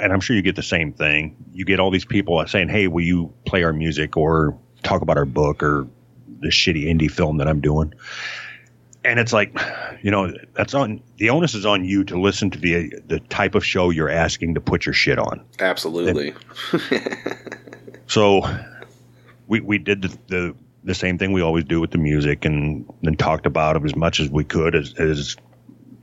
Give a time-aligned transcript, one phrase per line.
[0.00, 1.36] and I'm sure you get the same thing.
[1.52, 5.16] You get all these people saying, "Hey, will you play our music or talk about
[5.16, 5.86] our book or
[6.40, 7.94] the shitty indie film that I'm doing?"
[9.04, 9.58] And it's like,
[10.00, 13.54] you know, that's on the onus is on you to listen to the the type
[13.54, 15.44] of show you're asking to put your shit on.
[15.58, 16.34] Absolutely.
[18.12, 18.42] So
[19.46, 20.54] we we did the, the
[20.84, 23.96] the same thing we always do with the music and then talked about it as
[23.96, 25.36] much as we could as, as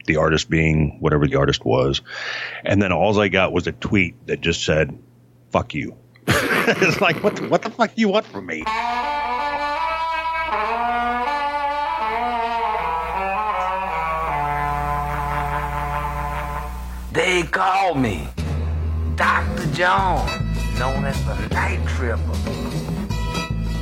[0.10, 2.02] the artist being whatever the artist was.
[2.66, 4.98] And then all I got was a tweet that just said,
[5.52, 5.96] fuck you.
[6.28, 8.64] it's like, what the, what the fuck do you want from me?
[17.14, 18.28] They call me
[19.16, 19.72] Dr.
[19.74, 20.28] John,
[20.80, 22.24] known as the Night Tripper.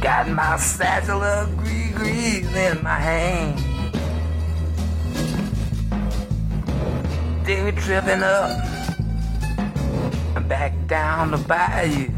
[0.02, 3.77] Got my satchel of gree in my hand.
[7.48, 8.50] They tripping up
[10.36, 12.10] and back down the bayou.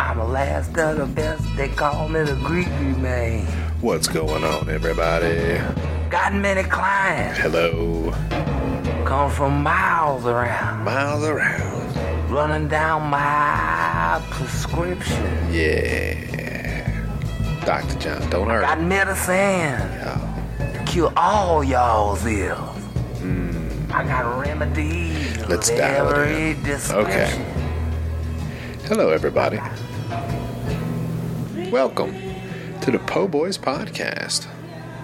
[0.00, 2.66] I'm the last of the best, they call me the Greek
[2.98, 3.46] man.
[3.80, 5.60] What's going on, everybody?
[6.10, 8.10] Got many clients, Hello.
[9.04, 10.84] come from miles around.
[10.84, 11.72] Miles around.
[12.28, 15.52] running down my prescription.
[15.52, 16.90] Yeah.
[17.64, 17.96] Dr.
[18.00, 18.62] John, don't hurt.
[18.62, 20.18] Got medicine Yeah.
[20.74, 22.75] to cure all y'all's ills.
[23.96, 25.46] I got remedies.
[25.46, 26.62] Let's dial it in.
[26.62, 27.42] description.
[28.84, 29.58] Hello, everybody.
[31.70, 32.14] Welcome
[32.82, 34.48] to the Po Boys Podcast.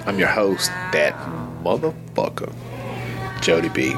[0.05, 1.15] I'm your host, that
[1.65, 2.53] motherfucker,
[3.41, 3.95] Jody B.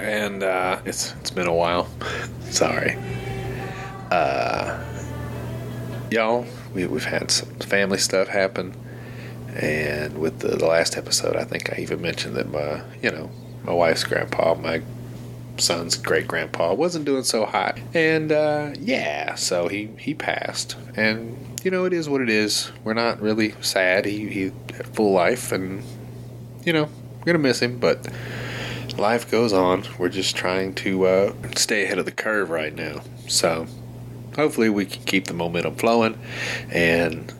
[0.00, 1.88] And uh, it's it's been a while.
[2.50, 2.98] Sorry.
[4.10, 4.82] Uh,
[6.10, 8.74] y'all, we, we've had some family stuff happen,
[9.58, 13.30] and with the, the last episode, I think I even mentioned that my you know
[13.64, 14.82] my wife's grandpa, my
[15.58, 17.78] son's great grandpa wasn't doing so hot.
[17.92, 20.76] And uh, yeah so he he passed.
[20.96, 22.70] And you know it is what it is.
[22.84, 24.04] We're not really sad.
[24.04, 24.42] He he
[24.74, 25.82] had full life and
[26.64, 26.88] you know
[27.18, 28.08] we're gonna miss him but
[28.96, 29.84] life goes on.
[29.98, 33.02] We're just trying to uh, stay ahead of the curve right now.
[33.26, 33.66] So
[34.36, 36.18] hopefully we can keep the momentum flowing
[36.70, 37.32] and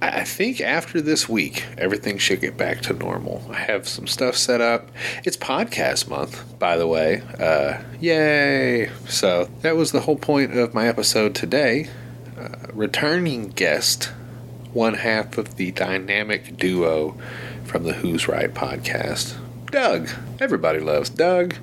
[0.00, 3.44] I think after this week, everything should get back to normal.
[3.50, 4.90] I have some stuff set up.
[5.24, 7.22] It's podcast month, by the way.
[7.40, 8.90] Uh, yay!
[9.08, 11.88] So that was the whole point of my episode today.
[12.38, 14.12] Uh, returning guest,
[14.72, 17.18] one half of the dynamic duo
[17.64, 19.36] from the Who's Right podcast,
[19.72, 20.10] Doug.
[20.38, 21.56] Everybody loves Doug.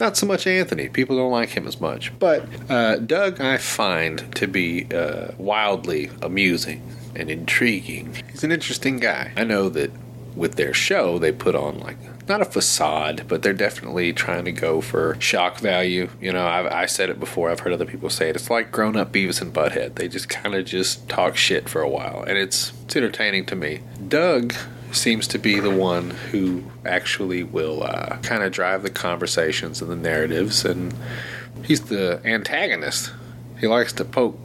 [0.00, 0.88] Not so much Anthony.
[0.88, 2.18] People don't like him as much.
[2.18, 6.82] But uh, Doug, I find to be uh, wildly amusing
[7.14, 8.16] and intriguing.
[8.30, 9.32] He's an interesting guy.
[9.36, 9.90] I know that
[10.34, 11.96] with their show, they put on like
[12.28, 16.08] not a facade, but they're definitely trying to go for shock value.
[16.20, 17.50] You know, I've, I said it before.
[17.50, 18.36] I've heard other people say it.
[18.36, 19.96] It's like grown up Beavis and Butthead.
[19.96, 23.56] They just kind of just talk shit for a while, and it's it's entertaining to
[23.56, 23.80] me.
[24.08, 24.54] Doug
[24.92, 29.90] seems to be the one who actually will uh, kind of drive the conversations and
[29.90, 30.94] the narratives, and
[31.64, 33.12] he's the antagonist.
[33.58, 34.38] He likes to poke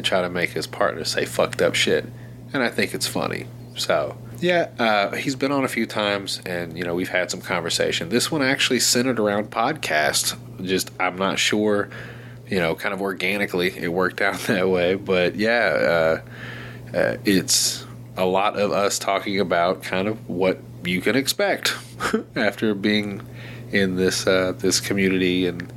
[0.00, 2.06] and try to make his partner say fucked up shit,
[2.54, 3.46] and I think it's funny.
[3.76, 7.42] So yeah, uh, he's been on a few times, and you know we've had some
[7.42, 8.08] conversation.
[8.08, 10.38] This one actually centered around podcast.
[10.64, 11.90] Just I'm not sure,
[12.48, 16.22] you know, kind of organically it worked out that way, but yeah,
[16.94, 17.84] uh, uh, it's
[18.16, 21.76] a lot of us talking about kind of what you can expect
[22.36, 23.20] after being
[23.70, 25.70] in this uh, this community and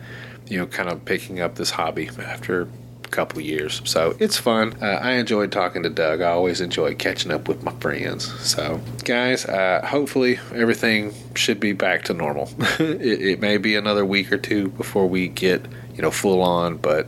[0.48, 2.70] you know kind of picking up this hobby after
[3.14, 3.82] couple years.
[3.86, 4.76] So it's fun.
[4.82, 6.22] Uh, I enjoyed talking to Doug.
[6.22, 8.34] I always enjoy catching up with my friends.
[8.42, 12.50] So guys, uh, hopefully everything should be back to normal.
[12.80, 16.78] it, it may be another week or two before we get you know full on,
[16.78, 17.08] but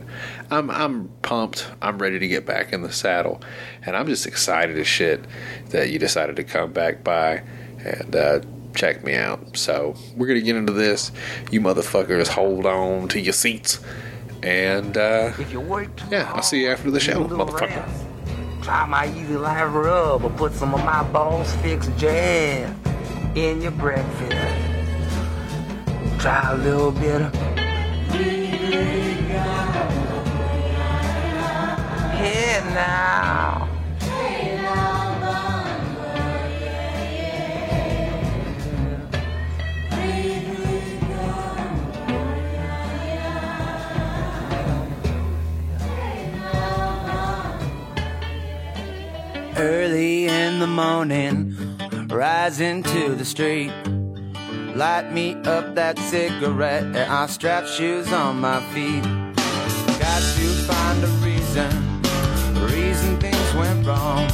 [0.50, 1.66] I'm I'm pumped.
[1.82, 3.42] I'm ready to get back in the saddle,
[3.82, 5.24] and I'm just excited as shit
[5.70, 7.42] that you decided to come back by
[7.84, 8.40] and uh,
[8.74, 9.56] check me out.
[9.56, 11.10] So we're gonna get into this.
[11.50, 13.80] You motherfuckers, hold on to your seats,
[14.46, 17.34] and uh, If you work too yeah, I'll see you after the show, need a
[17.34, 18.62] little motherfucker.
[18.62, 22.80] Try my easy life rub or put some of my balls fix jam
[23.34, 24.36] in your breakfast.
[26.20, 27.34] Try a little bit of
[32.14, 33.75] Hey now.
[49.58, 51.56] Early in the morning,
[52.10, 53.72] rising to the street.
[54.74, 59.02] Light me up that cigarette, and I strap shoes on my feet.
[59.98, 61.70] Got to find a reason,
[62.66, 64.28] reason things went wrong.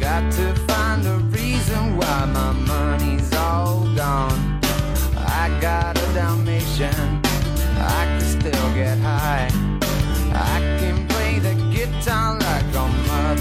[0.00, 4.60] Got to find a reason why my money's all gone.
[5.14, 7.20] I got a Dalmatian,
[7.76, 9.50] I can still get high.
[10.32, 12.74] I can play the guitar like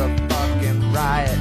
[0.01, 0.30] a
[1.01, 1.37] motherfucking riot.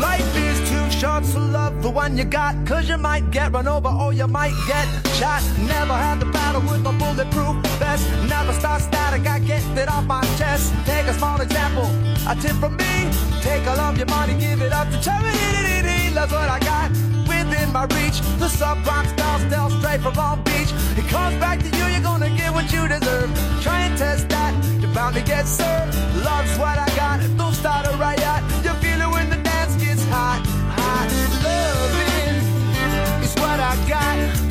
[0.00, 2.54] Life is too short, so love the one you got.
[2.66, 4.86] Cause you might get run over or you might get
[5.16, 5.42] shot.
[5.58, 8.08] Never had to battle with a bulletproof vest.
[8.28, 10.72] Never start static, I get it off my chest.
[10.86, 11.86] Take a small example,
[12.28, 13.10] a tip from me.
[13.42, 16.14] Take all of your money, give it up to charity.
[16.14, 17.19] That's what I got
[17.50, 18.20] within my reach.
[18.38, 20.70] The Sublime style, still straight from Long Beach.
[20.96, 23.30] It comes back to you, you're gonna get what you deserve.
[23.62, 25.94] Try and test that, you're bound to get served.
[26.24, 28.42] Love's what I got, don't start a riot.
[28.64, 30.40] You feel it when the dance gets hot,
[30.78, 31.08] hot.
[31.44, 32.36] Loving
[33.24, 34.49] is what I got.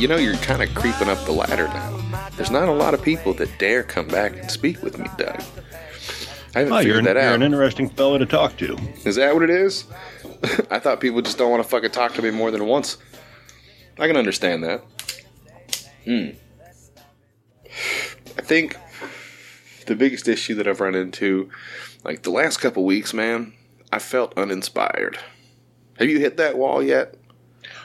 [0.00, 2.30] You know, you're kind of creeping up the ladder now.
[2.36, 5.42] There's not a lot of people that dare come back and speak with me, Doug.
[6.54, 7.24] I haven't Oh, figured an, that out.
[7.24, 8.78] you're an interesting fellow to talk to.
[9.04, 9.84] Is that what it is?
[10.70, 12.96] I thought people just don't want to fucking talk to me more than once.
[13.98, 14.82] I can understand that.
[16.06, 16.28] Hmm.
[18.38, 18.76] I think
[19.86, 21.50] the biggest issue that I've run into,
[22.04, 23.52] like the last couple weeks, man,
[23.92, 25.18] I felt uninspired.
[25.98, 27.16] Have you hit that wall yet?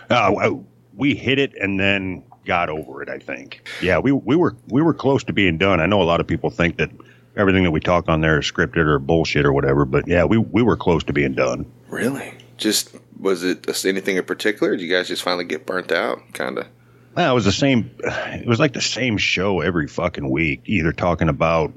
[0.09, 0.65] Uh, w-
[0.95, 3.09] we hit it and then got over it.
[3.09, 3.68] I think.
[3.81, 5.80] Yeah, we we were we were close to being done.
[5.80, 6.92] I know a lot of people think that
[7.36, 10.38] everything that we talk on there is scripted or bullshit or whatever, but yeah, we
[10.38, 11.65] we were close to being done.
[11.89, 12.33] Really?
[12.57, 14.75] Just was it anything in particular?
[14.75, 16.21] Did you guys just finally get burnt out?
[16.33, 16.68] Kind of.
[17.15, 17.92] Well, it was the same.
[18.00, 20.63] It was like the same show every fucking week.
[20.65, 21.74] Either talking about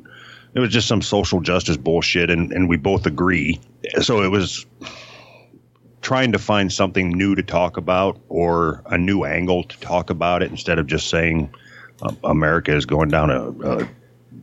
[0.55, 3.61] it was just some social justice bullshit, and and we both agree.
[4.01, 4.67] So it was
[6.01, 10.43] trying to find something new to talk about or a new angle to talk about
[10.43, 11.53] it instead of just saying
[12.03, 13.89] uh, America is going down a, a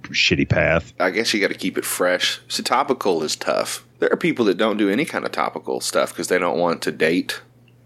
[0.04, 0.94] shitty path.
[1.00, 2.42] I guess you got to keep it fresh.
[2.48, 3.86] So topical is tough.
[4.00, 6.82] There are people that don't do any kind of topical stuff because they don't want
[6.84, 7.42] to date.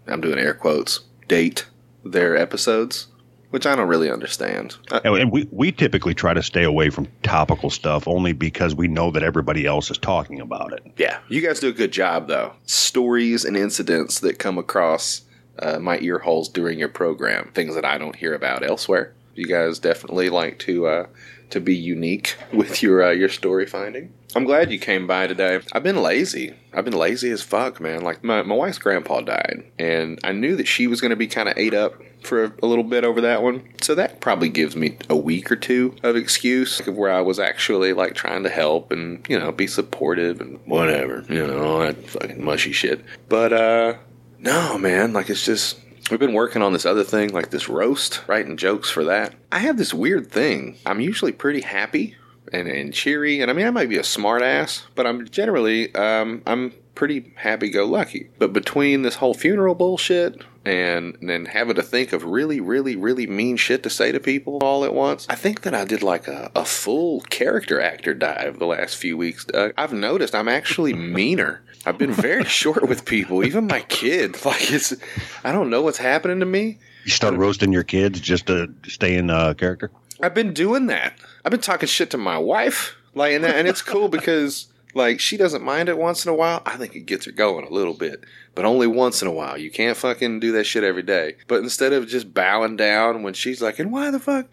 [0.06, 1.00] I'm doing air quotes.
[1.28, 1.66] Date
[2.04, 3.06] their episodes,
[3.50, 4.76] which I don't really understand.
[4.90, 8.74] Uh, And, and we, we typically try to stay away from topical stuff only because
[8.74, 10.82] we know that everybody else is talking about it.
[10.96, 12.52] yeah, you guys do a good job though.
[12.64, 15.22] Stories and incidents that come across
[15.58, 19.12] uh, my ear holes during your program, things that I don't hear about elsewhere.
[19.34, 21.06] You guys definitely like to uh,
[21.50, 24.12] to be unique with your uh, your story finding.
[24.34, 25.60] I'm glad you came by today.
[25.72, 26.54] I've been lazy.
[26.72, 28.02] I've been lazy as fuck, man.
[28.02, 31.26] Like my, my wife's grandpa died, and I knew that she was going to be
[31.26, 33.68] kind of ate up for a, a little bit over that one.
[33.80, 37.40] So that probably gives me a week or two of excuse of where I was
[37.40, 41.78] actually like trying to help and you know be supportive and whatever, you know all
[41.80, 43.04] that fucking mushy shit.
[43.28, 43.94] But uh,
[44.38, 48.22] no, man, like it's just We've been working on this other thing, like this roast,
[48.26, 49.34] writing jokes for that.
[49.52, 50.76] I have this weird thing.
[50.86, 52.16] I'm usually pretty happy
[52.52, 55.94] and, and cheery, and I mean, I might be a smart ass, but I'm generally,
[55.94, 58.28] um, I'm pretty happy go lucky.
[58.38, 63.26] But between this whole funeral bullshit and then having to think of really, really, really
[63.26, 66.28] mean shit to say to people all at once, I think that I did like
[66.28, 69.46] a, a full character actor dive the last few weeks.
[69.48, 71.62] Uh, I've noticed I'm actually meaner.
[71.86, 74.44] I've been very short with people, even my kids.
[74.50, 74.94] Like it's,
[75.42, 76.80] I don't know what's happening to me.
[77.06, 79.90] You start roasting your kids just to stay in uh, character.
[80.22, 81.14] I've been doing that.
[81.46, 85.36] I've been talking shit to my wife, like, and, and it's cool because like she
[85.36, 86.62] doesn't mind it once in a while.
[86.66, 89.56] I think it gets her going a little bit, but only once in a while.
[89.56, 91.36] You can't fucking do that shit every day.
[91.46, 94.46] But instead of just bowing down when she's like, "And why the fuck,"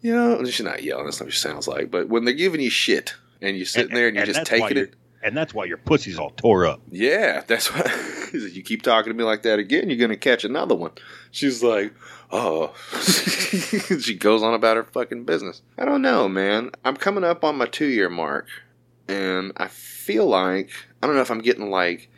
[0.00, 1.04] you know, she's not yelling.
[1.04, 1.90] That's not what she sounds like.
[1.90, 4.94] But when they're giving you shit and you're sitting there and you're just taking it.
[5.20, 6.80] And that's why your pussy's all tore up.
[6.90, 7.82] Yeah, that's why.
[8.32, 10.92] you keep talking to me like that again, you're gonna catch another one.
[11.32, 11.92] She's like,
[12.30, 12.72] oh.
[14.00, 15.62] she goes on about her fucking business.
[15.76, 16.70] I don't know, man.
[16.84, 18.46] I'm coming up on my two year mark,
[19.08, 20.70] and I feel like
[21.02, 22.10] I don't know if I'm getting like.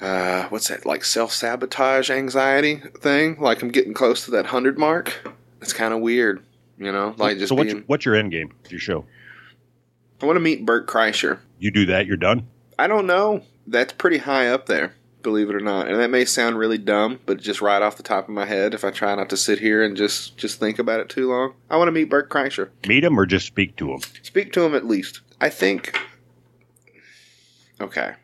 [0.00, 3.36] Uh, what's that like self sabotage anxiety thing?
[3.38, 5.32] Like I'm getting close to that hundred mark.
[5.60, 6.44] It's kind of weird,
[6.76, 7.14] you know.
[7.16, 7.76] Like just so what's being.
[7.76, 8.52] your, what's your end game?
[8.62, 9.04] with Your show.
[10.20, 11.38] I want to meet Bert Kreischer.
[11.58, 12.48] You do that, you're done.
[12.78, 13.42] I don't know.
[13.66, 14.94] That's pretty high up there.
[15.22, 15.88] Believe it or not.
[15.88, 18.74] And that may sound really dumb, but just right off the top of my head,
[18.74, 21.54] if I try not to sit here and just just think about it too long,
[21.70, 22.70] I want to meet Bert Kreischer.
[22.86, 24.00] Meet him or just speak to him.
[24.22, 25.20] Speak to him at least.
[25.40, 25.98] I think.
[27.80, 28.14] Okay.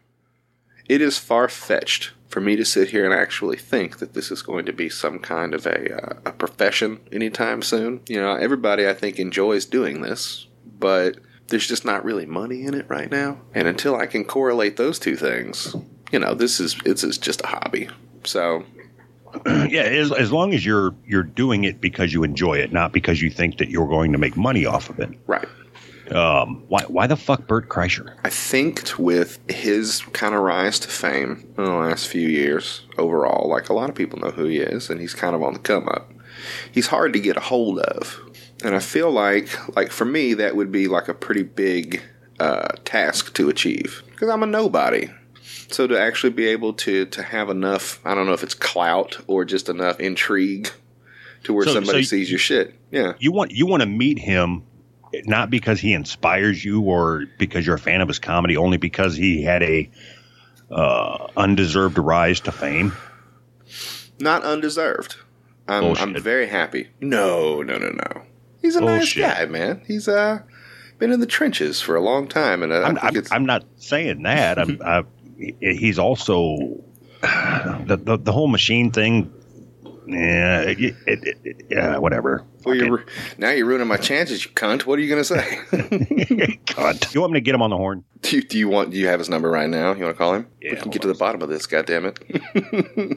[0.89, 4.43] It is far fetched for me to sit here and actually think that this is
[4.43, 8.01] going to be some kind of a, uh, a profession anytime soon.
[8.09, 10.47] You know, everybody I think enjoys doing this,
[10.79, 11.17] but
[11.49, 13.41] there's just not really money in it right now.
[13.55, 15.75] And until I can correlate those two things,
[16.13, 17.89] you know, this is it's is just a hobby.
[18.25, 18.65] So
[19.47, 23.21] yeah, as, as long as you're you're doing it because you enjoy it, not because
[23.21, 25.11] you think that you're going to make money off of it.
[25.27, 25.47] right.
[26.11, 28.15] Um, why why the fuck Bert Kreischer?
[28.25, 33.47] I think with his kind of rise to fame in the last few years overall,
[33.49, 35.59] like a lot of people know who he is, and he's kind of on the
[35.59, 36.11] come up.
[36.73, 38.19] He's hard to get a hold of,
[38.65, 42.01] and I feel like, like for me, that would be like a pretty big
[42.41, 45.11] uh, task to achieve because I'm a nobody.
[45.71, 49.19] So to actually be able to to have enough, I don't know if it's clout
[49.27, 50.71] or just enough intrigue
[51.45, 52.75] to where So- somebody so sees your shit.
[52.91, 54.63] Yeah, You want you want to meet him
[55.25, 59.15] not because he inspires you or because you're a fan of his comedy, only because
[59.17, 59.91] he had a
[60.71, 62.93] uh, undeserved rise to fame.
[64.21, 65.17] not undeserved.
[65.67, 66.03] I'm, Bullshit.
[66.03, 66.89] I'm very happy.
[67.01, 68.23] No, no, no, no.
[68.61, 69.23] He's a Bullshit.
[69.23, 69.83] nice guy, man.
[69.87, 70.41] He's uh
[70.99, 74.23] been in the trenches for a long time, and I I'm, I'm, I'm not saying
[74.25, 74.59] that.
[74.59, 75.05] I'm, I,
[75.61, 76.57] he's also
[77.23, 79.33] the, the the whole machine thing.
[80.07, 82.43] Yeah, it, it, it, yeah, whatever.
[82.65, 83.05] well, you're,
[83.37, 84.87] now you're ruining my chances, you cunt.
[84.87, 85.59] What are you gonna say?
[85.73, 86.65] it.
[86.75, 88.05] God, you want me to get him on the horn?
[88.23, 88.91] do, you, do you want?
[88.91, 89.93] Do you have his number right now?
[89.93, 90.47] You want to call him?
[90.63, 91.67] we Yeah, can hold get to the bottom of this.
[91.67, 92.19] God damn it!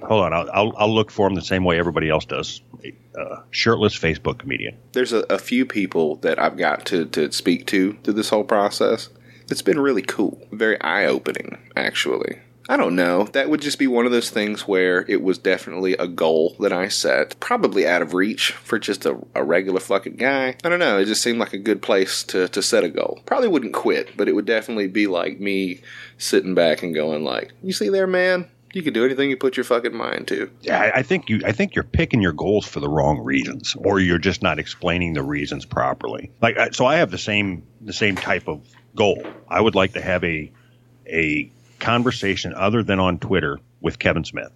[0.04, 2.62] Hold on, I'll, I'll I'll look for him the same way everybody else does.
[3.18, 4.78] Uh, shirtless Facebook comedian.
[4.92, 8.44] There's a, a few people that I've got to to speak to through this whole
[8.44, 9.08] process.
[9.52, 12.40] It's been really cool, very eye opening, actually.
[12.70, 13.24] I don't know.
[13.34, 16.72] That would just be one of those things where it was definitely a goal that
[16.72, 20.56] I set, probably out of reach for just a, a regular fucking guy.
[20.64, 20.98] I don't know.
[20.98, 23.20] It just seemed like a good place to, to set a goal.
[23.26, 25.82] Probably wouldn't quit, but it would definitely be like me
[26.18, 28.50] sitting back and going like, "You see there, man?
[28.74, 31.42] You can do anything you put your fucking mind to." Yeah, I, think you.
[31.44, 35.14] I think you're picking your goals for the wrong reasons, or you're just not explaining
[35.14, 36.32] the reasons properly.
[36.42, 38.62] Like, so I have the same the same type of
[38.96, 39.26] goal.
[39.48, 40.52] I would like to have a
[41.08, 44.52] a conversation other than on Twitter with Kevin Smith.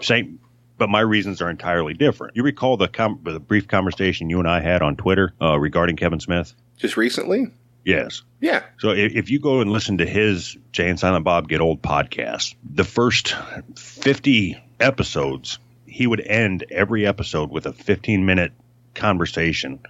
[0.00, 0.38] Same,
[0.78, 2.36] but my reasons are entirely different.
[2.36, 5.96] You recall the com- the brief conversation you and I had on Twitter uh, regarding
[5.96, 6.54] Kevin Smith?
[6.76, 7.46] Just recently?
[7.84, 8.22] Yes.
[8.40, 8.62] Yeah.
[8.78, 11.82] So if, if you go and listen to his Jay and Silent Bob Get Old
[11.82, 13.34] podcast, the first
[13.76, 18.52] 50 episodes, he would end every episode with a 15 minute
[18.94, 19.80] conversation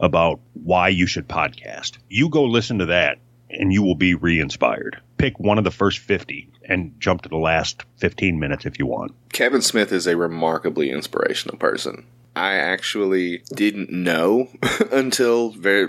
[0.00, 1.98] about why you should podcast.
[2.08, 3.18] You go listen to that
[3.50, 5.00] and you will be re inspired.
[5.18, 8.86] Pick one of the first 50 and jump to the last 15 minutes if you
[8.86, 9.12] want.
[9.32, 12.06] Kevin Smith is a remarkably inspirational person.
[12.34, 14.48] I actually didn't know
[14.92, 15.84] until very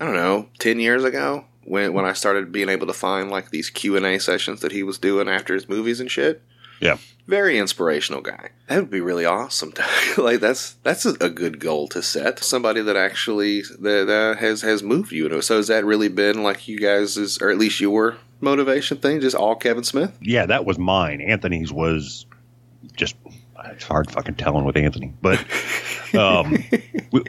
[0.00, 3.50] I don't know, 10 years ago when when I started being able to find like
[3.50, 6.42] these Q&A sessions that he was doing after his movies and shit.
[6.80, 6.98] Yeah.
[7.26, 8.50] Very inspirational guy.
[8.68, 9.72] That would be really awesome.
[9.72, 9.84] To,
[10.22, 12.38] like that's that's a, good goal to set.
[12.40, 15.40] Somebody that actually that uh, has has moved you.
[15.40, 19.20] So has that really been like you guys' or at least your motivation thing?
[19.20, 20.16] Just all Kevin Smith?
[20.20, 21.22] Yeah, that was mine.
[21.22, 22.26] Anthony's was
[22.94, 23.16] just
[23.66, 25.42] it's hard fucking telling with Anthony, but
[26.14, 26.62] um,
[27.10, 27.22] we,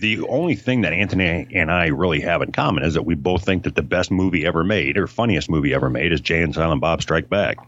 [0.00, 3.44] the only thing that Anthony and I really have in common is that we both
[3.44, 6.54] think that the best movie ever made or funniest movie ever made is Jay and
[6.54, 7.58] Silent Bob Strike Back.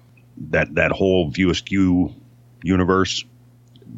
[0.51, 2.15] That that whole View Askew
[2.63, 3.25] universe.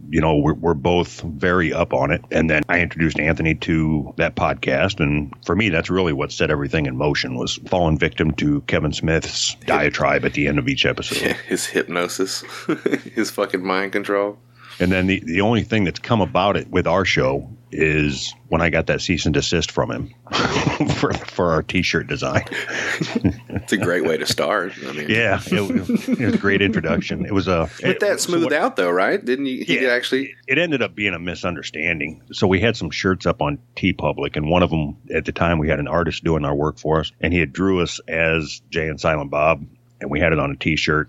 [0.08, 2.24] You know, we're, we're both very up on it.
[2.30, 5.00] And then I introduced Anthony to that podcast.
[5.00, 8.92] And for me, that's really what set everything in motion was falling victim to Kevin
[8.92, 11.36] Smith's diatribe at the end of each episode.
[11.48, 12.44] his hypnosis,
[13.14, 14.38] his fucking mind control.
[14.78, 18.60] And then the, the only thing that's come about it with our show is when
[18.60, 20.14] I got that cease and desist from him
[20.96, 22.44] for, for our t-shirt design.
[22.50, 24.72] It's a great way to start.
[24.86, 27.24] I mean, Yeah, it, it was a great introduction.
[27.26, 29.24] It was a But that smoothed out though, right?
[29.24, 29.64] Didn't you?
[29.64, 29.90] He Yeah.
[29.90, 30.34] actually.
[30.48, 32.22] it ended up being a misunderstanding.
[32.32, 35.58] So we had some shirts up on TeePublic, and one of them at the time
[35.58, 38.62] we had an artist doing our work for us, and he had drew us as
[38.70, 39.64] Jay and Silent Bob,
[40.00, 41.08] and we had it on a T-shirt,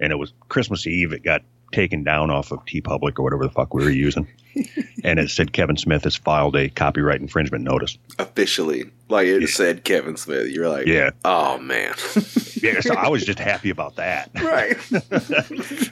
[0.00, 1.12] and it was Christmas Eve.
[1.12, 1.42] It got
[1.78, 4.26] taken down off of TeePublic or whatever the fuck we were using,
[5.04, 7.96] and it said Kevin Smith has filed a copyright infringement notice.
[8.18, 10.48] officially like it said Kevin Smith.
[10.50, 11.10] You're like, Yeah.
[11.24, 11.94] oh man,
[12.60, 14.30] Yeah, so I was just happy about that.
[14.42, 14.76] right?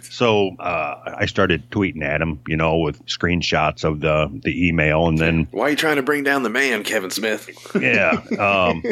[0.02, 5.06] So uh, I started tweeting at him, you know, with screenshots of the the email,
[5.06, 7.48] and then Why are you trying to bring down the man, Kevin Smith?
[7.80, 8.20] yeah.
[8.38, 8.82] Um,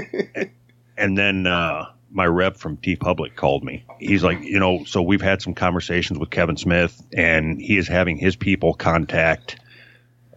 [0.97, 3.85] and then uh, my rep from TeePublic called me.
[3.99, 7.89] He's like, you know, so we've had some conversations with Kevin Smith, and he is
[7.89, 9.59] having his people contact.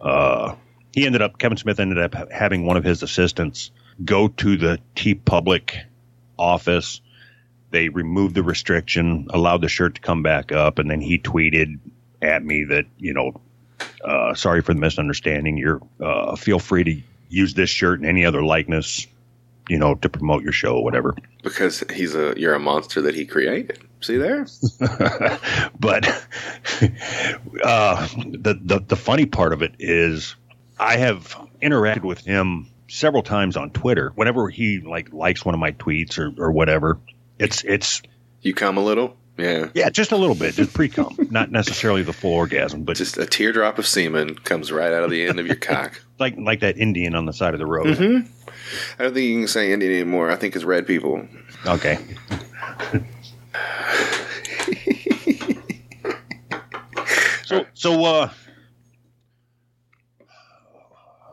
[0.00, 0.56] Uh,
[0.92, 3.70] he ended up Kevin Smith ended up having one of his assistants
[4.04, 5.84] go to the TeePublic
[6.36, 7.00] office.
[7.70, 11.78] They removed the restriction, allowed the shirt to come back up, and then he tweeted
[12.20, 13.40] at me that you know,
[14.04, 15.56] uh, sorry for the misunderstanding.
[15.56, 19.06] You're uh, feel free to use this shirt and any other likeness,
[19.68, 21.14] you know, to promote your show, or whatever.
[21.42, 23.78] Because he's a you're a monster that he created.
[24.00, 24.46] See there?
[25.80, 26.06] but
[27.64, 30.36] uh, the, the the funny part of it is,
[30.78, 34.12] I have interacted with him several times on Twitter.
[34.14, 36.98] Whenever he like likes one of my tweets or, or whatever,
[37.38, 38.02] it's it's
[38.42, 39.16] You come a little?
[39.36, 39.68] Yeah.
[39.72, 43.14] yeah, just a little bit, just pre cum, not necessarily the full orgasm, but just
[43.14, 46.00] Just a teardrop of semen comes right out of the end of your cock.
[46.18, 47.86] Like like that Indian on the side of the road.
[47.88, 47.92] I
[49.02, 50.30] don't think you can say Indian anymore.
[50.30, 51.26] I think it's red people.
[51.66, 51.98] Okay.
[57.44, 58.30] so so uh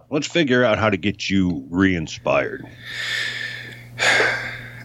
[0.09, 2.65] let's figure out how to get you re-inspired.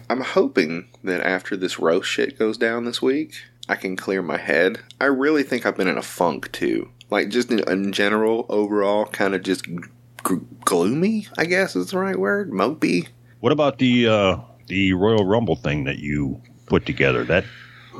[0.09, 4.37] I'm hoping that after this roast shit goes down this week, I can clear my
[4.37, 4.79] head.
[4.99, 6.89] I really think I've been in a funk too.
[7.11, 11.27] Like just in, in general, overall, kind of just g- gloomy.
[11.37, 12.51] I guess is the right word.
[12.51, 13.09] Mopey.
[13.41, 14.37] What about the uh
[14.67, 17.23] the Royal Rumble thing that you put together?
[17.23, 17.43] That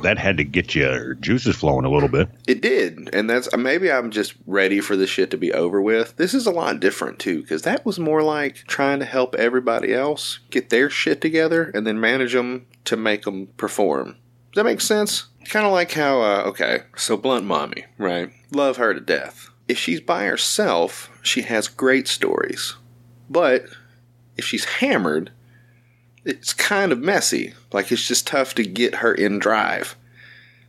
[0.02, 2.28] that had to get your juices flowing a little bit.
[2.46, 6.16] It did, and that's maybe I'm just ready for this shit to be over with.
[6.16, 9.92] This is a lot different too, because that was more like trying to help everybody
[9.92, 14.16] else get their shit together and then manage them to make them perform.
[14.52, 15.26] Does that make sense?
[15.46, 18.30] Kind of like how, uh, okay, so Blunt Mommy, right?
[18.52, 19.50] Love her to death.
[19.66, 22.76] If she's by herself, she has great stories.
[23.30, 23.64] But
[24.36, 25.32] if she's hammered,
[26.24, 27.54] it's kind of messy.
[27.72, 29.96] Like it's just tough to get her in drive.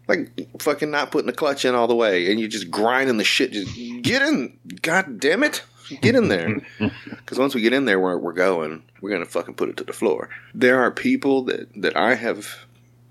[0.07, 3.23] Like fucking not putting the clutch in all the way, and you're just grinding the
[3.23, 3.51] shit.
[3.51, 5.63] Just get in, god damn it,
[6.01, 6.61] get in there.
[7.09, 9.85] Because once we get in there, where we're going, we're gonna fucking put it to
[9.85, 10.29] the floor.
[10.53, 12.65] There are people that that I have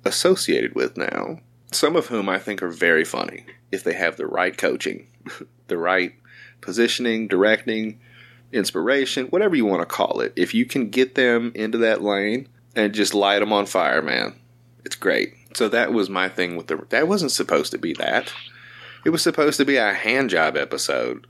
[0.05, 4.27] associated with now, some of whom I think are very funny if they have the
[4.27, 5.09] right coaching,
[5.67, 6.15] the right
[6.61, 7.99] positioning, directing,
[8.53, 10.33] inspiration, whatever you want to call it.
[10.37, 14.39] If you can get them into that lane and just light them on fire, man,
[14.85, 15.35] it's great.
[15.55, 16.77] So that was my thing with the.
[16.91, 18.33] That wasn't supposed to be that.
[19.05, 21.27] It was supposed to be a hand job episode.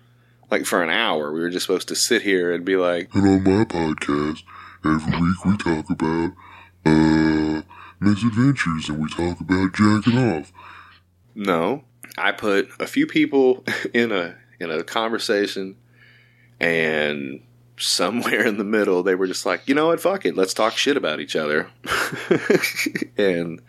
[0.50, 3.26] Like for an hour, we were just supposed to sit here and be like, And
[3.26, 4.42] on my podcast,
[4.85, 6.33] every week we talk about,
[6.85, 7.62] uh,
[7.98, 10.52] misadventures and we talk about jacking off.
[11.35, 11.85] No,
[12.16, 15.77] I put a few people in a in a conversation,
[16.61, 17.42] and
[17.79, 20.77] somewhere in the middle, they were just like, you know what, fuck it, let's talk
[20.77, 21.68] shit about each other.
[23.16, 23.61] and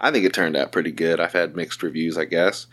[0.00, 1.20] I think it turned out pretty good.
[1.20, 2.66] I've had mixed reviews, I guess.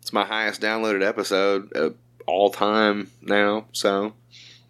[0.00, 4.14] It's my highest downloaded episode of all time now, so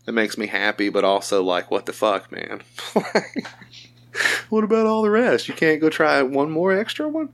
[0.07, 2.63] it makes me happy, but also like, what the fuck, man?
[4.51, 5.49] what about all the rest?
[5.49, 7.31] You can't go try one more extra one?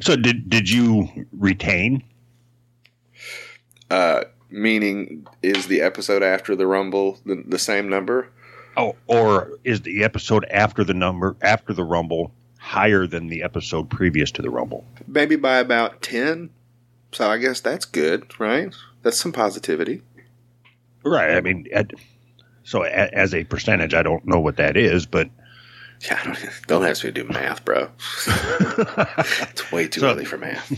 [0.00, 2.02] So did did you retain?
[3.90, 8.28] Uh, meaning, is the episode after the Rumble the, the same number?
[8.76, 13.90] Oh, or is the episode after the number after the Rumble higher than the episode
[13.90, 14.84] previous to the Rumble?
[15.06, 16.50] Maybe by about 10.
[17.12, 18.74] So I guess that's good, right?
[19.02, 20.02] That's some positivity.
[21.04, 21.32] Right.
[21.32, 21.90] I mean, at,
[22.62, 25.28] so a, as a percentage, I don't know what that is, but
[26.02, 27.88] Yeah, don't, don't ask me to do math, bro.
[28.26, 30.72] it's way too So- early for math.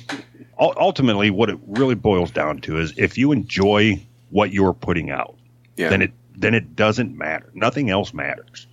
[0.58, 5.36] ultimately, what it really boils down to is if you enjoy what you're putting out,
[5.76, 5.90] Yeah.
[5.90, 7.50] then it then it doesn't matter.
[7.52, 8.66] Nothing else matters.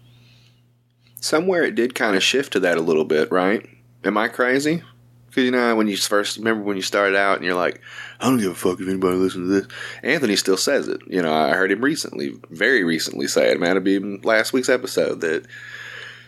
[1.19, 3.67] Somewhere it did kind of shift to that a little bit, right?
[4.05, 4.83] Am I crazy?
[5.27, 7.81] Because you know when you first remember when you started out and you're like,
[8.21, 9.67] I don't give a fuck if anybody listens to this.
[10.01, 11.01] Anthony still says it.
[11.07, 13.59] You know, I heard him recently, very recently say it.
[13.59, 15.45] Might have been last week's episode that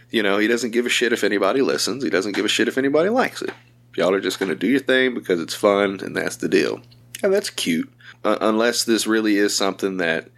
[0.10, 2.04] you know he doesn't give a shit if anybody listens.
[2.04, 3.52] He doesn't give a shit if anybody likes it.
[3.96, 6.80] Y'all are just going to do your thing because it's fun and that's the deal.
[7.22, 7.92] And that's cute.
[8.24, 10.30] Uh, unless this really is something that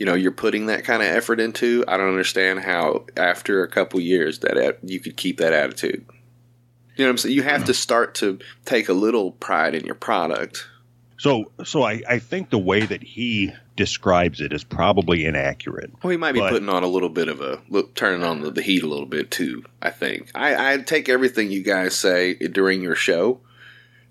[0.00, 3.68] you know you're putting that kind of effort into i don't understand how after a
[3.68, 6.06] couple years that at- you could keep that attitude
[6.96, 9.84] you know what i'm saying you have to start to take a little pride in
[9.84, 10.66] your product
[11.20, 15.90] So, so I, I think the way that he describes it is probably inaccurate.
[16.02, 18.40] well he might be But- putting on a little bit of a look turning on
[18.40, 21.94] the, the heat a little bit too i think I, I take everything you guys
[21.94, 23.40] say during your show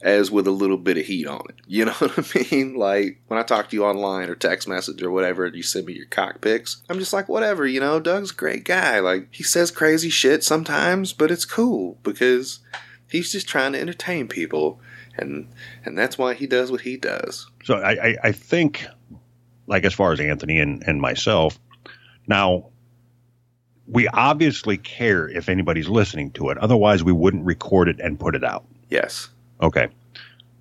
[0.02, 1.56] as with a little bit of heat on it.
[1.67, 2.76] You know what I mean?
[2.76, 5.88] Like when I talk to you online or text message or whatever, and you send
[5.88, 9.00] me your cock pics, I'm just like, whatever, you know, Doug's a great guy.
[9.00, 12.60] Like he says crazy shit sometimes, but it's cool because
[13.10, 14.80] he's just trying to entertain people
[15.19, 15.47] and
[15.86, 17.49] and that's why he does what he does.
[17.63, 18.88] So I, I, I think,
[19.67, 21.60] like as far as Anthony and, and myself,
[22.27, 22.69] now
[23.88, 26.58] we obviously care if anybody's listening to it.
[26.58, 28.65] Otherwise, we wouldn't record it and put it out.
[28.89, 29.29] Yes.
[29.62, 29.88] Okay.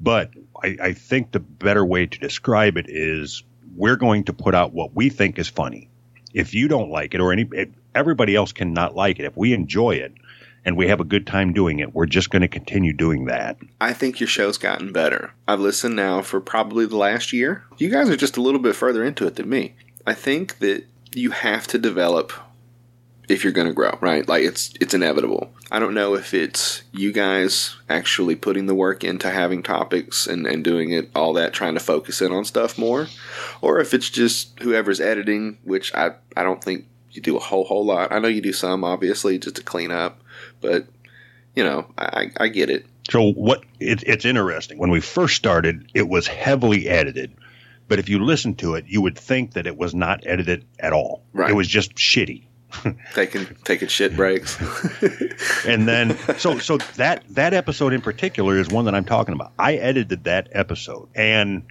[0.00, 0.30] But
[0.62, 3.42] I, I think the better way to describe it is
[3.76, 5.88] we're going to put out what we think is funny.
[6.32, 7.48] If you don't like it or any,
[7.94, 9.24] everybody else cannot like it.
[9.24, 10.12] If we enjoy it
[10.68, 13.56] and we have a good time doing it, we're just going to continue doing that.
[13.80, 15.32] I think your show's gotten better.
[15.48, 17.64] I've listened now for probably the last year.
[17.78, 19.76] You guys are just a little bit further into it than me.
[20.06, 22.34] I think that you have to develop
[23.30, 24.28] if you're going to grow, right?
[24.28, 25.50] Like it's it's inevitable.
[25.72, 30.46] I don't know if it's you guys actually putting the work into having topics and,
[30.46, 33.06] and doing it all that trying to focus in on stuff more
[33.62, 37.64] or if it's just whoever's editing, which I I don't think you do a whole
[37.64, 38.12] whole lot.
[38.12, 40.22] I know you do some obviously just to clean up,
[40.60, 40.86] but
[41.54, 42.86] you know, I I get it.
[43.10, 44.78] So what it, it's interesting.
[44.78, 47.34] When we first started, it was heavily edited.
[47.88, 50.92] But if you listen to it, you would think that it was not edited at
[50.92, 51.22] all.
[51.32, 51.50] Right.
[51.50, 52.44] It was just shitty.
[53.14, 54.58] Taking taking shit breaks.
[55.66, 59.52] and then so so that that episode in particular is one that I'm talking about.
[59.58, 61.62] I edited that episode and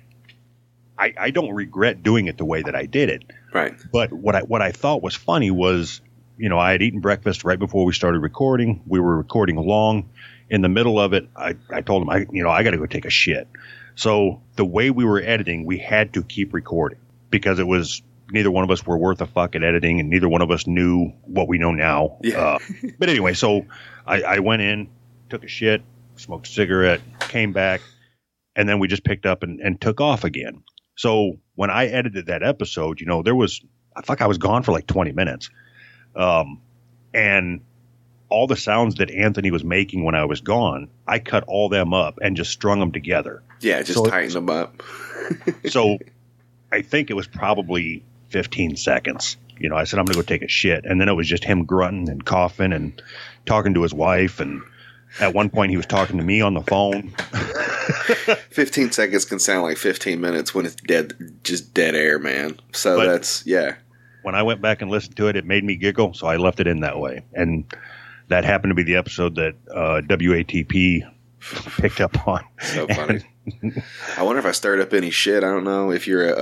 [0.98, 3.24] I, I don't regret doing it the way that I did it.
[3.54, 3.76] right.
[3.92, 6.02] But what I what I thought was funny was,
[6.38, 8.82] you know, I had eaten breakfast right before we started recording.
[8.86, 10.10] We were recording along.
[10.50, 12.86] In the middle of it, I, I told him I you know, I gotta go
[12.86, 13.48] take a shit.
[13.96, 18.52] So the way we were editing, we had to keep recording because it was neither
[18.52, 21.12] one of us were worth a fuck at editing and neither one of us knew
[21.24, 22.18] what we know now.
[22.22, 22.40] Yeah.
[22.40, 22.60] Uh,
[23.00, 23.66] but anyway, so
[24.06, 24.90] I, I went in,
[25.30, 25.82] took a shit,
[26.16, 27.82] smoked a cigarette, came back,
[28.56, 30.64] and then we just picked up and, and took off again.
[30.96, 33.62] So when I edited that episode, you know, there was,
[33.96, 35.50] I fuck, I was gone for like 20 minutes.
[36.18, 36.62] Um,
[37.14, 37.62] and
[38.30, 41.94] all the sounds that Anthony was making when I was gone, I cut all them
[41.94, 43.42] up and just strung them together.
[43.62, 44.82] Yeah, just So- tighten them up.
[45.70, 45.98] So
[46.72, 49.36] I think it was probably 15 seconds.
[49.60, 50.86] You know, I said, I'm going to go take a shit.
[50.86, 53.02] And then it was just him grunting and coughing and
[53.46, 54.40] talking to his wife.
[54.40, 54.62] And
[55.20, 57.10] at one point, he was talking to me on the phone.
[58.52, 62.60] 15 seconds can sound like 15 minutes when it's dead just dead air, man.
[62.74, 63.76] So But- that's yeah.
[64.28, 66.14] When I went back and listened to it, it made me giggle.
[66.14, 67.24] So I left it in that way.
[67.32, 67.64] And
[68.28, 71.10] that happened to be the episode that uh, WATP
[71.80, 72.44] picked up on.
[72.62, 73.22] So funny.
[74.18, 75.46] I wonder if I stirred up any shit.
[75.46, 76.34] I don't know if you're a,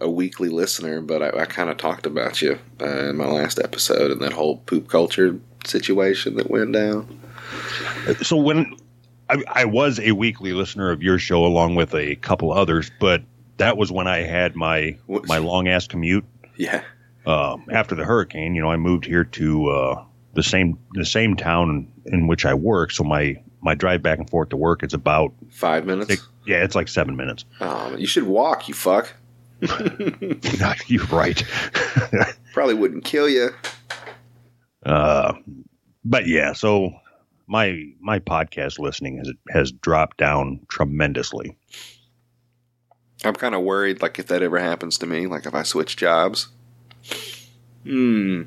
[0.00, 3.28] a, a weekly listener, but I, I kind of talked about you uh, in my
[3.28, 7.20] last episode and that whole poop culture situation that went down.
[8.22, 8.74] So when
[9.30, 13.22] I, I was a weekly listener of your show along with a couple others, but
[13.58, 16.24] that was when I had my my long ass commute
[16.56, 16.82] Yeah.
[17.26, 18.54] Um, after the hurricane.
[18.54, 22.54] You know, I moved here to uh, the same the same town in which I
[22.54, 26.08] work, so my my drive back and forth to work is about Five minutes.
[26.08, 27.44] six, yeah, it's like seven minutes.
[27.60, 29.12] Oh, you should walk, you fuck.
[30.86, 31.42] You're right.
[32.52, 33.48] Probably wouldn't kill you.
[34.84, 35.32] uh,
[36.04, 36.90] but yeah, so
[37.48, 41.56] my my podcast listening has has dropped down tremendously.
[43.24, 45.96] I'm kind of worried, like, if that ever happens to me, like, if I switch
[45.96, 46.48] jobs.
[47.86, 48.42] Hmm.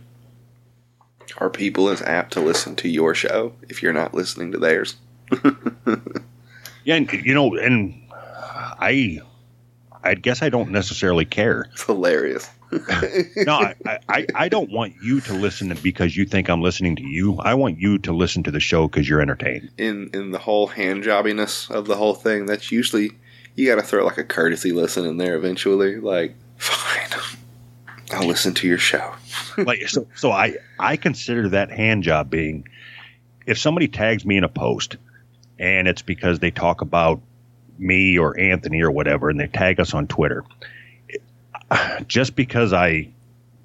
[1.37, 4.95] Are people as apt to listen to your show if you're not listening to theirs?
[6.85, 9.19] Yeah, and you know, and I,
[10.03, 11.67] I guess I don't necessarily care.
[11.73, 12.49] It's hilarious.
[13.35, 13.53] No,
[13.85, 17.37] I, I, I don't want you to listen because you think I'm listening to you.
[17.39, 19.69] I want you to listen to the show because you're entertained.
[19.77, 23.11] in in the whole hand jobbiness of the whole thing, that's usually
[23.55, 25.97] you got to throw like a courtesy listen in there eventually.
[25.97, 27.09] Like, fine,
[28.11, 29.13] I'll listen to your show.
[29.57, 32.67] Like so, so I I consider that hand job being
[33.45, 34.95] if somebody tags me in a post
[35.59, 37.19] and it's because they talk about
[37.77, 40.43] me or Anthony or whatever, and they tag us on Twitter.
[41.09, 41.21] it-
[42.07, 43.09] Just because I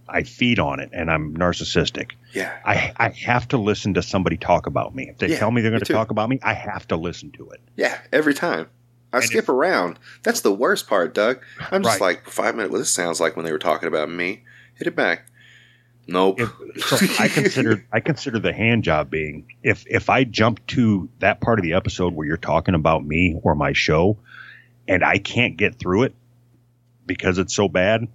[0.09, 4.37] I feed on it and I'm narcissistic, Yeah, I I have to listen to somebody
[4.37, 5.09] talk about me.
[5.09, 7.31] If they Yeah, tell me they're going to talk about me, I have to listen
[7.33, 7.61] to it.
[7.77, 8.67] yeah, every time.
[9.15, 9.99] I And skip if- around.
[10.23, 11.41] That's the worst part, Doug.
[11.71, 12.17] I'm just Right.
[12.17, 12.73] like five minutes.
[12.73, 14.43] Well, this sounds like when they were talking about me.
[14.75, 15.27] Hit it back.
[16.07, 16.39] Nope.
[16.39, 21.09] If, so I consider I consider the hand job being if if I jump to
[21.21, 24.19] that part of the episode where you're talking about me or my show,
[24.87, 26.15] and I can't get through it
[27.07, 28.07] because it's so bad,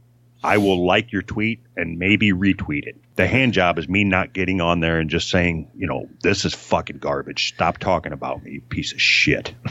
[0.44, 2.96] I will like your tweet and maybe retweet it.
[3.20, 6.46] The hand job is me not getting on there and just saying, you know, this
[6.46, 7.50] is fucking garbage.
[7.54, 9.54] Stop talking about me, you piece of shit.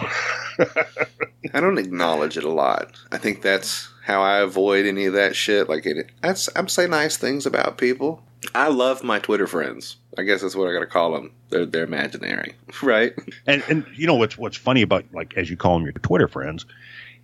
[1.54, 2.92] I don't acknowledge it a lot.
[3.10, 5.66] I think that's how I avoid any of that shit.
[5.66, 8.22] Like, it, I'm say nice things about people.
[8.54, 9.96] I love my Twitter friends.
[10.18, 11.32] I guess that's what I got to call them.
[11.48, 13.14] They're they're imaginary, right?
[13.46, 16.28] And and you know what's what's funny about like as you call them your Twitter
[16.28, 16.66] friends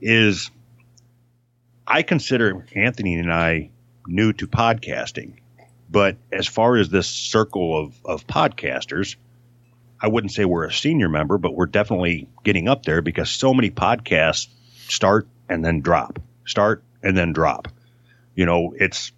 [0.01, 0.51] is
[1.87, 3.69] I consider Anthony and I
[4.07, 5.35] new to podcasting,
[5.95, 9.15] but as far as this circle of of podcasters,
[10.01, 13.55] I wouldn't say we're a senior member, but we're definitely getting up there because so
[13.55, 14.49] many podcasts
[14.89, 17.69] start and then drop, start and then drop.
[18.35, 19.13] You know, it's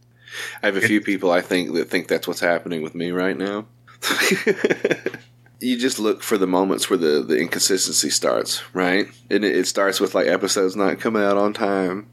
[0.62, 3.38] I have a few people I think that think that's what's happening with me right
[3.38, 3.64] now.
[5.60, 9.06] you just look for the moments where the, the inconsistency starts, right?
[9.30, 12.10] And it, it starts with like episodes not coming out on time,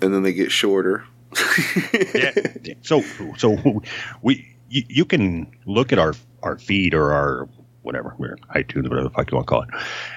[0.00, 1.04] and then they get shorter.
[2.14, 2.32] yeah.
[2.82, 3.02] So
[3.36, 3.82] so
[4.22, 7.48] we you, you can look at our our feed or our
[7.82, 9.68] whatever we're iTunes whatever the fuck you want to call it,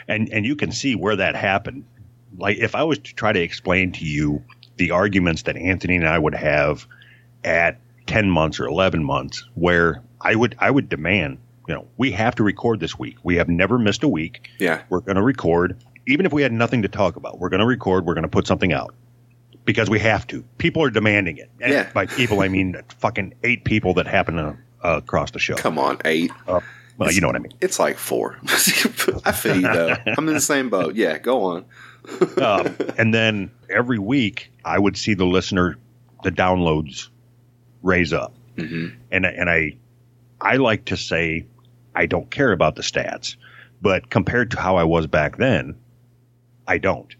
[0.08, 1.86] and and you can see where that happened.
[2.38, 4.44] Like if I was to try to explain to you
[4.78, 6.88] the arguments that Anthony and I would have
[7.44, 12.12] at 10 months or 11 months where I would I would demand, you know, we
[12.12, 13.18] have to record this week.
[13.24, 14.50] We have never missed a week.
[14.60, 14.82] Yeah.
[14.90, 17.40] We're going to record even if we had nothing to talk about.
[17.40, 18.96] We're going to record, we're going to put something out
[19.70, 20.42] because we have to.
[20.58, 21.48] People are demanding it.
[21.62, 21.92] And Yeah.
[21.94, 25.54] by people I mean fucking 8 people that happen to uh, across the show.
[25.54, 26.32] Come on, eight.
[26.48, 26.60] Uh,
[26.98, 27.54] well, you know what I mean.
[27.62, 28.40] It's like four.
[29.26, 29.96] I feel you though.
[30.18, 30.96] I'm in the same boat.
[30.96, 31.66] Yeah, go on.
[32.42, 35.78] um, and then every week I would see the listener,
[36.24, 37.10] the downloads
[37.84, 39.78] raise up, hmm and and I,
[40.42, 41.46] I like to say,
[41.94, 43.36] I don't care about the stats,
[43.84, 45.76] but compared to how I was back then,
[46.68, 47.14] I don't.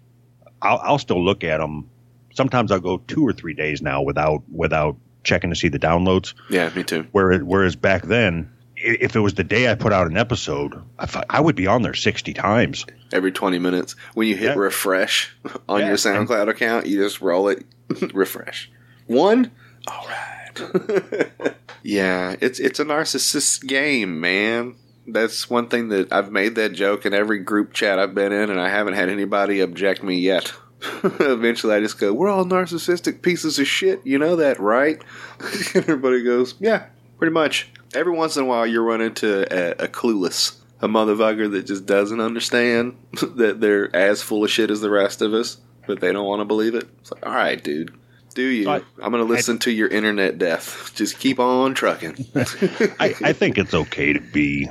[0.64, 1.90] I'll, I'll still look at them.
[2.34, 6.34] Sometimes I'll go two or three days now without without checking to see the downloads.
[6.50, 7.06] Yeah, me too.
[7.12, 11.24] Whereas, whereas back then, if it was the day I put out an episode, I,
[11.30, 12.86] I would be on there sixty times.
[13.12, 14.62] Every 20 minutes, when you hit Yeah.
[14.62, 15.36] refresh
[15.70, 15.88] on Yeah.
[15.88, 17.66] your SoundCloud account, you just roll it,
[18.14, 18.72] refresh.
[19.08, 19.52] One,
[19.88, 21.30] all right.
[21.84, 24.76] yeah, it's it's a narcissist game, man.
[25.08, 28.50] That's one thing that I've made that joke in every group chat I've been in,
[28.52, 30.54] and I haven't had anybody object me yet.
[31.04, 35.02] Eventually, I just go, "We're all narcissistic pieces of shit." You know that, right?
[35.40, 36.86] and everybody goes, "Yeah,
[37.18, 41.52] pretty much." Every once in a while, you run into a, a clueless, a motherfucker
[41.52, 42.96] that just doesn't understand
[43.36, 46.40] that they're as full of shit as the rest of us, but they don't want
[46.40, 46.88] to believe it.
[47.00, 47.94] It's like, all right, dude,
[48.40, 48.70] do you?
[48.70, 50.92] I- I'm going to listen to your internet death.
[50.96, 52.26] Just keep on trucking.
[53.00, 54.68] I, I think it's okay to be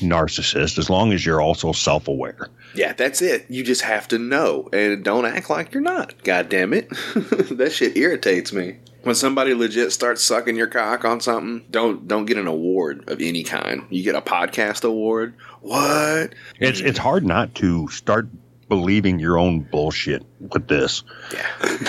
[0.00, 2.48] narcissist as long as you're also self aware.
[2.74, 3.46] Yeah, that's it.
[3.50, 6.14] You just have to know and don't act like you're not.
[6.24, 6.88] God damn it.
[7.58, 8.78] that shit irritates me.
[9.02, 13.20] When somebody legit starts sucking your cock on something, don't don't get an award of
[13.20, 13.84] any kind.
[13.90, 15.34] You get a podcast award.
[15.60, 16.34] What?
[16.60, 18.28] It's it's hard not to start
[18.68, 21.02] believing your own bullshit with this.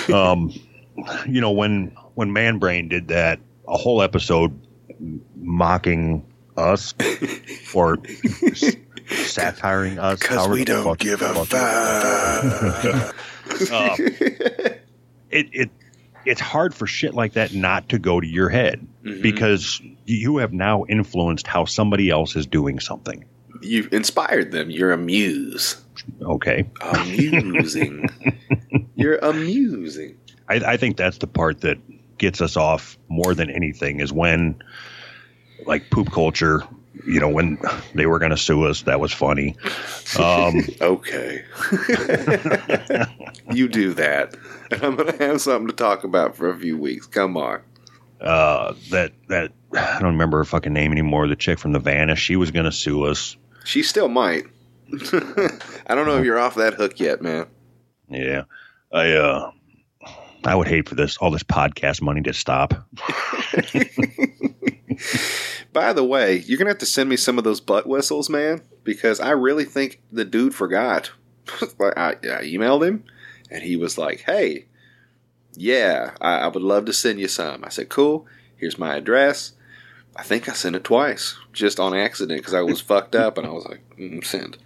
[0.09, 0.31] Yeah.
[0.31, 0.51] Um,
[1.27, 4.59] you know when when Man Brain did that a whole episode
[5.35, 6.25] mocking
[6.57, 6.93] us
[7.73, 7.97] or
[9.07, 11.03] satiring us however the fuck-
[11.47, 13.13] fuck-
[13.73, 13.97] Um,
[15.29, 15.69] it it
[16.25, 19.21] it's hard for shit like that not to go to your head Mhm.
[19.21, 23.25] because you have now influenced how somebody else is doing something.
[23.61, 24.69] You've inspired them.
[24.71, 25.81] You're a muse.
[26.21, 28.07] Okay, Amusing.
[28.95, 30.17] you're amusing.
[30.49, 31.77] I, I think that's the part that
[32.17, 34.61] gets us off more than anything is when,
[35.65, 36.63] like poop culture,
[37.05, 37.57] you know, when
[37.95, 39.55] they were going to sue us, that was funny.
[40.19, 41.43] Um, Okay.
[43.51, 44.35] you do that.
[44.71, 47.07] And I'm going to have something to talk about for a few weeks.
[47.07, 47.61] Come on.
[48.21, 51.27] uh, that that I don't remember her fucking name anymore.
[51.27, 53.35] The chick from the Vanish, she was going to sue us.
[53.65, 54.45] She still might.
[54.91, 57.47] I don't know if you're off that hook yet, man.
[58.09, 58.43] Yeah,
[58.91, 59.51] I uh,
[60.45, 62.73] I would hate for this all this podcast money to stop.
[65.73, 68.61] By the way, you're to have to send me some of those butt whistles, man,
[68.83, 71.11] because I really think the dude forgot.
[71.81, 73.03] I, I emailed him,
[73.49, 74.65] and he was like, hey,
[75.55, 77.63] yeah, I, I would love to send you some.
[77.63, 78.27] I said, cool.
[78.55, 79.53] Here's my address.
[80.15, 83.47] I think I sent it twice, just on accident, because I was fucked up, and
[83.47, 84.57] I was like, mm, send.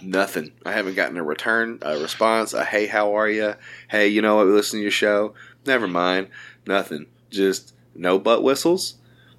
[0.00, 0.52] Nothing.
[0.64, 3.54] I haven't gotten a return, a response, a hey, how are you?
[3.88, 4.46] Hey, you know what?
[4.46, 5.34] We listen to your show.
[5.66, 6.28] Never mind.
[6.66, 7.06] Nothing.
[7.30, 8.94] Just no butt whistles,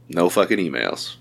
[0.09, 1.15] no fucking emails.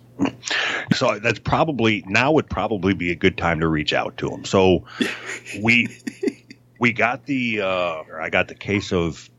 [0.95, 4.45] So that's probably now would probably be a good time to reach out to him.
[4.45, 4.85] So
[5.63, 5.89] we
[6.79, 9.31] we got the uh, I got the case of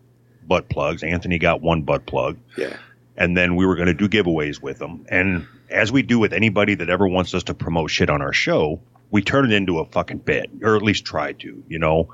[0.48, 1.04] butt plugs.
[1.04, 2.38] Anthony got one butt plug.
[2.58, 2.78] Yeah.
[3.18, 5.06] And then we were going to do giveaways with them.
[5.10, 8.32] And as we do with anybody that ever wants us to promote shit on our
[8.32, 8.80] show,
[9.12, 12.10] we turn it into a fucking bit, or at least try to, you know,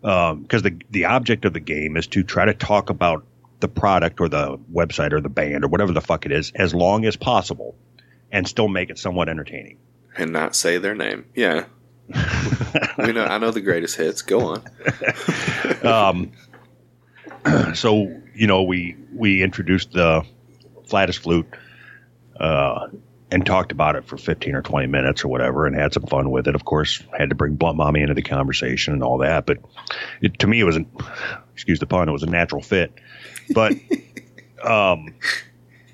[0.00, 3.24] because the the object of the game is to try to talk about
[3.60, 6.74] the product or the website or the band or whatever the fuck it is as
[6.74, 7.76] long as possible,
[8.30, 9.78] and still make it somewhat entertaining.
[10.16, 11.26] And not say their name.
[11.34, 11.66] Yeah.
[12.98, 13.24] we know.
[13.24, 14.22] I know the greatest hits.
[14.22, 14.62] Go on.
[15.82, 16.32] um,
[17.74, 20.24] so you know, we we introduced the
[20.86, 21.48] flattest flute,
[22.38, 22.88] uh,
[23.36, 26.30] and talked about it for fifteen or twenty minutes or whatever, and had some fun
[26.30, 26.54] with it.
[26.54, 29.58] Of course, had to bring Blunt Mommy into the conversation and all that, but
[30.22, 30.86] it, to me, it was an
[31.52, 32.94] excuse the pun, it was a natural fit.
[33.50, 33.74] But
[34.64, 35.14] um,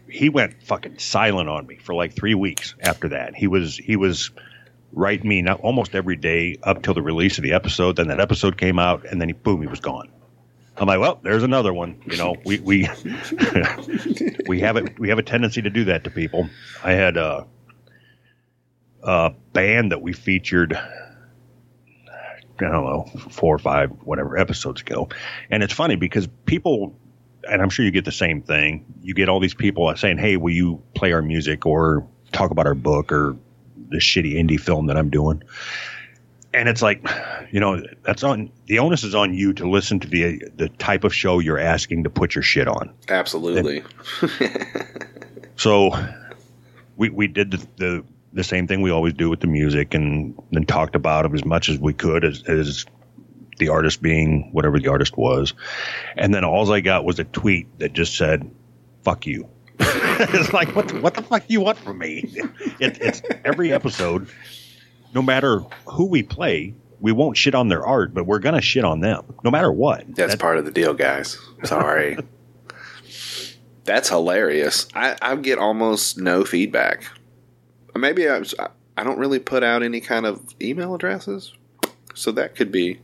[0.08, 3.34] he went fucking silent on me for like three weeks after that.
[3.34, 4.30] He was he was
[4.92, 7.96] writing me not almost every day up till the release of the episode.
[7.96, 10.12] Then that episode came out, and then he boom, he was gone.
[10.76, 12.00] I'm like, well, there's another one.
[12.06, 12.88] You know, we we
[14.46, 14.98] we have it.
[14.98, 16.48] We have a tendency to do that to people.
[16.82, 17.46] I had a,
[19.02, 20.74] a band that we featured.
[20.74, 25.08] I don't know, four or five, whatever episodes ago,
[25.50, 26.96] and it's funny because people,
[27.48, 28.84] and I'm sure you get the same thing.
[29.02, 32.66] You get all these people saying, "Hey, will you play our music or talk about
[32.66, 33.36] our book or
[33.88, 35.42] the shitty indie film that I'm doing?"
[36.54, 37.06] And it's like,
[37.50, 41.04] you know, that's on the onus is on you to listen to the the type
[41.04, 42.92] of show you're asking to put your shit on.
[43.08, 43.82] Absolutely.
[45.56, 45.90] so
[46.96, 50.40] we we did the, the the same thing we always do with the music, and
[50.50, 52.86] then talked about it as much as we could as as
[53.58, 55.54] the artist being whatever the artist was,
[56.16, 58.50] and then all I got was a tweet that just said,
[59.02, 62.24] "Fuck you." it's like what the, what the fuck do you want from me?
[62.78, 64.28] It, it's every episode
[65.14, 68.84] no matter who we play, we won't shit on their art, but we're gonna shit
[68.84, 70.14] on them, no matter what.
[70.14, 71.38] That's, part of the deal, guys.
[71.64, 72.16] Sorry.
[73.84, 74.86] That's hilarious.
[74.94, 77.04] I, I get almost no feedback.
[77.96, 78.42] Maybe I,
[78.96, 81.52] I don't really put out any kind of email addresses,
[82.14, 83.00] so that could be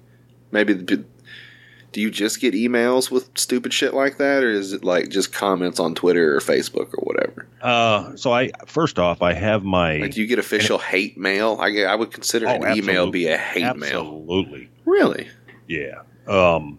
[0.51, 0.75] maybe.
[0.75, 1.05] The,
[1.99, 5.33] do you just get emails with stupid shit like that, or is it like just
[5.33, 7.49] comments on Twitter or Facebook or whatever?
[7.61, 9.97] Uh, so I first off, I have my.
[9.97, 11.59] Like, do you get official hate mail?
[11.61, 13.11] I I would consider Oh, an email absolutely.
[13.11, 13.99] be a hate mail.
[13.99, 15.29] Absolutely, Really?
[15.67, 16.03] yeah.
[16.29, 16.79] Um,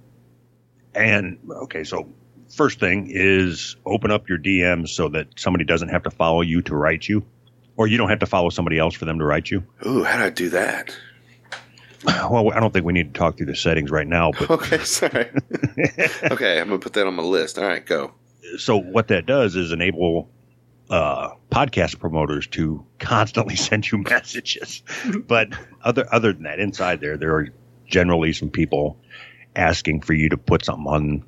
[0.95, 2.07] and okay, so
[2.55, 6.61] first thing is open up your DMs so that somebody doesn't have to follow you
[6.61, 7.25] to write you,
[7.75, 9.65] or you don't have to follow somebody else for them to write you.
[9.85, 10.95] Ooh, how do I do that?
[12.05, 14.77] Well, I don't think we need to talk through the settings right now, but Okay,
[14.79, 15.29] sorry.
[16.31, 17.57] okay, I'm gonna put that on my list.
[17.59, 18.13] All right, go.
[18.57, 20.29] so what that does is enable
[20.89, 24.81] uh, podcast promoters to constantly send you messages.
[25.27, 25.49] but
[25.83, 27.49] other other than that, inside there, there are
[27.87, 28.97] generally some people
[29.55, 31.23] asking for you to put something on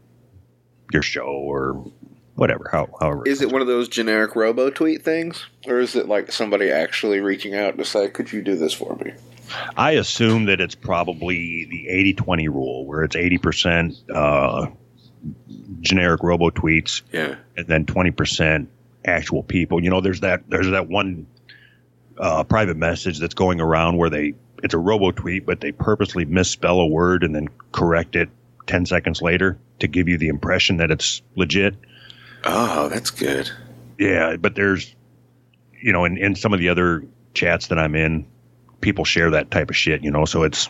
[0.94, 1.92] your show or
[2.36, 2.70] whatever.
[2.72, 6.32] How, however, Is it one of those generic robo tweet things, or is it like
[6.32, 9.14] somebody actually reaching out to say, "Could you do this for me"?
[9.76, 14.68] I assume that it's probably the 80-20 rule, where it's eighty percent uh,
[15.82, 17.36] generic robo tweets Yeah.
[17.58, 18.68] and then 20%
[19.06, 19.84] actual people.
[19.84, 21.28] You know, there's that there's that one
[22.18, 24.34] uh, private message that's going around where they
[24.64, 28.30] it's a robo tweet, but they purposely misspell a word and then correct it
[28.68, 31.76] 10 seconds later to give you the impression that it's legit.
[32.44, 33.50] Oh, that's good.
[33.98, 34.96] Yeah, but there's
[35.80, 38.28] you know, in, in some of the other chats that I'm in,
[38.82, 40.70] people share that type of shit, you know, so it's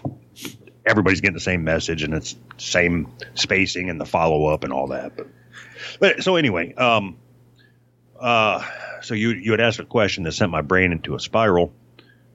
[0.86, 4.88] everybody's getting the same message and it's same spacing and the follow up and all
[4.88, 5.16] that.
[5.16, 5.28] But,
[6.00, 7.18] but so anyway, um,
[8.20, 8.64] uh,
[9.02, 11.74] so you you had asked a question that sent my brain into a spiral,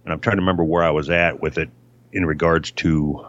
[0.05, 1.71] and I'm trying to remember where I was at with it
[2.13, 3.27] in regards to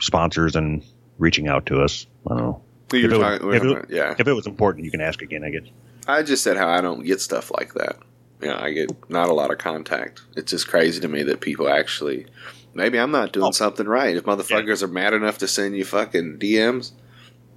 [0.00, 0.82] sponsors and
[1.18, 2.06] reaching out to us.
[2.26, 2.62] I don't know.
[2.92, 4.14] If it was- talking- if it- yeah.
[4.18, 5.44] If it was important, you can ask again.
[5.44, 5.62] I guess.
[6.06, 7.96] I just said how I don't get stuff like that.
[8.42, 10.22] You know, I get not a lot of contact.
[10.36, 12.26] It's just crazy to me that people actually.
[12.74, 13.50] Maybe I'm not doing Oh.
[13.52, 14.16] something right.
[14.16, 16.92] If motherfuckers are mad enough to send you fucking DMs,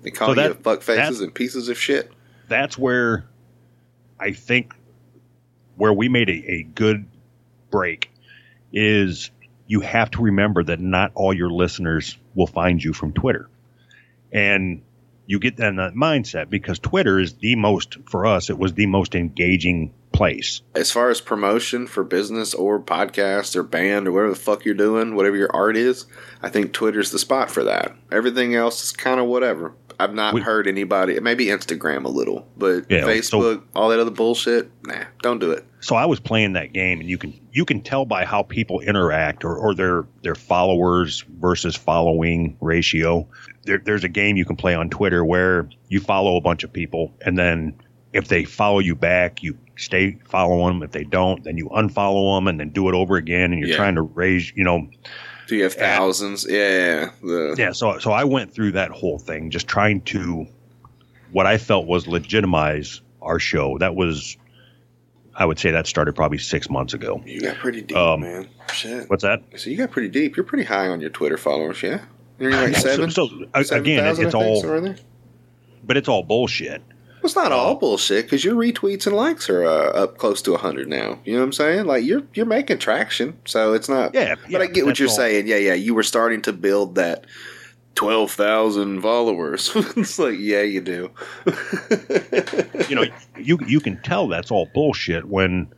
[0.04, 2.12] they call So you that- fuck faces and pieces of shit.
[2.48, 3.26] that's where
[4.20, 4.74] I think
[5.78, 7.06] where we made a, a good
[7.72, 8.12] break
[8.72, 9.32] is
[9.68, 13.50] you have to remember that not all your listeners will find you from Twitter.
[14.32, 14.82] And
[15.28, 18.74] you get that in that mindset because Twitter is the most, for us, it was
[18.74, 20.62] the most engaging place.
[20.74, 24.74] As far as promotion for business or podcast or band or whatever the fuck you're
[24.74, 26.06] doing, whatever your art is,
[26.42, 27.96] I think Twitter's the spot for that.
[28.12, 29.74] Everything else is kind of whatever.
[30.00, 31.20] I've not We- heard anybody.
[31.20, 34.70] Maybe Instagram a little, but Yeah, so- Facebook, all that other bullshit.
[34.86, 35.66] Nah, don't do it.
[35.80, 38.80] so I was playing that game, and you can you can tell by how people
[38.82, 43.28] interact or, or their their followers versus following ratio.
[43.66, 46.72] There, there's a game you can play on Twitter where you follow a bunch of
[46.74, 47.74] people, and then
[48.14, 50.84] if they follow you back, you stay following them.
[50.84, 53.52] If they don't, then you unfollow them, and then do it over again.
[53.52, 53.76] And you're Yeah.
[53.76, 54.88] trying to raise, you know,
[55.48, 56.46] Do you have thousands?
[56.50, 57.12] Yeah.
[57.22, 57.72] The, yeah.
[57.72, 60.48] So so I went through that whole thing, just trying to
[61.32, 63.78] what I felt was legitimize our show.
[63.80, 64.38] That was,
[65.36, 67.22] I would say, that started probably six months ago.
[67.26, 68.48] You got pretty deep, Um, man.
[68.74, 69.10] Shit.
[69.10, 69.44] What's that?
[69.58, 70.36] So you got pretty deep.
[70.38, 72.02] You're pretty high on your Twitter followers, yeah?
[72.40, 73.12] You're like Yeah, so- seven?
[73.12, 74.96] so, a- Seven again, it, thousand, it's think, all,
[75.84, 76.82] but it's all bullshit.
[77.26, 80.56] Well, it's not all bullshit because your retweets and likes are uh, up close to
[80.58, 81.18] hundred now.
[81.26, 81.86] You know what I'm saying?
[81.88, 84.14] Like you're you're making traction, so it's not.
[84.14, 85.16] Yeah, but yeah, I get what you're all.
[85.16, 85.48] saying.
[85.48, 85.74] Yeah, yeah.
[85.74, 87.26] You were starting to build that
[87.96, 89.72] twelve thousand followers.
[89.76, 91.10] it's like, yeah, you do.
[92.90, 93.06] You know,
[93.40, 95.74] you you can tell that's all bullshit when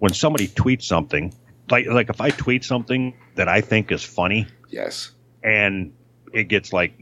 [0.00, 1.32] when somebody tweets something.
[1.70, 5.12] Like like if I tweet something that I think is funny yes.
[5.42, 5.94] and
[6.34, 6.92] it gets like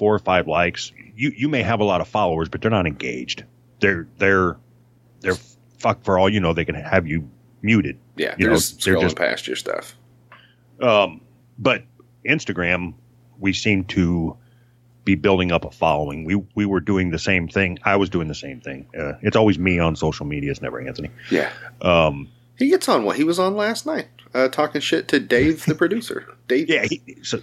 [0.00, 2.86] four or five likes, you you may have a lot of followers, but they're not
[2.86, 3.44] engaged.
[3.80, 4.56] They're they're
[5.20, 5.36] they're
[5.78, 6.52] fuck for all you know.
[6.54, 7.28] They can have you
[7.62, 7.98] muted.
[8.16, 9.94] Yeah, You they're know, just they're scrolling just- past your stuff.
[10.80, 11.20] Um,
[11.58, 11.84] but
[12.26, 12.94] Instagram,
[13.38, 14.36] we seem to
[15.04, 16.24] be building up a following.
[16.24, 17.78] We we were doing the same thing.
[17.84, 18.86] I was doing the same thing.
[18.98, 20.50] Uh, it's always me on social media.
[20.50, 21.10] It's never Anthony.
[21.30, 21.50] Yeah,
[21.82, 22.28] Um,
[22.58, 25.74] he gets on what he was on last night, uh, talking shit to Dave, the
[25.74, 26.26] producer.
[26.48, 26.68] Dave.
[26.68, 26.84] yeah.
[26.88, 27.40] He, so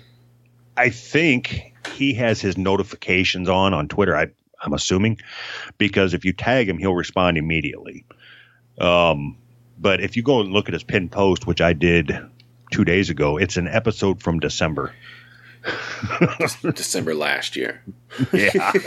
[0.78, 4.16] I think he has his notifications on on Twitter.
[4.16, 4.28] I
[4.62, 5.20] I'm assuming
[5.78, 8.06] because if you tag him, he'll respond immediately.
[8.80, 9.38] Um,
[9.78, 12.18] but if you go and look at his pinned post, which I did
[12.72, 14.94] two days ago, it's an episode from December.
[16.74, 17.84] December last year.
[18.34, 18.72] Yeah.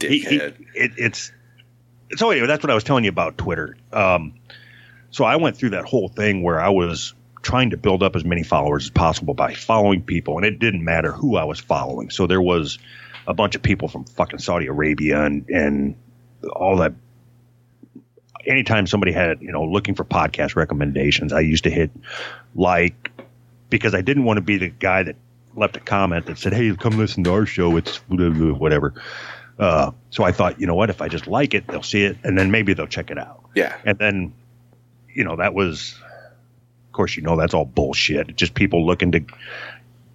[0.00, 1.32] he, he, it, it's
[2.16, 4.34] so anyway that's what i was telling you about twitter um,
[5.10, 8.24] so i went through that whole thing where i was trying to build up as
[8.24, 12.10] many followers as possible by following people and it didn't matter who i was following
[12.10, 12.78] so there was
[13.26, 15.96] a bunch of people from fucking saudi arabia and and
[16.52, 16.92] all that
[18.46, 21.90] anytime somebody had you know looking for podcast recommendations i used to hit
[22.54, 23.10] like
[23.68, 25.16] because i didn't want to be the guy that
[25.56, 28.94] left a comment that said hey come listen to our show it's whatever
[29.60, 30.88] uh, so I thought, you know what?
[30.88, 33.44] If I just like it, they'll see it, and then maybe they'll check it out.
[33.54, 33.76] yeah.
[33.84, 34.32] And then,
[35.14, 36.00] you know, that was,
[36.90, 38.30] of course, you know, that's all bullshit.
[38.30, 39.20] It's just people looking to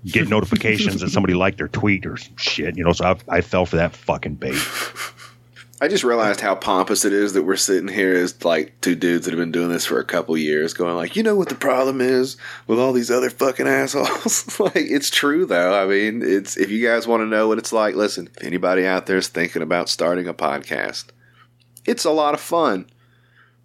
[0.05, 2.77] get notifications that somebody liked their tweet or some shit.
[2.77, 4.59] You know, so I, I fell for that fucking bait.
[5.81, 9.23] I just realized how pompous it is that we're sitting here as like two dudes
[9.23, 11.55] that have been doing this for a couple years, going like, you know what the
[11.55, 12.35] problem is
[12.67, 14.59] with all these other fucking assholes.
[14.59, 15.81] like, it's true though.
[15.81, 18.27] I mean, it's if you guys want to know what it's like, listen.
[18.35, 21.05] If anybody out there is thinking about starting a podcast,
[21.85, 22.89] it's a lot of fun,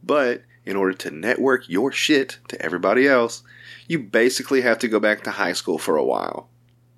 [0.00, 3.42] but in order to network your shit to everybody else,
[3.88, 6.48] you basically have to go back to high school for a while.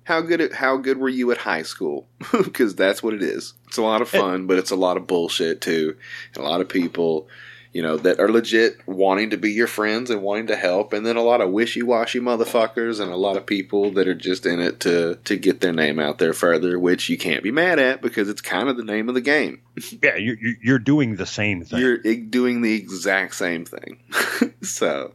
[0.03, 2.07] How good at, how good were you at high school?
[2.31, 3.55] Because that's what it is.
[3.67, 5.97] It's a lot of fun, but it's a lot of bullshit too,
[6.35, 7.27] and a lot of people,
[7.73, 11.05] you know, that are legit wanting to be your friends and wanting to help, and
[11.05, 14.45] then a lot of wishy washy motherfuckers, and a lot of people that are just
[14.45, 17.79] in it to to get their name out there further, which you can't be mad
[17.79, 19.61] at because it's kind of the name of the game.
[20.03, 21.79] Yeah, you're, you're- you're doing the same thing.
[21.79, 23.99] You're doing the exact same thing.
[24.61, 25.13] so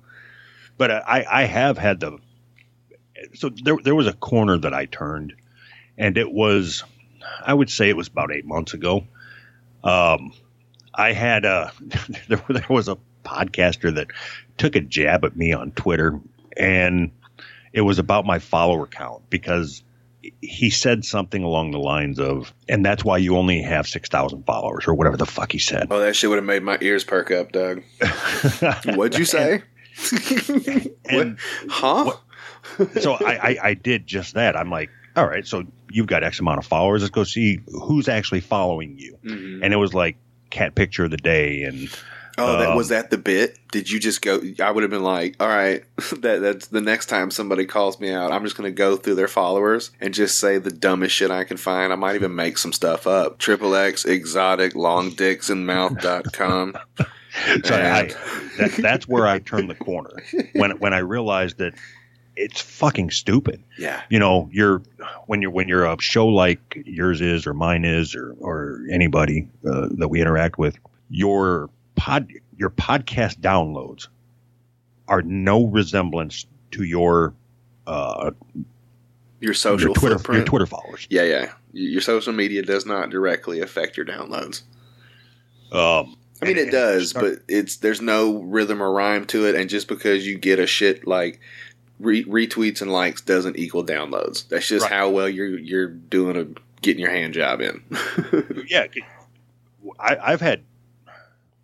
[0.76, 2.18] but I, I have had the
[3.34, 5.34] so there there was a corner that I turned,
[5.96, 6.82] and it was
[7.44, 9.04] I would say it was about eight months ago.
[9.84, 10.32] Um,
[10.98, 11.72] I had a
[12.28, 14.08] there, there was a podcaster that
[14.58, 16.20] took a jab at me on Twitter,
[16.56, 17.10] and
[17.72, 19.82] it was about my follower count because
[20.42, 24.44] he said something along the lines of, and that's why you only have six thousand
[24.44, 25.86] followers or whatever the fuck he said.
[25.90, 27.82] Oh, that shit would have made my ears perk up, Doug.
[28.84, 29.62] What'd you say?
[31.08, 31.38] And-
[31.68, 32.04] huh?
[32.76, 34.56] what- so I, I, I did just that.
[34.56, 37.02] I'm like, all right, so you've got X amount of followers.
[37.02, 39.16] Let's go see who's actually following you.
[39.24, 39.60] Mhm.
[39.62, 40.16] And it was like
[40.50, 41.88] cat picture of the day, and
[42.40, 43.58] Oh, that Um, was that the bit?
[43.72, 44.40] Did you just go?
[44.62, 45.82] I would have been like, all right,
[46.20, 49.16] that that's the next time somebody calls me out, I'm just going to go through
[49.16, 51.92] their followers and just say the dumbest shit I can find.
[51.92, 53.38] I might even make some stuff up.
[53.38, 56.74] Triple X exotic long dicks and mouth dot com.
[57.64, 58.14] so I,
[58.58, 60.22] that, that's where I turned the corner
[60.52, 61.74] when when I realized that
[62.38, 63.62] it's fucking stupid.
[63.78, 64.82] Yeah, You know, you're
[65.26, 69.48] when you're when you're a show like yours is or mine is or or anybody
[69.68, 70.78] uh, that we interact with,
[71.10, 74.08] your pod your podcast downloads
[75.08, 77.34] are no resemblance to your
[77.86, 78.30] uh,
[79.40, 80.36] Your social your Twitter footprint.
[80.38, 81.06] your Twitter followers.
[81.10, 81.52] Yeah, yeah.
[81.72, 84.62] Your social media does not directly affect your downloads.
[85.72, 89.68] Um, I mean, it does, but it's there's no rhythm or rhyme to it, and
[89.68, 91.40] just because you get a shit like
[91.98, 94.46] re- retweets and likes doesn't equal downloads.
[94.48, 94.92] That's just Right.
[94.92, 96.46] how well you're you're doing a
[96.80, 97.82] getting your hand job in.
[98.68, 98.86] yeah,
[99.98, 100.62] I, I've had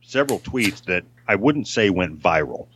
[0.03, 2.66] several tweets that I wouldn't say went viral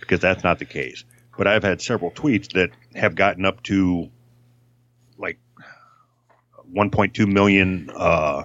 [0.00, 1.04] because that's not the case.
[1.36, 4.10] But I've had several tweets that have gotten up to
[5.16, 5.38] like
[6.74, 8.44] 1.2 million uh,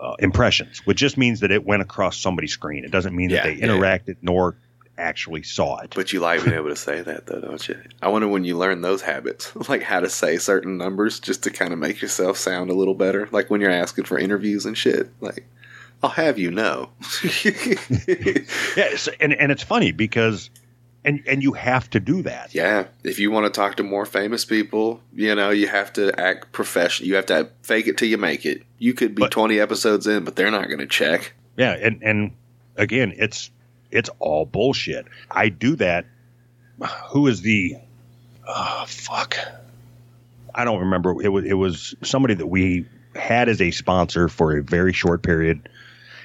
[0.00, 2.84] uh, impressions, which just means that it went across somebody's screen.
[2.84, 3.72] It doesn't mean Yeah, that they yeah, yeah.
[3.72, 4.56] interacted nor
[4.98, 5.92] actually saw it.
[5.94, 7.80] but you like being able to say that, though, don't you?
[8.02, 11.50] I wonder when you learn those habits, like how to say certain numbers, just to
[11.50, 13.28] kind of make yourself sound a little better.
[13.32, 15.10] Like when you're asking for interviews and shit.
[15.20, 15.46] Like,
[16.02, 16.90] I'll have you know.
[17.44, 18.44] yeah,
[18.76, 20.50] it's, and and it's funny because
[21.04, 22.54] and and you have to do that.
[22.54, 26.18] Yeah, if you want to talk to more famous people, you know, you have to
[26.20, 27.08] act professional.
[27.08, 28.62] You have to fake it till you make it.
[28.78, 31.32] You could be But- 20 episodes in, but they're not going to check.
[31.56, 32.32] Yeah, and and
[32.76, 33.50] again, it's
[33.94, 35.06] it's all bullshit.
[35.30, 36.04] I do that.
[37.10, 37.76] Who is the?
[38.46, 39.38] Oh fuck!
[40.54, 41.22] I don't remember.
[41.22, 45.22] It was it was somebody that we had as a sponsor for a very short
[45.22, 45.68] period,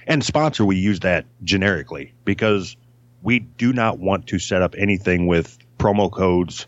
[0.07, 2.76] and sponsor we use that generically because
[3.22, 6.65] we do not want to set up anything with promo codes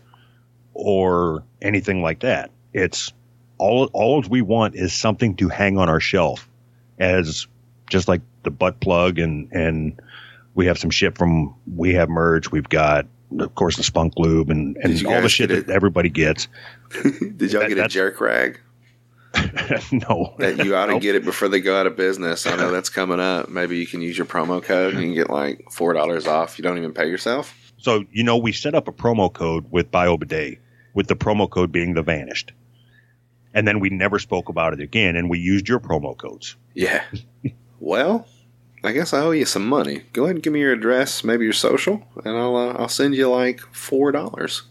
[0.72, 2.52] or anything like that.
[2.72, 3.12] It's
[3.58, 6.48] all all we want is something to hang on our shelf
[6.98, 7.48] as
[7.90, 10.00] just like the butt plug and and
[10.54, 13.06] we have some shit from we have merge we've got
[13.38, 16.48] of course the spunk lube and and all the shit that everybody gets
[17.02, 18.60] Did y'all That- get a jerk rag?
[19.92, 21.02] no That you ought to Nope.
[21.02, 22.46] get it before they go out of business.
[22.46, 23.48] I know that's coming up.
[23.48, 26.58] Maybe you can use your promo code and you can get like four dollars off.
[26.58, 27.54] You don't even pay yourself.
[27.78, 30.58] so you know we set up a promo code with BioBidet
[30.94, 32.52] with the promo code being the vanished
[33.54, 37.02] and then we never spoke about it again and we used your promo codes Yeah.
[37.80, 38.26] well,
[38.84, 40.02] I guess I owe you some money.
[40.12, 43.14] Go ahead and give me your address, maybe your social, and I'll uh, I'll send
[43.14, 44.62] you like four dollars.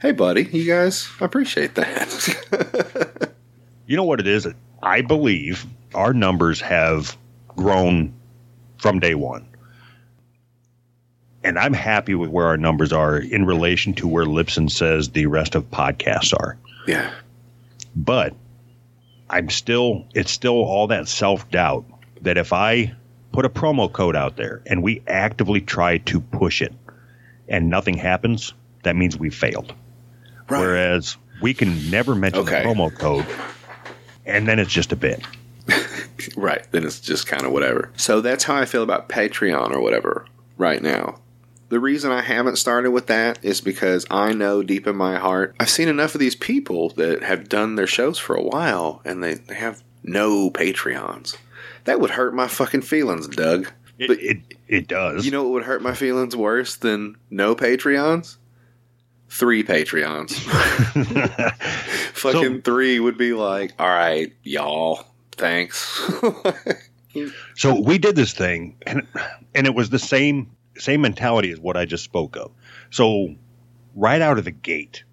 [0.00, 3.32] Hey, buddy, you guys, I appreciate that.
[3.86, 4.46] you know what it is
[4.82, 7.16] i believe our numbers have
[7.48, 8.12] grown
[8.78, 9.46] from day one
[11.42, 15.26] and i'm happy with where our numbers are in relation to where Libsyn says the
[15.26, 17.12] rest of podcasts are yeah.
[17.94, 18.34] but
[19.30, 21.84] i'm still it's still all that self-doubt
[22.22, 22.94] that if i
[23.34, 26.72] put a promo code out there and we actively try to push it
[27.48, 28.54] and nothing happens
[28.84, 29.74] that means we failed
[30.48, 32.62] whereas we can never mention Okay.
[32.62, 33.26] the promo code
[34.24, 35.20] and then it's just a bit
[36.36, 36.64] Right.
[36.70, 37.90] Then it's just kind of whatever.
[37.96, 40.26] So that's how I feel about Patreon or whatever
[40.56, 41.18] right now.
[41.70, 45.56] The reason I haven't started with that is because I know deep in my heart,
[45.58, 49.22] I've seen enough of these people that have done their shows for a while and
[49.22, 51.36] they, they have no Patreons.
[51.84, 53.70] That would hurt my fucking feelings, Doug.
[53.98, 57.54] it, But- it, it does You know what would hurt my feelings worse than no
[57.54, 58.36] Patreons?
[59.28, 60.32] Three Patreons.
[62.14, 66.00] Fucking three would be like, all right, y'all, thanks.
[67.54, 69.06] So we did this thing, and
[69.54, 72.50] and it was the same same mentality as what I just spoke of.
[72.90, 73.32] So
[73.94, 75.04] right out of the gate,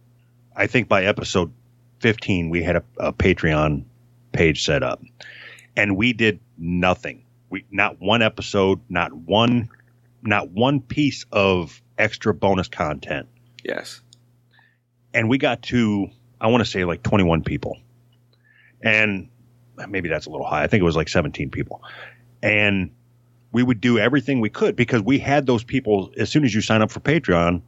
[0.56, 1.54] I think by episode
[2.00, 3.84] fifteen we had a, a Patreon
[4.32, 5.04] page set up,
[5.78, 7.26] and we did nothing.
[7.50, 9.70] We not one episode, not one,
[10.22, 13.28] not one piece of extra bonus content,
[13.64, 14.02] yes.
[15.14, 16.08] and we got to
[16.40, 17.78] I want to say like twenty one people,
[18.82, 19.30] and
[19.90, 20.64] maybe that's a little high.
[20.64, 21.82] I think it was like 17 people.
[22.42, 22.92] And
[23.52, 26.12] we would do everything we could because we had those people.
[26.18, 27.62] As soon as you sign up for Patreon,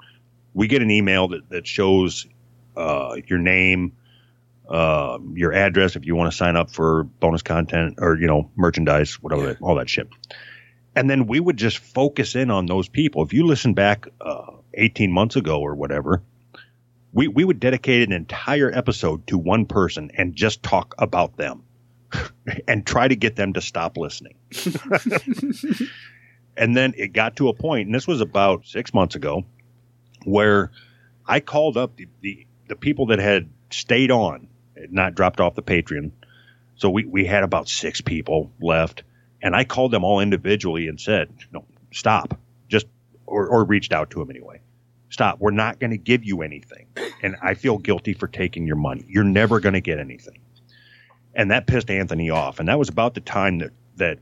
[0.53, 2.27] we get an email that, that shows
[2.75, 3.93] uh, your name,
[4.69, 8.49] uh, your address if you want to sign up for bonus content or, you know,
[8.55, 9.53] merchandise, whatever, Yeah.
[9.61, 10.07] all that shit.
[10.95, 13.23] And then we would just focus in on those people.
[13.23, 16.21] If you listen back uh, 18 months ago or whatever,
[17.11, 21.63] we, we would dedicate an entire episode to one person and just talk about them
[22.67, 24.35] and try to get them to stop listening.
[26.57, 29.43] and then it got to a point, and this was about six months ago,
[30.25, 30.71] where
[31.25, 34.47] I called up the, the, the people that had stayed on,
[34.91, 36.11] not dropped off the Patreon.
[36.75, 39.03] So we, we had about six people left,
[39.41, 42.39] and I called them all individually and said, no, stop.
[42.67, 42.87] Just,
[43.25, 44.61] or, or reached out to them anyway.
[45.09, 45.39] Stop.
[45.39, 46.87] We're not going to give you anything.
[47.21, 49.05] And I feel guilty for taking your money.
[49.07, 50.39] You're never going to get anything
[51.35, 52.59] and that pissed Anthony off.
[52.59, 54.19] And that was about the time that that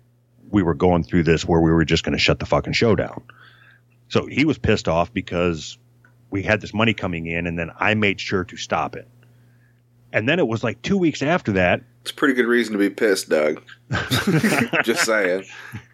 [0.50, 2.96] we were going through this where we were just going to shut the fucking show
[2.96, 3.24] down.
[4.10, 5.78] So he was pissed off because
[6.30, 9.08] we had this money coming in, and then I made sure to stop it.
[10.14, 11.82] And then it was like two weeks after that.
[12.02, 13.62] It's a pretty good reason to be pissed, Doug.
[14.84, 15.46] Just saying.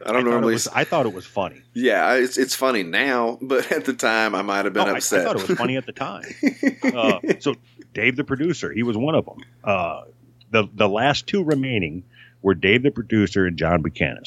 [0.06, 0.54] I don't I normally.
[0.54, 1.62] was, I thought it was funny.
[1.74, 5.20] yeah, it's it's funny now, but at the time I might have been upset.
[5.20, 6.24] I- I, thought it was funny at the time.
[6.84, 7.56] uh, so
[7.94, 9.38] Dave the producer, he was one of them.
[9.64, 10.04] Uh,
[10.52, 12.04] the the last two remaining
[12.42, 14.24] were Dave the producer and John Buchanan.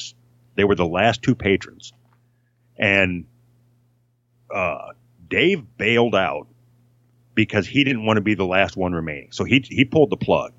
[0.55, 1.93] They were the last two patrons,
[2.77, 3.25] and
[4.53, 4.89] uh,
[5.27, 6.47] Dave bailed out
[7.45, 9.31] because he didn't want to be the last one remaining.
[9.31, 10.53] So he he pulled the plug,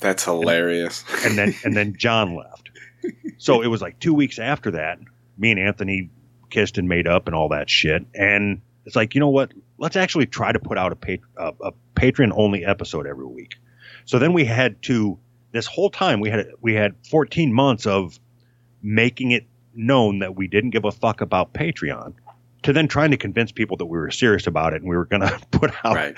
[0.00, 1.04] That's hilarious.
[1.24, 2.70] and then and then John left.
[3.38, 5.00] So it was like two weeks after that.
[5.36, 6.10] Me and Anthony
[6.50, 8.06] kissed and made up and all that shit.
[8.14, 9.50] And it's like, you know what?
[9.78, 13.56] Let's actually try to put out a, pat- a, a Patreon only episode every week.
[14.04, 15.18] So then we had to.
[15.50, 18.20] This whole time we had we had 14 months of
[18.80, 22.14] making it known that we didn't give a fuck about Patreon.
[22.64, 25.04] To then trying to convince people that we were serious about it and we were
[25.06, 26.14] going to put out Right.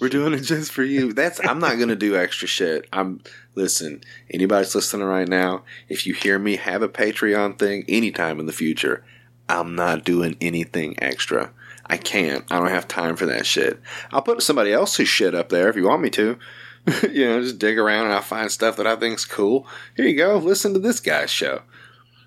[0.00, 1.12] We're doing it just for you.
[1.12, 2.86] That's I'm not gonna do extra shit.
[2.92, 3.20] I'm
[3.54, 8.46] listen, anybody's listening right now, if you hear me have a Patreon thing anytime in
[8.46, 9.04] the future,
[9.48, 11.50] I'm not doing anything extra.
[11.86, 12.44] I can't.
[12.50, 13.80] I don't have time for that shit.
[14.10, 16.38] I'll put somebody else's shit up there if you want me to.
[17.10, 19.66] you know, just dig around and I'll find stuff that I think's cool.
[19.96, 20.36] Here you go.
[20.36, 21.62] Listen to this guy's show.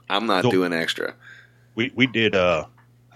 [0.10, 1.14] I'm not So- doing extra.
[1.76, 2.66] we we did uh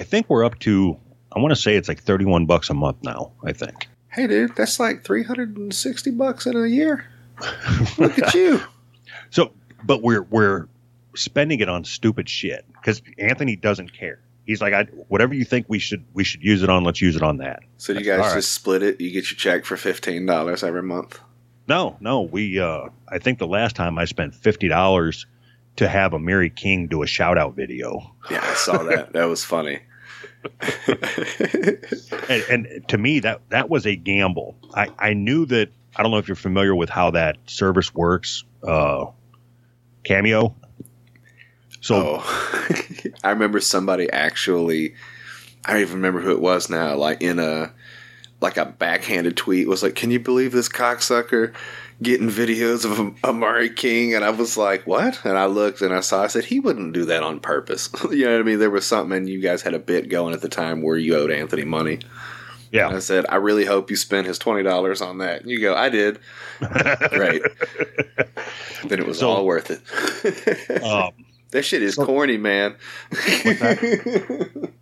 [0.04, 1.00] I think we're up to
[1.32, 3.88] I want to say it's like 31 bucks a month now, I think.
[4.10, 7.06] Hey dude, that's like 360 bucks in a year.
[7.98, 8.62] Look at you.
[9.30, 9.52] So,
[9.84, 10.68] but we're we're
[11.16, 14.20] spending it on stupid shit cuz Anthony doesn't care.
[14.46, 17.16] He's like I whatever you think we should we should use it on, let's use
[17.16, 17.64] it on that.
[17.78, 18.36] So you guys All right.
[18.36, 19.00] just split it.
[19.00, 21.20] You get your check for fifteen dollars every month.
[21.68, 25.26] No, no, we uh I think the last time I spent $50
[25.78, 28.14] to have Amiri King do a shout out video.
[28.30, 29.14] Yeah, I saw that.
[29.14, 29.80] that was funny.
[32.30, 34.56] And, and to me that that was a gamble.
[34.74, 38.44] I I knew that I don't know if you're familiar with how that service works
[38.66, 39.06] uh
[40.04, 40.56] Cameo.
[41.82, 42.70] So oh,
[43.24, 44.96] I remember somebody actually.
[45.66, 46.96] I don't even remember who it was now.
[46.96, 47.74] Like in a
[48.42, 51.54] like a backhanded tweet was like, "Can you believe this cocksucker
[52.04, 56.02] getting videos of Amiri King?" And I was like, "What?" And I looked and I
[56.02, 56.24] saw.
[56.24, 58.60] I said, "He wouldn't do that on purpose." you know what I mean?
[58.60, 61.16] There was something, and you guys had a bit going at the time where you
[61.16, 62.00] owed Anthony money.
[62.72, 62.90] yeah.
[62.90, 65.42] I said, I really hope you spent his twenty dollars on that.
[65.42, 66.20] And you go, I did.
[66.62, 67.42] right.
[68.86, 70.84] then it was So- all worth it.
[70.84, 71.12] Um,
[71.52, 72.76] that shit is so- corny, man.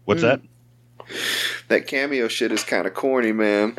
[0.05, 0.41] what's that?
[0.41, 0.41] that
[1.85, 3.75] cameo shit is kind of corny, man.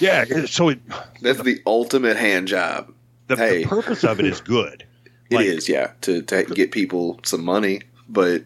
[0.00, 0.80] Yeah, so it,
[1.20, 2.92] That's the ultimate hand job.
[3.28, 3.62] the, Hey.
[3.62, 4.84] the purpose of it is good.
[5.30, 7.82] It is, Like- yeah, to, to get people some money.
[8.08, 8.44] But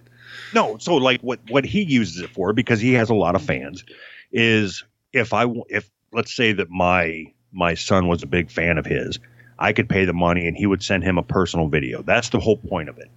[0.52, 3.42] No, so like what what he uses it for because he has a lot of
[3.42, 3.84] fans
[4.32, 8.84] is if I if let's say that my my son was a big fan of
[8.86, 9.20] his,
[9.60, 12.02] I could pay the money and he would send him a personal video.
[12.02, 13.08] That's the whole point of it.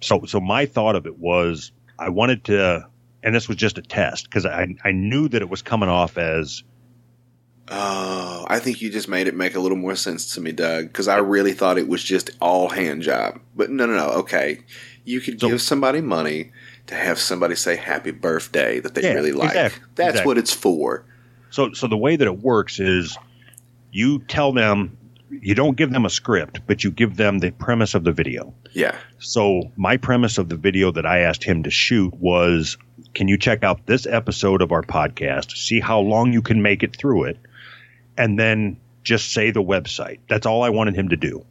[0.00, 2.84] So so my thought of it was I wanted to
[3.26, 6.16] and this was just a test because I I knew that it was coming off
[6.16, 6.62] as
[7.68, 10.86] oh, I think you just made it make a little more sense to me, Doug,
[10.86, 13.40] because I really thought it was just all hand job.
[13.56, 14.08] But no, no, no.
[14.20, 14.60] Okay,
[15.04, 16.52] you could So- give somebody money
[16.86, 19.48] to have somebody say happy birthday that they Yeah, really like.
[19.50, 20.26] exact- That's exactly.
[20.30, 21.04] what it's for.
[21.50, 23.16] So, so the way that it works is
[23.90, 24.96] you tell them,
[25.30, 28.54] you don't give them a script, but you give them the premise of the video.
[28.72, 28.94] Yeah.
[29.18, 32.76] So, my premise of the video that I asked him to shoot was
[33.16, 36.82] can you check out this episode of our podcast, see how long you can make
[36.82, 37.38] it through it,
[38.14, 40.18] and then just say the website?
[40.28, 41.46] That's all I wanted him to do.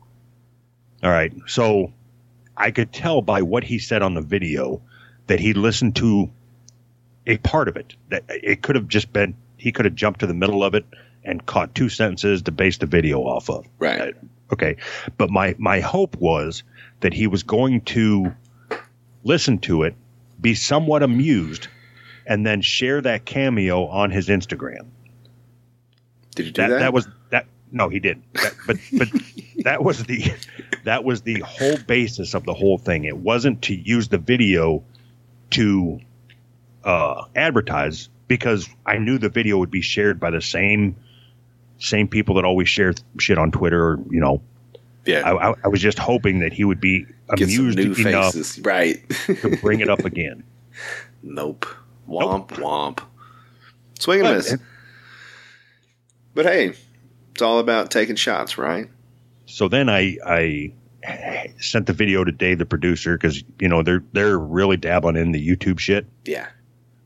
[1.04, 1.34] All right.
[1.48, 1.92] So,
[2.56, 4.84] I could tell by what he said on the video
[5.26, 6.30] that he listened to
[7.26, 7.96] a part of it.
[8.10, 10.86] That it could have just been he could have jumped to the middle of it
[11.24, 13.66] and caught two sentences to base the video off of.
[13.80, 14.14] Right.
[14.54, 14.78] Okay,
[15.18, 16.62] but my my hope was
[17.00, 18.36] that he was going to
[19.24, 19.96] listen to it,
[20.40, 21.68] be somewhat amused,
[22.26, 24.88] and then share that cameo on his Instagram.
[26.36, 26.80] Did you do That that?
[26.80, 27.48] that, was that.
[27.72, 28.32] No, he didn't.
[28.34, 29.08] That, but but
[29.64, 30.34] that was the
[30.84, 33.06] that was the whole basis of the whole thing.
[33.06, 34.84] It wasn't to use the video
[35.52, 36.00] to
[36.84, 40.98] uh, advertise because I knew the video would be shared by the same
[41.80, 43.92] same people that always share shit on Twitter.
[43.92, 44.42] Or, you know,
[45.06, 45.22] yeah.
[45.22, 48.60] I, I, I was just hoping that he would be amused enough faces.
[48.64, 49.08] Right.
[49.26, 50.44] to bring it up again.
[51.24, 51.66] nope.
[52.08, 53.00] Womp womp.
[54.00, 54.56] Swing and But- miss.
[56.34, 56.74] But hey,
[57.32, 58.90] it's all about taking shots, right?
[59.46, 60.74] So then I I
[61.60, 65.32] sent the video to Dave, the producer, because you know they're they're really dabbling in
[65.32, 66.48] the YouTube shit, Yeah.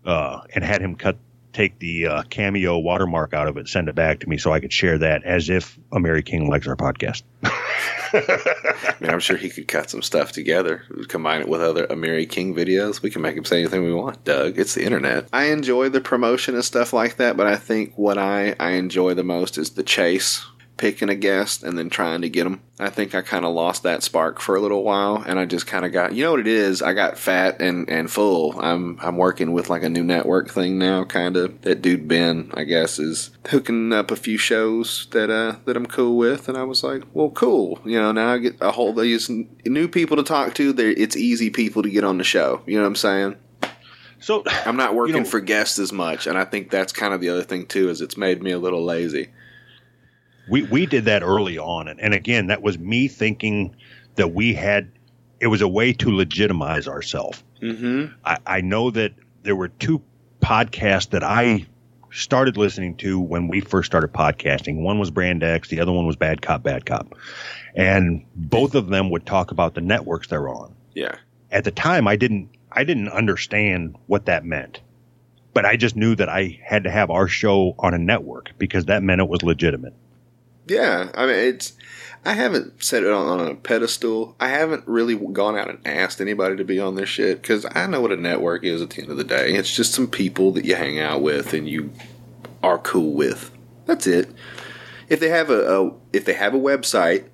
[0.05, 1.17] uh, and had him cut
[1.59, 4.61] take the uh, cameo watermark out of it, send it back to me so I
[4.61, 7.23] could share that as if Amiri King likes our podcast.
[7.43, 12.29] I mean, I'm sure he could cut some stuff together, combine it with other Amiri
[12.29, 13.01] King videos.
[13.01, 14.57] We can make him say anything we want, Doug.
[14.57, 15.27] It's the internet.
[15.33, 19.13] I enjoy the promotion and stuff like that, but I think what I, I enjoy
[19.13, 20.45] the most is the chase
[20.79, 22.61] picking a guest and then trying to get them.
[22.79, 25.67] I think I kind of lost that spark for a little while, and I just
[25.67, 26.81] kind of got you know what it is.
[26.81, 28.59] I got fat and and full.
[28.59, 31.61] I'm I'm working with like a new network thing now, kind of.
[31.61, 35.85] That dude Ben, I guess, is hooking up a few shows that uh that I'm
[35.85, 37.79] cool with, and I was like, well, cool.
[37.85, 39.29] You know, now I get a whole these
[39.65, 40.73] new people to talk to.
[40.73, 42.61] There, it's easy people to get on the show.
[42.65, 43.35] You know what I'm saying?
[44.21, 47.21] So I'm not working know- for guests as much, and I think that's kind of
[47.21, 47.89] the other thing too.
[47.89, 49.29] Is it's made me a little lazy.
[50.49, 53.75] We we did that early on, and, and again, that was me thinking
[54.15, 54.91] that we had
[55.39, 57.43] it was a way to legitimize ourselves.
[57.61, 58.13] Mm-hmm.
[58.25, 60.01] I, I know that there were two
[60.41, 61.65] podcasts that I
[62.11, 64.81] started listening to when we first started podcasting.
[64.81, 67.15] One was Brand X, the other one was Bad Cop, Bad Cop.
[67.75, 70.73] And both of them would talk about the networks they're on.
[70.93, 71.15] Yeah.
[71.51, 74.81] At the time I didn't I didn't understand what that meant.
[75.53, 78.85] But I just knew that I had to have our show on a network because
[78.85, 79.93] that meant it was legitimate.
[80.69, 81.73] Yeah, I mean it's.
[82.25, 84.35] I haven't set it on, on a pedestal.
[84.41, 87.87] I haven't really gone out and asked anybody to be on this shit because I
[87.87, 89.53] know what a network is at the end of the day.
[89.53, 91.91] It's just some people that you hang out with and you
[92.61, 93.51] are cool with.
[93.85, 94.29] That's it.
[95.07, 97.29] If they have a, a if they have a website,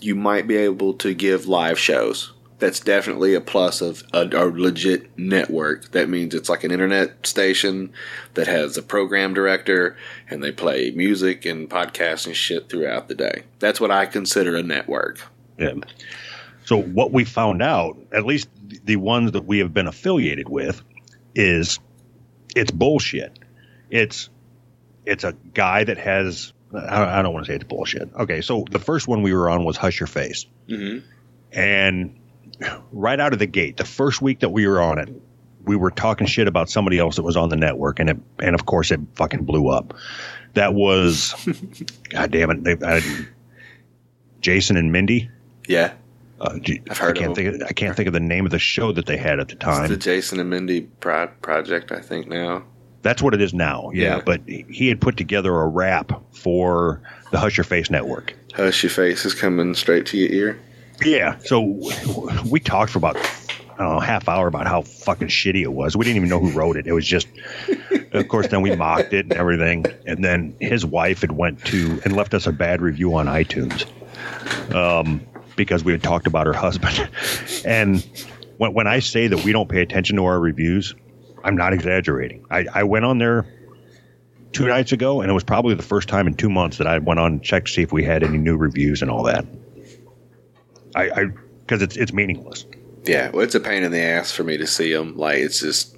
[0.00, 2.32] you might be able to give live shows.
[2.58, 5.92] That's definitely a plus of a, a legit network.
[5.92, 7.92] That means it's like an internet station
[8.34, 9.96] that has a program director
[10.28, 13.44] and they play music and podcasts and shit throughout the day.
[13.60, 15.20] That's what I consider a network.
[15.56, 15.74] Yeah.
[16.64, 18.48] So what we found out, at least
[18.84, 20.82] the ones that we have been affiliated with,
[21.34, 21.78] is
[22.56, 23.38] it's bullshit.
[23.90, 24.28] It's
[25.06, 26.52] it's a guy that has.
[26.74, 28.10] I don't want to say it's bullshit.
[28.14, 31.02] Okay, so the first one we were on was Hush Your Face, Mhm.
[31.52, 32.17] and
[32.92, 35.08] right out of the gate, the first week that we were on it,
[35.64, 38.54] we were talking shit about somebody else that was on the network, and it and
[38.54, 39.94] of course it fucking blew up.
[40.54, 41.34] That was,
[42.08, 43.02] god damn it, they, I,
[44.40, 45.30] Jason and Mindy.
[45.66, 45.92] Yeah,
[46.40, 47.54] Uh, gee, I've heard I can't of think.
[47.62, 49.54] Of, I can't think of the name of the show that they had at the
[49.54, 49.88] it's time.
[49.90, 51.92] the Jason and Mindy pro- project.
[51.92, 52.64] I think now.
[53.02, 53.90] That's what it is now.
[53.94, 54.22] Yeah, Yeah.
[54.24, 57.00] but he he had put together a rap for
[57.30, 58.34] the Hush Your Face Network.
[58.54, 60.60] Hush your face is coming straight to your ear.
[61.04, 61.38] Yeah.
[61.38, 61.78] So
[62.50, 63.16] we talked for about
[63.78, 65.96] I don't know half hour about how fucking shitty it was.
[65.96, 66.88] We didn't even know who wrote it.
[66.88, 67.28] It was just,
[68.12, 69.86] of course, then we mocked it and everything.
[70.04, 73.86] And then his wife had went to and left us a bad review on iTunes,
[74.74, 75.24] um,
[75.54, 77.08] because we had talked about her husband.
[77.64, 78.06] And
[78.56, 80.94] when when I say that we don't pay attention to our reviews,
[81.44, 82.44] I'm not exaggerating.
[82.50, 83.46] I, I went on there
[84.52, 86.98] two nights ago, and it was probably the first time in two months that I
[86.98, 89.44] went on and checked to see if we had any new reviews and all that.
[90.98, 91.26] I, I
[91.60, 92.66] because it's it's meaningless.
[93.04, 95.16] Yeah, well, it's a pain in the ass for me to see them.
[95.16, 95.96] Like, it's just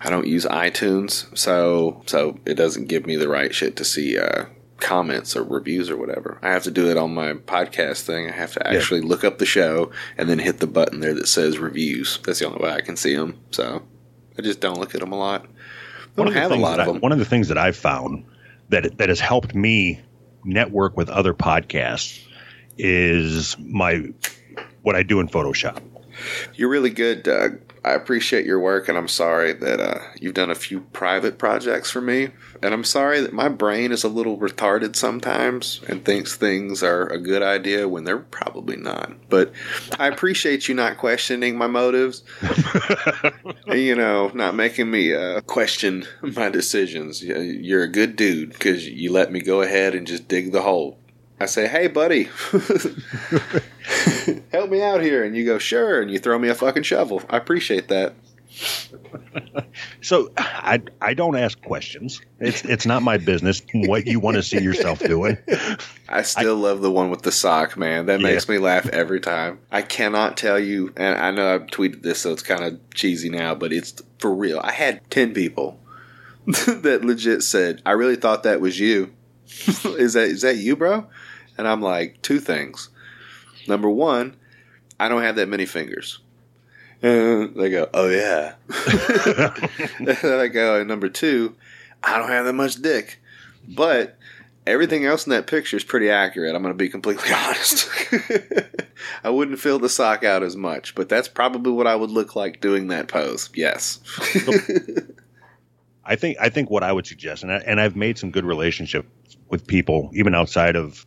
[0.00, 4.18] I don't use iTunes, so so it doesn't give me the right shit to see
[4.18, 4.46] uh,
[4.78, 6.38] comments or reviews or whatever.
[6.42, 8.28] I have to do it on my podcast thing.
[8.28, 11.28] I have to actually look up the show and then hit the button there that
[11.28, 12.18] says reviews.
[12.24, 13.38] That's the only way I can see them.
[13.50, 13.82] So
[14.38, 15.46] I just don't look at them a lot.
[16.16, 17.00] I don't have a lot of I- them.
[17.00, 18.24] One of the things that I've found
[18.70, 20.00] that that has helped me
[20.44, 22.23] network with other podcasts
[22.78, 24.12] is my
[24.82, 25.82] what I do in Photoshop.
[26.54, 27.60] You're really good, Doug.
[27.84, 31.90] I appreciate your work, and I'm sorry that uh, you've done a few private projects
[31.90, 32.30] for me.
[32.62, 37.06] And I'm sorry that my brain is a little retarded sometimes and thinks things are
[37.08, 39.12] a good idea when they're probably not.
[39.28, 39.52] But
[39.98, 42.24] I appreciate you not questioning my motives.
[43.66, 47.22] and, you know, not making me uh, question my decisions.
[47.22, 50.98] You're a good dude because you let me go ahead and just dig the hole.
[51.40, 52.24] I say, hey, buddy,
[54.52, 55.24] help me out here.
[55.24, 56.00] And you go, sure.
[56.00, 57.22] And you throw me a fucking shovel.
[57.28, 58.14] I appreciate that.
[60.00, 62.20] So I I don't ask questions.
[62.38, 65.38] It's it's not my business what you want to see yourself doing.
[66.08, 68.06] I still love the one with the sock, man.
[68.06, 68.28] That Yeah.
[68.28, 69.58] makes me laugh every time.
[69.72, 73.28] I cannot tell you, and I know I've tweeted this, so it's kind of cheesy
[73.28, 74.60] now, but it's for real.
[74.62, 75.80] I had 10 people
[76.46, 79.12] that legit said, I really thought that was you.
[79.48, 81.06] is that is that you, bro?
[81.56, 82.88] And I'm like, two things.
[83.68, 84.36] Number one,
[84.98, 86.18] I don't have that many fingers.
[87.02, 88.54] And they go, oh yeah.
[89.98, 91.54] and I go, and number two,
[92.02, 93.20] I don't have that much dick.
[93.68, 94.18] But
[94.66, 96.54] everything else in that picture is pretty accurate.
[96.54, 97.88] I'm going to be completely honest.
[99.22, 102.36] I wouldn't fill the sock out as much, but that's probably what I would look
[102.36, 103.50] like doing that pose.
[103.54, 104.00] Yes.
[106.06, 108.44] I think I think what I would suggest, and I, and I've made some good
[108.44, 109.08] relationships
[109.48, 111.06] with people even outside of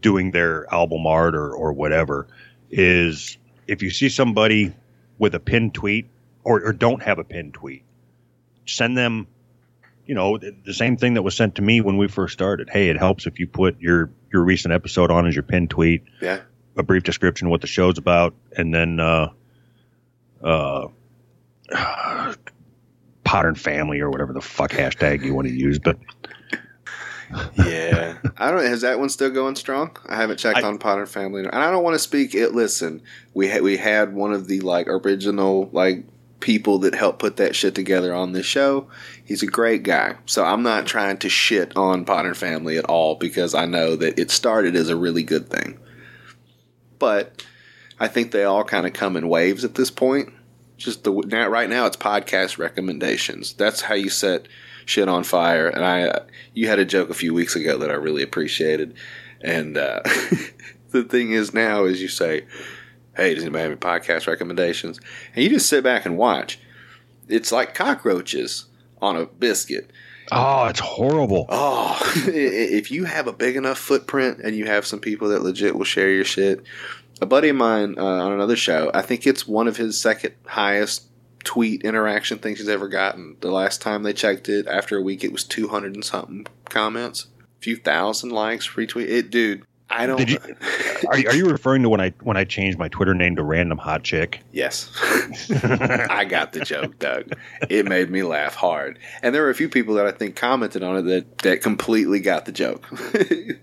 [0.00, 2.26] doing their album art or or whatever,
[2.70, 3.36] is
[3.68, 4.72] if you see somebody
[5.18, 6.08] with a pinned tweet
[6.42, 7.84] or, or don't have a pinned tweet,
[8.66, 9.28] send them,
[10.04, 12.68] you know, the, the same thing that was sent to me when we first started.
[12.68, 16.02] Hey, it helps if you put your your recent episode on as your pinned tweet
[16.20, 16.40] Yeah.
[16.76, 19.28] a brief description of what the show's about, and then uh,
[20.42, 20.88] uh,
[23.32, 25.78] Podern Family or whatever the fuck hashtag you want to use.
[25.78, 25.96] But
[27.56, 28.62] Yeah, I don't.
[28.64, 29.96] Has that one still going strong?
[30.06, 32.34] I haven't checked I- on Podern Family, and I don't want to speak.
[32.34, 32.52] It.
[32.52, 33.00] Listen,
[33.32, 36.04] we had we had one of the like original like
[36.40, 38.88] people that helped put that shit together on this show.
[39.24, 43.14] He's a great guy, so I'm not trying to shit on Podern Family at all
[43.14, 45.78] because I know that it started as a really good thing.
[46.98, 47.42] But
[47.98, 50.32] I think they all kind of come in waves at this point.
[50.82, 53.52] Just the now, right now, it's podcast recommendations.
[53.52, 54.48] That's how you set
[54.84, 55.68] shit on fire.
[55.68, 56.22] And I,
[56.54, 58.94] you had a joke a few weeks ago that I really appreciated.
[59.40, 60.00] And uh,
[60.90, 62.46] the thing is now is you say,
[63.16, 64.98] "Hey, does anybody have any podcast recommendations?"
[65.34, 66.58] And you just sit back and watch.
[67.28, 68.66] It's like cockroaches
[69.00, 69.90] on a biscuit.
[70.32, 71.46] oh, it's horrible.
[71.48, 75.76] Oh, if you have a big enough footprint and you have some people that legit
[75.76, 76.64] will share your shit.
[77.22, 80.34] A buddy of mine uh, on another show, I think it's one of his second
[80.44, 81.04] highest
[81.44, 83.36] tweet interaction things he's ever gotten.
[83.38, 87.28] The last time they checked it, after a week, it was 200 and something comments,
[87.38, 89.08] a few thousand likes, retweet.
[89.08, 89.64] It, dude,
[89.94, 90.16] I don't.
[90.16, 90.38] Did you-
[91.08, 93.76] Are, are you referring to when I when I changed my Twitter name to Random
[93.78, 94.40] Hot Chick?
[94.52, 94.88] Yes.
[95.64, 97.32] I got the joke, Doug.
[97.68, 99.00] It made me laugh hard.
[99.20, 102.20] And there were a few people that I think commented on it that, that completely
[102.20, 102.88] got the joke.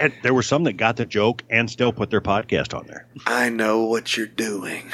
[0.00, 3.06] And there were some that got the joke and still put their podcast on there.
[3.26, 4.84] I know what you're doing.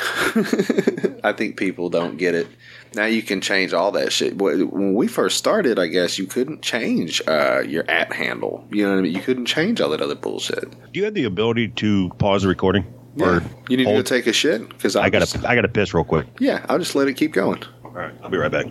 [1.23, 2.47] I think people don't get it.
[2.95, 4.37] Now you can change all that shit.
[4.37, 8.67] When we first started, I guess you couldn't change uh, your at handle.
[8.71, 9.15] You know what I mean?
[9.15, 10.71] You couldn't change all that other bullshit.
[10.93, 12.85] Do you have the ability to pause the recording?
[13.17, 13.41] Yeah.
[13.69, 15.95] You need to go take a shit because I got to I got to piss
[15.95, 16.27] real quick.
[16.39, 17.63] Yeah, I'll just let it keep going.
[17.85, 18.67] All right, I'll be right back.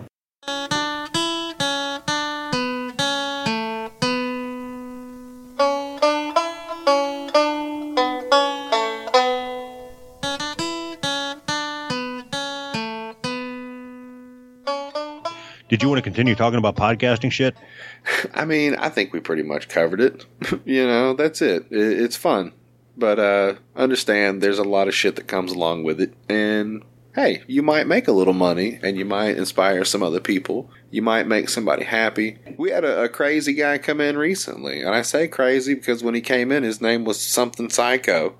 [15.83, 17.55] You want to continue talking about podcasting shit?
[18.33, 20.25] I mean, I think we pretty much covered it.
[20.65, 21.67] you know, that's it.
[21.69, 22.01] it.
[22.01, 22.53] It's fun.
[22.97, 26.13] But uh, understand there's a lot of shit that comes along with it.
[26.29, 26.83] And
[27.15, 30.69] hey, you might make a little money and you might inspire some other people.
[30.89, 32.37] You might make somebody happy.
[32.57, 34.81] We had a, a crazy guy come in recently.
[34.81, 38.35] And I say crazy because when he came in, his name was something psycho.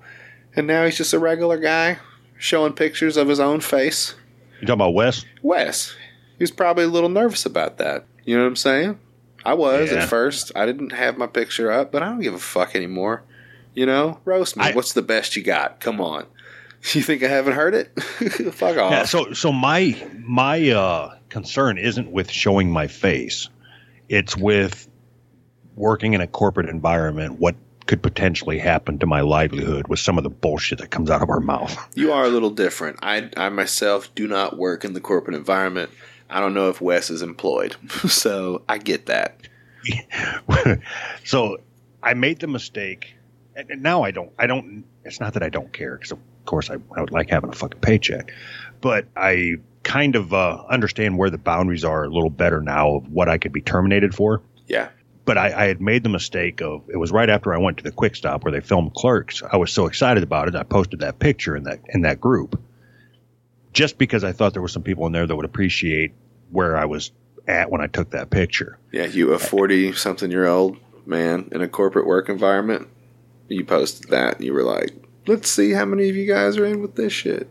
[0.56, 1.98] And now he's just a regular guy
[2.38, 4.14] showing pictures of his own face.
[4.60, 5.24] You talking about Wes?
[5.42, 5.94] Wes.
[6.38, 8.04] He was probably a little nervous about that.
[8.24, 8.98] You know what I'm saying?
[9.44, 9.98] I was Yeah.
[10.02, 10.52] at first.
[10.56, 13.22] I didn't have my picture up, but I don't give a fuck anymore.
[13.74, 14.64] You know, roast me.
[14.64, 15.80] I- What's the best you got?
[15.80, 16.26] Come on.
[16.92, 17.98] You think I haven't heard it?
[18.52, 18.90] fuck off.
[18.92, 23.48] Yeah, so so my my uh, concern isn't with showing my face;
[24.10, 24.86] it's with
[25.76, 27.38] working in a corporate environment.
[27.40, 27.54] What
[27.86, 31.30] could potentially happen to my livelihood with some of the bullshit that comes out of
[31.30, 31.74] our mouth?
[31.94, 32.98] you are a little different.
[33.02, 35.90] I, I myself do not work in the corporate environment.
[36.34, 37.76] I don't know if Wes is employed,
[38.08, 39.40] so I get that.
[41.24, 41.58] so
[42.02, 43.14] I made the mistake,
[43.54, 44.32] and now I don't.
[44.38, 44.84] I don't.
[45.04, 47.52] It's not that I don't care, because of course I, I would like having a
[47.52, 48.32] fucking paycheck,
[48.80, 53.12] but I kind of uh, understand where the boundaries are a little better now of
[53.12, 54.42] what I could be terminated for.
[54.66, 54.88] Yeah.
[55.26, 57.84] but I, I had made the mistake of it was right after I went to
[57.84, 59.42] the quick stop where they filmed clerks.
[59.42, 62.60] I was so excited about it, I posted that picture in that in that group.
[63.72, 66.12] Just because I thought there were some people in there that would appreciate
[66.54, 67.10] where I was
[67.46, 68.78] at when I took that picture.
[68.92, 72.88] Yeah, you a 40 something year old man in a corporate work environment.
[73.48, 74.90] You posted that and you were like,
[75.26, 77.50] let's see how many of you guys are in with this shit.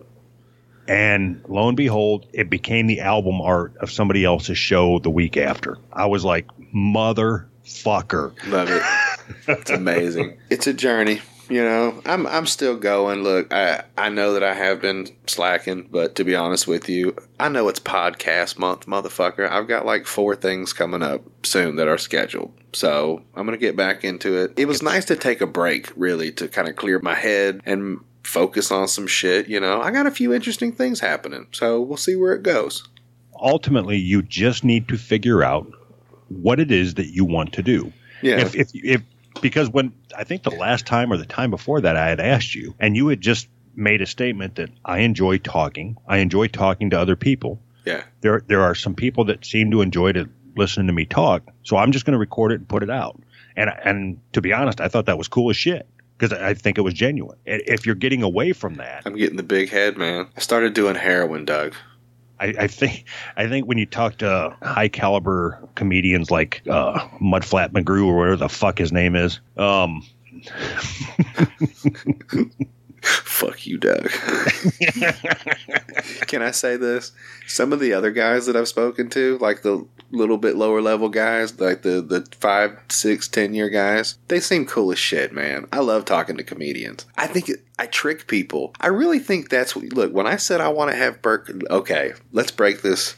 [0.87, 5.37] And lo and behold, it became the album art of somebody else's show the week
[5.37, 5.77] after.
[5.91, 8.33] I was like, motherfucker.
[8.47, 8.83] Love it.
[9.47, 10.37] it's amazing.
[10.49, 11.21] It's a journey.
[11.53, 13.21] You know, I'm I'm still going.
[13.21, 17.15] Look, I I know that I have been slacking, but to be honest with you,
[17.39, 19.47] I know it's podcast month, motherfucker.
[19.47, 22.51] I've got like four things coming up soon that are scheduled.
[22.73, 24.53] So I'm gonna get back into it.
[24.57, 27.99] It was nice to take a break, really, to kind of clear my head and
[28.23, 29.47] focus on some shit.
[29.47, 32.87] You know, I got a few interesting things happening, so we'll see where it goes.
[33.39, 35.71] Ultimately, you just need to figure out
[36.29, 37.93] what it is that you want to do.
[38.23, 39.01] Yeah, if, if if
[39.41, 42.55] because when I think the last time or the time before that I had asked
[42.55, 46.89] you and you had just made a statement that I enjoy talking, I enjoy talking
[46.91, 47.59] to other people.
[47.85, 48.03] Yeah.
[48.21, 51.77] There there are some people that seem to enjoy to listening to me talk, so
[51.77, 53.21] I'm just going to record it and put it out.
[53.55, 56.77] And and to be honest, I thought that was cool as shit because I think
[56.77, 57.37] it was genuine.
[57.45, 60.27] If you're getting away from that, I'm getting the big head, man.
[60.35, 61.75] I started doing heroin, Doug.
[62.39, 63.05] I, I think
[63.37, 68.37] I think when you talk to high caliber comedians like uh, Mudflat McGrew or whatever
[68.37, 70.05] the fuck his name is, um,
[73.03, 74.09] Fuck you, Doug.
[76.27, 77.11] Can I say this?
[77.47, 81.09] Some of the other guys that I've spoken to, like the little bit lower level
[81.09, 85.67] guys, like the the five, six, ten year guys, they seem cool as shit, man.
[85.73, 87.05] I love talking to comedians.
[87.17, 88.73] I think it, I trick people.
[88.79, 89.91] I really think that's what.
[89.91, 93.15] Look, when I said I want to have Burke, okay, let's break this.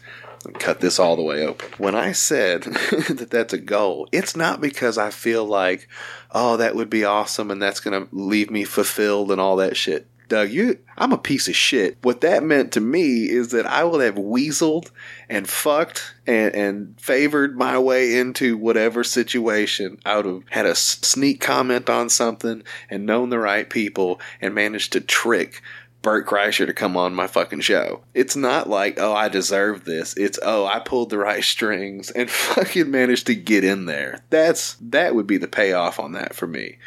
[0.53, 1.69] Cut this all the way open.
[1.77, 5.87] When I said that that's a goal, it's not because I feel like,
[6.31, 9.77] oh, that would be awesome and that's going to leave me fulfilled and all that
[9.77, 10.07] shit.
[10.27, 11.97] Doug, you, I'm a piece of shit.
[12.01, 14.89] What that meant to me is that I will have weaseled
[15.29, 19.99] and fucked and, and favored my way into whatever situation.
[20.03, 24.55] I would have had a sneak comment on something and known the right people and
[24.55, 25.61] managed to trick
[26.05, 28.03] Bert Kreischer to come on my fucking show.
[28.13, 30.13] It's not like, oh, I deserve this.
[30.15, 34.23] It's, oh, I pulled the right strings and fucking managed to get in there.
[34.29, 36.77] That's, that would be the payoff on that for me.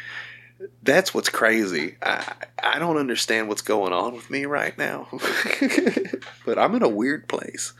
[0.83, 1.97] That's what's crazy.
[2.01, 2.31] I,
[2.63, 5.09] I don't understand what's going on with me right now.
[6.45, 7.73] but I'm in a weird place.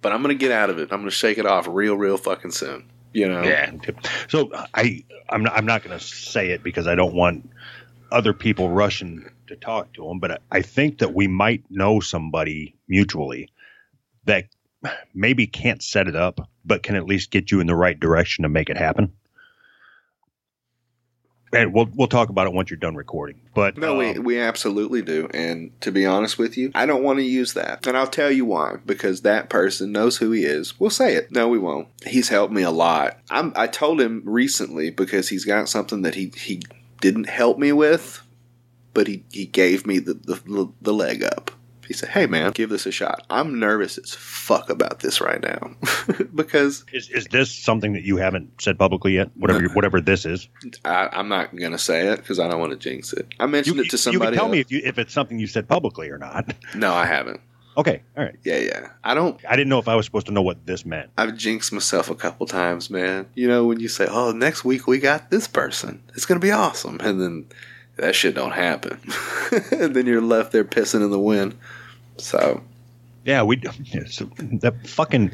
[0.00, 0.84] But I'm going to get out of it.
[0.84, 2.90] I'm going to shake it off real, real fucking soon.
[3.12, 3.42] You know?
[3.42, 3.72] yeah.
[4.28, 7.50] So I I'm not, I'm not going to say it because I don't want
[8.10, 12.74] other people rushing to talk to him, but I- think that we might know somebody
[12.88, 13.48] mutually
[14.24, 14.46] that
[15.14, 18.42] maybe can't set it up, but can at least get you in the right direction
[18.42, 19.12] to make it happen.
[21.52, 23.40] And we'll we'll talk about it once you're done recording.
[23.54, 25.28] But No, we, um, we absolutely do.
[25.32, 27.86] And to be honest with you, I don't want to use that.
[27.86, 28.78] And I'll tell you why.
[28.84, 30.80] Because that person knows who he is.
[30.80, 31.30] We'll say it.
[31.30, 31.86] No, we won't.
[32.04, 33.20] He's helped me a lot.
[33.30, 36.60] I'm, I told him recently because he's got something that he, he
[37.00, 38.20] didn't help me with,
[38.94, 41.50] but he, he gave me the, the, the leg up.
[41.86, 43.26] He said, Hey, man, give this a shot.
[43.30, 45.76] I'm nervous as fuck about this right now.
[46.34, 49.30] because is is this something that you haven't said publicly yet?
[49.36, 50.48] Whatever whatever this is,
[50.84, 53.34] I, I'm not going to say it because I don't want to jinx it.
[53.38, 54.24] I mentioned you, it to somebody.
[54.24, 56.54] you can tell me if you if it's something you said publicly or not.
[56.74, 57.40] No, I haven't.
[57.76, 58.34] Okay, all right.
[58.44, 58.88] Yeah, yeah.
[59.02, 61.10] I don't I didn't know if I was supposed to know what this meant.
[61.18, 63.26] I've jinxed myself a couple times, man.
[63.34, 66.02] You know, when you say, "Oh, next week we got this person.
[66.14, 67.46] It's going to be awesome." And then
[67.96, 68.98] that shit don't happen.
[69.72, 71.56] and then you're left there pissing in the wind.
[72.16, 72.62] So,
[73.24, 73.60] Yeah, we
[74.08, 74.24] so
[74.60, 75.30] that fucking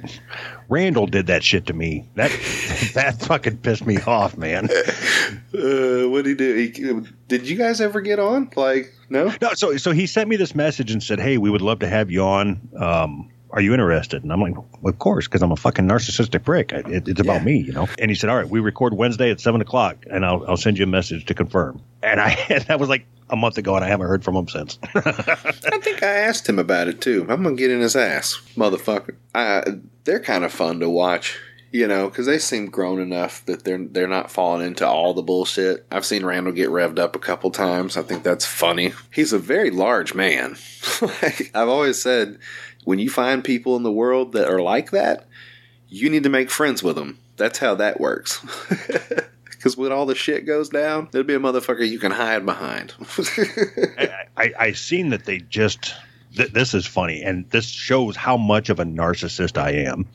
[0.68, 2.06] Randall did that shit to me.
[2.14, 2.30] That
[2.94, 4.68] that fucking pissed me off, man.
[4.70, 6.54] uh, what did he do?
[6.54, 8.50] He, did you guys ever get on?
[8.56, 9.32] Like, no?
[9.42, 11.88] No, so so he sent me this message and said, "Hey, we would love to
[11.88, 12.61] have you on.
[12.76, 16.72] Um, are you interested?" And I'm like, "Of course," because I'm a fucking narcissistic prick.
[16.72, 17.44] I- It, it's about Yeah.
[17.44, 17.88] me, you know.
[17.98, 20.78] And he said, "All right, we record Wednesday at seven o'clock, and I'll I'll send
[20.78, 22.36] you a message to confirm." And I
[22.68, 24.78] that was like a month ago, and I haven't heard from him since.
[24.94, 27.26] I think I asked him about it too.
[27.28, 29.14] I'm gonna get in his ass, motherfucker.
[29.34, 29.62] Uh,
[30.05, 31.38] they're kind of fun to watch,
[31.70, 35.22] you know, because they seem grown enough that they're they're not falling into all the
[35.22, 35.86] bullshit.
[35.92, 37.96] I've seen Randall get revved up a couple times.
[37.96, 38.92] I think that's funny.
[39.12, 40.57] He's a very large man.
[41.01, 42.38] like, I've always said,
[42.84, 45.26] when you find people in the world that are like that,
[45.88, 47.18] you need to make friends with them.
[47.36, 48.44] That's how that works.
[49.60, 52.94] Because when all the shit goes down, there'll be a motherfucker you can hide behind.
[53.98, 55.94] I, I I seen that they just
[56.34, 60.08] th- this is funny, and this shows how much of a narcissist I am.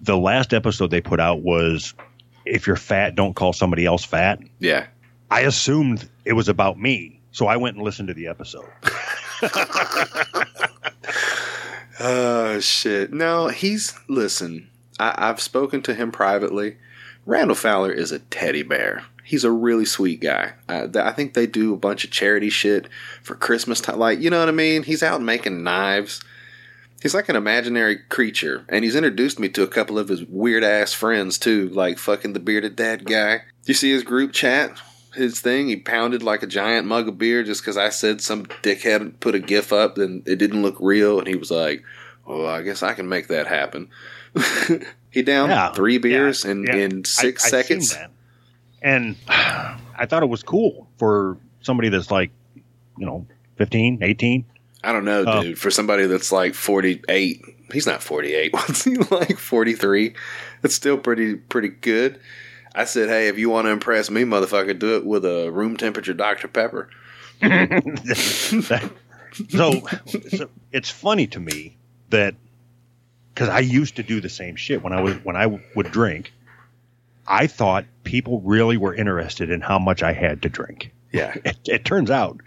[0.00, 1.94] The last episode they put out was,
[2.44, 4.86] "If you're fat, don't call somebody else fat." yeah.
[5.30, 8.68] I assumed it was about me, so I went and listened to the episode.
[12.04, 13.12] Oh shit!
[13.12, 14.68] No, he's listen.
[14.98, 16.78] I, I've spoken to him privately.
[17.26, 19.04] Randall Fowler is a teddy bear.
[19.22, 20.54] He's a really sweet guy.
[20.68, 22.88] Uh, th- I think they do a bunch of charity shit
[23.22, 24.00] for Christmas time.
[24.00, 24.82] Like, you know what I mean?
[24.82, 26.24] He's out making knives.
[27.00, 30.64] He's like an imaginary creature, and he's introduced me to a couple of his weird
[30.64, 33.42] ass friends too, like fucking the bearded dad guy.
[33.64, 34.76] You see his group chat?
[35.14, 38.46] His thing, he pounded like a giant mug of beer just because I said some
[38.46, 41.82] dickhead put a gif up and it didn't look real, and he was like,
[42.26, 43.88] "Oh, I guess I can make that happen."
[45.10, 46.74] he downed Yeah, three beers yeah, in yeah.
[46.76, 47.96] in six I- seconds.
[48.80, 52.30] and I thought it was cool for somebody that's like,
[52.98, 54.44] you know, 15, 18.
[54.84, 55.42] I don't know, Oh.
[55.42, 55.58] dude.
[55.58, 57.40] For somebody that's like 48,
[57.72, 58.52] he's not 48.
[58.52, 60.14] What's he like 43?
[60.64, 62.18] It's still pretty pretty good.
[62.74, 65.76] I said, "Hey, if you want to impress me, motherfucker, do it with a room
[65.76, 66.88] temperature Dr Pepper."
[69.48, 69.82] so,
[70.30, 71.76] so it's funny to me
[72.10, 72.34] that
[73.34, 75.90] because I used to do the same shit when I was when I w- would
[75.90, 76.32] drink.
[77.26, 80.92] I thought people really were interested in how much I had to drink.
[81.12, 81.34] Yeah.
[81.44, 82.40] It, it turns out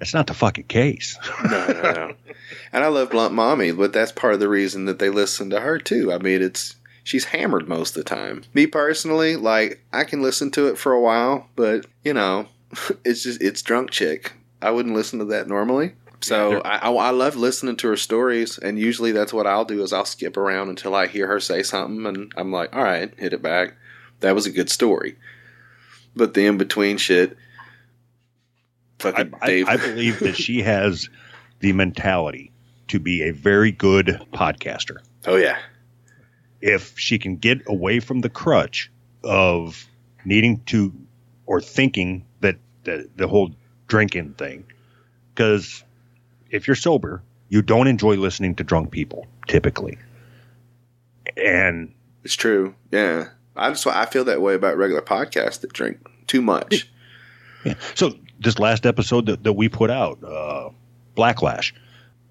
[0.00, 1.18] it's not the fucking case.
[1.44, 2.14] no, no, no.
[2.72, 5.60] And I love Blunt Mommy, but that's part of the reason that they listen to
[5.60, 6.12] her too.
[6.12, 6.76] I mean, it's
[7.08, 8.44] she's hammered most of the time.
[8.52, 12.46] Me personally, like I can listen to it for a while, but you know,
[13.04, 14.32] it's just it's drunk chick.
[14.60, 15.94] I wouldn't listen to that normally.
[16.20, 19.64] So Yeah, I, I, I love listening to her stories, and usually that's what I'll
[19.64, 22.82] do is I'll skip around until I hear her say something, and I'm like, all
[22.82, 23.74] right, hit it back.
[24.20, 25.16] That was a good story.
[26.14, 27.38] But the in between shit,
[28.98, 29.68] fucking I, Dave.
[29.68, 31.08] I believe that she has
[31.60, 32.52] the mentality
[32.88, 34.98] to be a very good podcaster.
[35.26, 35.58] oh yeah,
[36.60, 38.90] if she can get away from the crutch
[39.24, 39.86] of
[40.24, 40.92] needing to
[41.46, 43.50] or thinking that the, the whole
[43.86, 44.64] drinking thing
[45.34, 45.82] because
[46.50, 49.96] if you're sober you don't enjoy listening to drunk people typically
[51.36, 51.92] and
[52.24, 52.74] It's true.
[52.90, 53.28] Yeah.
[53.56, 56.88] I just I feel that way about regular podcasts that drink too much.
[57.64, 57.74] yeah.
[57.94, 60.70] so this last episode that, that we put out uh
[61.16, 61.72] blacklash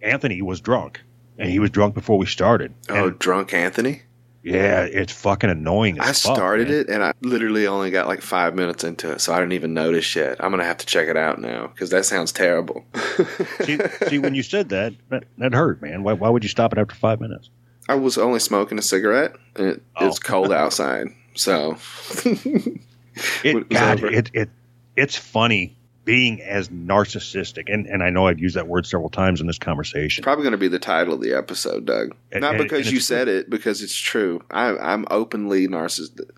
[0.01, 1.01] anthony was drunk
[1.37, 4.03] and he was drunk before we started Oh, drunk Anthony.
[4.43, 6.77] Yeah it's fucking annoying as I fuck, started man.
[6.79, 9.73] it and I literally only got like five minutes into it, so I didn't even
[9.73, 10.37] notice yet.
[10.43, 12.85] I'm gonna have to check it out now because that sounds terrible.
[13.63, 13.77] see,
[14.07, 16.79] see when you said that, that that hurt man why, why would you stop it
[16.79, 17.49] after five minutes
[17.89, 20.07] I was only smoking a cigarette and it, Oh.
[20.07, 21.77] it's cold outside, so
[22.25, 24.07] It, it God, over.
[24.07, 24.49] it, it,
[24.95, 25.76] it's funny
[26.07, 29.59] being as narcissistic, and, and I know I've used that word several times in this
[29.59, 30.23] conversation.
[30.23, 32.15] probably gonna be the title of the episode, Doug.
[32.31, 34.41] And- Not and- because you said it, because it's true.
[34.49, 36.31] I, I'm openly narcissistic.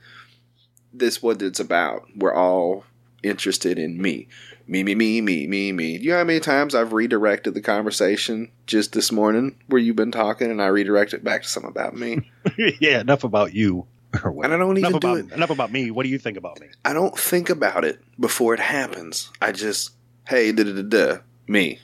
[0.91, 2.07] This what it's about.
[2.15, 2.84] We're all
[3.22, 4.28] interested in me.
[4.67, 5.97] Me, me, me, me, me, me.
[5.97, 9.95] Do you know how many times I've redirected the conversation just this morning where you've
[9.95, 12.30] been talking and I redirect it back to something about me?
[12.80, 13.86] yeah, enough about you.
[14.24, 14.43] Or?
[14.43, 15.32] And I don't enough even do about it.
[15.32, 15.91] enough about me.
[15.91, 16.68] What do you think about me?
[16.84, 19.30] I don't think about it before it happens.
[19.39, 19.91] I just,
[20.28, 21.80] hey, da da da da, me.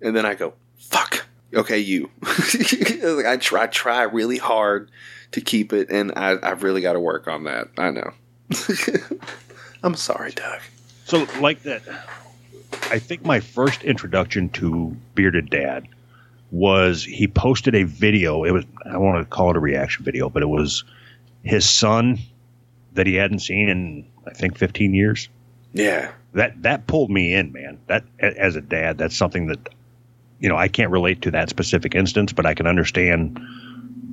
[0.00, 1.26] And then I go, fuck.
[1.52, 2.10] Okay, you.
[3.04, 4.90] Like, I try, try really hard
[5.32, 7.68] to keep it, and I, I've really got to work on that.
[7.76, 8.12] I know.
[9.82, 10.60] I'm sorry, Doug.
[11.04, 11.82] So, like that,
[12.90, 15.86] I think my first introduction to Bearded Dad
[16.50, 18.44] was he posted a video.
[18.44, 20.84] It was I want to call it a reaction video, but it was
[21.44, 22.18] his son
[22.94, 25.28] that he hadn't seen in I think 15 years.
[25.72, 26.12] Yeah.
[26.32, 27.78] that that pulled me in, man.
[27.88, 29.68] That as a dad, that's something that
[30.38, 33.40] you know I can't relate to that specific instance, but I can understand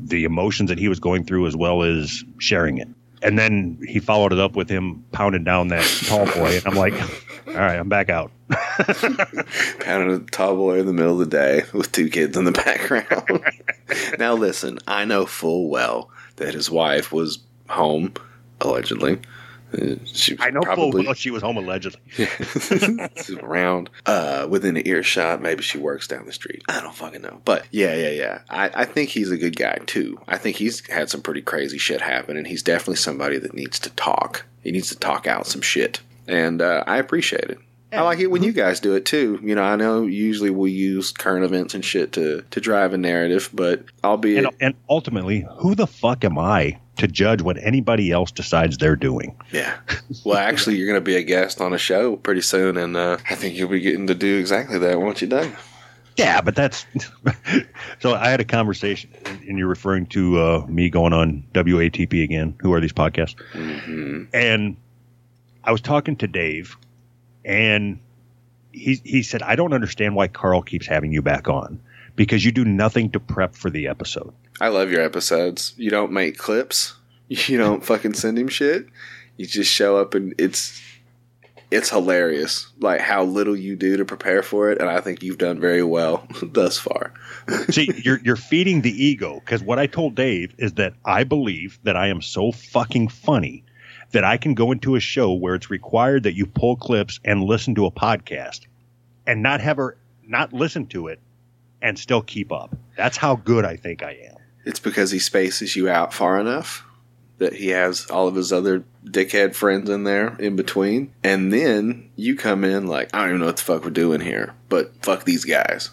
[0.04, 2.88] the emotions that he was going through as well as sharing it.
[3.24, 6.76] And then he followed it up with him pounding down that tall boy, and I'm
[6.76, 6.94] like,
[7.48, 8.32] all right, I'm back out.
[9.80, 12.52] Pounding a tall boy in the middle of the day with two kids in the
[12.52, 13.44] background.
[14.20, 16.10] now, listen, I know full well
[16.42, 17.40] that his wife was
[17.70, 18.14] home,
[18.60, 19.20] allegedly.
[20.04, 22.02] She was I know probably, full well she was home allegedly.
[23.42, 25.42] Around uh, within an earshot.
[25.42, 26.62] Maybe she works down the street.
[26.68, 27.42] I don't fucking know.
[27.46, 28.42] But yeah, yeah, yeah.
[28.50, 30.20] I, I think he's a good guy too.
[30.28, 33.80] I think he's had some pretty crazy shit happen, and he's definitely somebody that needs
[33.80, 34.46] to talk.
[34.62, 37.60] He needs to talk out some shit, and uh, I appreciate it.
[37.92, 39.40] I like it when you guys do it too.
[39.44, 42.98] You know, I know usually we use current events and shit to to drive a
[42.98, 48.12] narrative, but albeit And, and ultimately, who the fuck am I to judge what anybody
[48.12, 49.36] else decides they're doing?
[49.52, 49.76] Yeah.
[50.24, 53.18] Well, actually, you're going to be a guest on a show pretty soon, and uh,
[53.30, 55.54] I think you'll be getting to do exactly that, won't you, done.
[56.18, 56.86] Yeah, but that's
[58.00, 58.14] so.
[58.14, 59.10] I had a conversation,
[59.48, 62.56] and you're referring to uh, me going on WATP again.
[62.62, 63.36] Who are these podcasts?
[63.54, 64.24] Mm-hmm.
[64.34, 64.78] And
[65.64, 66.76] I was talking to Dave,
[67.46, 68.00] and
[68.72, 71.80] he he said, "I don't understand why Carl keeps having you back on
[72.16, 75.74] because you do nothing to prep for the episode." I love your episodes.
[75.78, 76.96] You don't make clips.
[77.48, 78.88] You don't fucking send him shit.
[79.38, 80.82] You just show up, and it's
[81.72, 82.68] it's hilarious.
[82.80, 85.82] Like how little you do to prepare for it, and I think you've done very
[85.82, 87.14] well thus far.
[87.70, 91.80] See, you're you're feeding the ego because what I told Dave is that I believe
[91.84, 93.64] that I am so fucking funny
[94.12, 97.44] that I can go into a show where it's required that you pull clips and
[97.44, 98.62] listen to a podcast
[99.26, 99.98] and not have her
[100.28, 101.20] not listen to it
[101.82, 102.76] and still keep up.
[102.96, 104.38] That's how good I think I am.
[104.66, 106.86] It's because he spaces you out far enough
[107.40, 111.12] that he has all of his other dickhead friends in there in between.
[111.24, 114.22] And then you come in like, I don't even know what the fuck we're doing
[114.22, 115.90] here, but fuck these guys.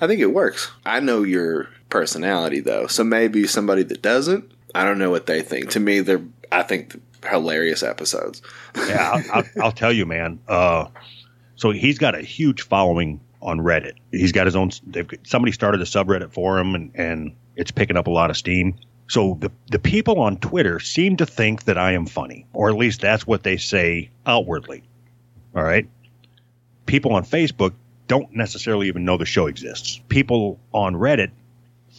[0.00, 0.70] I think it works.
[0.86, 5.42] I know your personality though, so maybe somebody that doesn't, I don't know what they
[5.42, 5.70] think.
[5.70, 8.42] To me, they're, I think, hilarious episodes.
[8.76, 10.40] Yeah, I'll, I'll, I'll tell you, man.
[10.48, 10.86] Uh,
[11.56, 13.94] so he's got a huge following on Reddit.
[14.10, 14.70] He's got his own.
[14.86, 18.36] They've, somebody started a subreddit for him, and and it's picking up a lot of
[18.36, 18.76] steam.
[19.08, 22.76] So the the people on Twitter seem to think that I am funny, or at
[22.76, 24.82] least that's what they say outwardly.
[25.54, 25.88] All right.
[26.86, 27.72] People on Facebook
[28.08, 30.00] don't necessarily even know the show exists.
[30.08, 31.30] People on Reddit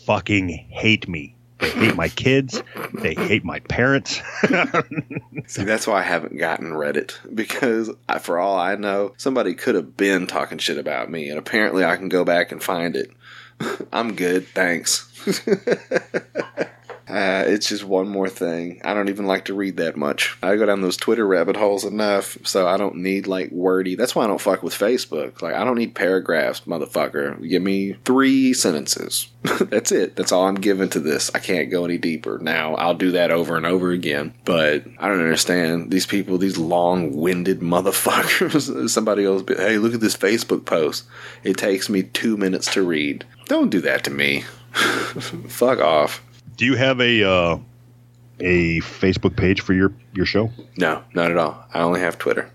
[0.05, 1.35] fucking hate me.
[1.59, 2.61] They hate my kids.
[2.93, 4.21] They hate my parents.
[5.47, 9.75] See, that's why I haven't gotten Reddit because, I, for all I know, somebody could
[9.75, 13.11] have been talking shit about me, and apparently I can go back and find it.
[13.93, 15.11] I'm good, thanks.
[17.09, 18.81] Uh, it's just one more thing.
[18.83, 20.37] I don't even like to read that much.
[20.43, 23.95] I go down those Twitter rabbit holes enough, so I don't need like wordy.
[23.95, 25.41] That's why I don't fuck with Facebook.
[25.41, 27.47] Like I don't need paragraphs, motherfucker.
[27.47, 29.29] Give me three sentences.
[29.43, 30.15] That's it.
[30.17, 31.31] That's all I'm giving to this.
[31.33, 32.39] I can't go any deeper.
[32.39, 36.37] Now I'll do that over and over again, but I don't understand these people.
[36.37, 38.89] These long-winded motherfuckers.
[38.97, 41.05] Somebody else, be, hey, look at this Facebook post.
[41.43, 43.25] It takes me two minutes to read.
[43.45, 44.41] Don't do that to me.
[44.73, 46.21] Fuck off.
[46.57, 47.57] Do you have a uh,
[48.39, 50.51] a Facebook page for your your show?
[50.77, 51.63] No, not at all.
[51.73, 52.49] I only have Twitter.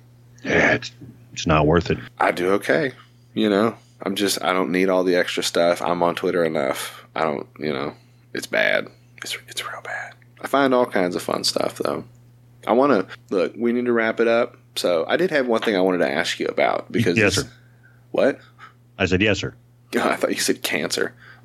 [0.45, 0.93] Yeah, it's
[1.33, 1.99] it's not worth it.
[2.19, 2.93] I do okay.
[3.35, 5.81] You know, I'm just I don't need all the extra stuff.
[5.81, 7.07] I'm on Twitter enough.
[7.15, 7.95] I don't, you know,
[8.35, 8.89] it's bad.
[9.23, 10.15] It's it's real bad.
[10.41, 12.05] I find all kinds of fun stuff though.
[12.67, 13.55] I want to look.
[13.57, 14.57] We need to wrap it up.
[14.75, 17.49] So I did have one thing I wanted to ask you about because Yes, sir.
[18.11, 18.41] what?
[18.99, 19.55] I said yes, sir.
[19.95, 21.15] I thought you said cancer.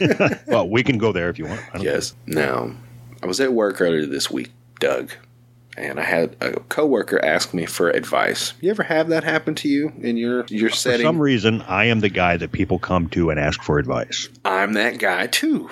[0.46, 1.60] Well, we can go there if you want.
[1.80, 2.14] Yes.
[2.26, 2.72] Now,
[3.22, 5.12] I was at work earlier this week, Doug,
[5.76, 8.54] and I had a coworker ask me for advice.
[8.60, 11.00] You ever have that happen to you in your your setting?
[11.00, 14.28] For some reason, I am the guy that people come to and ask for advice.
[14.44, 15.70] I'm that guy too.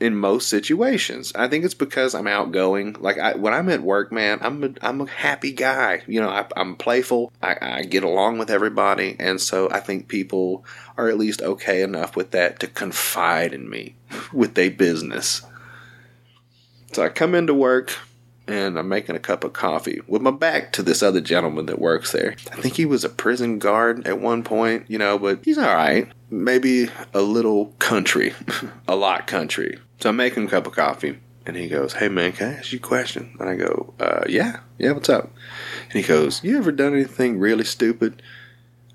[0.00, 2.96] In most situations, I think it's because I'm outgoing.
[2.98, 6.02] Like I, when I'm at work, man, I'm a, I'm a happy guy.
[6.06, 7.32] You know, I, I'm playful.
[7.42, 10.64] I, I get along with everybody, and so I think people
[10.96, 13.96] are at least okay enough with that to confide in me
[14.32, 15.42] with their business.
[16.92, 17.96] So I come into work
[18.50, 21.78] and I'm making a cup of coffee with my back to this other gentleman that
[21.78, 22.34] works there.
[22.52, 25.74] I think he was a prison guard at one point, you know, but he's all
[25.74, 26.08] right.
[26.30, 28.34] Maybe a little country,
[28.88, 29.78] a lot country.
[30.00, 32.52] So I make him a cup of coffee and he goes, Hey man, can I
[32.54, 33.36] ask you a question?
[33.38, 35.30] And I go, uh, Yeah, yeah, what's up?
[35.84, 38.22] And he goes, You ever done anything really stupid?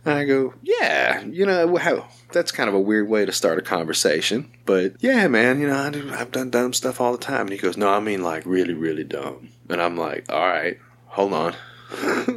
[0.03, 3.60] And I go, Yeah, you know, how, that's kind of a weird way to start
[3.60, 4.52] a conversation.
[4.65, 7.41] But yeah, man, you know, I do, I've done dumb stuff all the time.
[7.41, 9.49] And he goes, No, I mean like really, really dumb.
[9.69, 11.53] And I'm like, All right, hold on.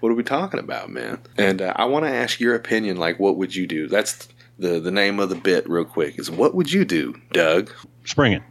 [0.00, 1.18] what are we talking about, man?
[1.38, 2.98] And uh, I want to ask your opinion.
[2.98, 3.88] Like, what would you do?
[3.88, 4.28] That's
[4.58, 6.18] the the name of the bit, real quick.
[6.18, 7.72] Is what would you do, Doug?
[8.04, 8.42] Spring it.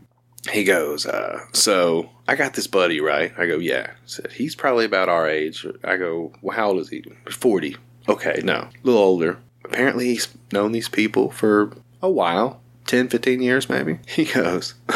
[0.51, 3.33] he goes, uh, so I got this buddy, right?
[3.37, 3.91] I go, yeah.
[4.05, 5.65] Said, he's probably about our age.
[5.83, 7.03] I go, well, how old is he?
[7.29, 7.77] 40.
[8.07, 9.39] Okay, no, a little older.
[9.63, 13.99] Apparently, he's known these people for a while 10, 15 years, maybe.
[14.07, 14.75] He goes,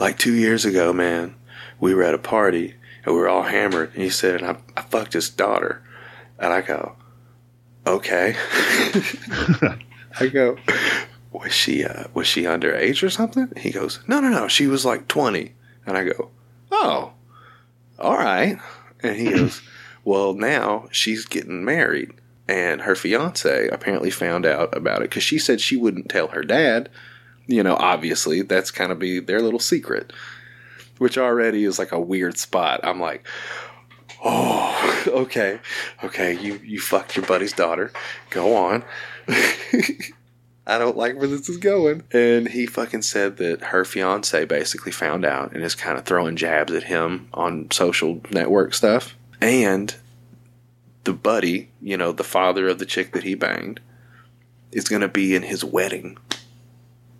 [0.00, 1.34] like two years ago, man,
[1.80, 3.92] we were at a party and we were all hammered.
[3.94, 5.82] And he said, I, I fucked his daughter.
[6.38, 6.96] And I go,
[7.88, 8.36] okay.
[10.20, 10.56] I go,
[11.32, 13.50] was she uh, was she underage or something?
[13.56, 15.54] He goes, no, no, no, she was like twenty.
[15.86, 16.30] And I go,
[16.70, 17.12] oh,
[17.98, 18.58] all right.
[19.02, 19.62] And he goes,
[20.04, 22.12] well, now she's getting married,
[22.46, 26.42] and her fiance apparently found out about it because she said she wouldn't tell her
[26.42, 26.88] dad.
[27.46, 30.12] You know, obviously that's kind of be their little secret,
[30.98, 32.80] which already is like a weird spot.
[32.82, 33.26] I'm like,
[34.24, 35.60] oh, okay,
[36.04, 37.92] okay, you you fucked your buddy's daughter.
[38.30, 38.84] Go on.
[40.66, 42.02] I don't like where this is going.
[42.12, 46.36] And he fucking said that her fiance basically found out and is kind of throwing
[46.36, 49.16] jabs at him on social network stuff.
[49.40, 49.94] And
[51.04, 53.80] the buddy, you know, the father of the chick that he banged,
[54.70, 56.18] is going to be in his wedding.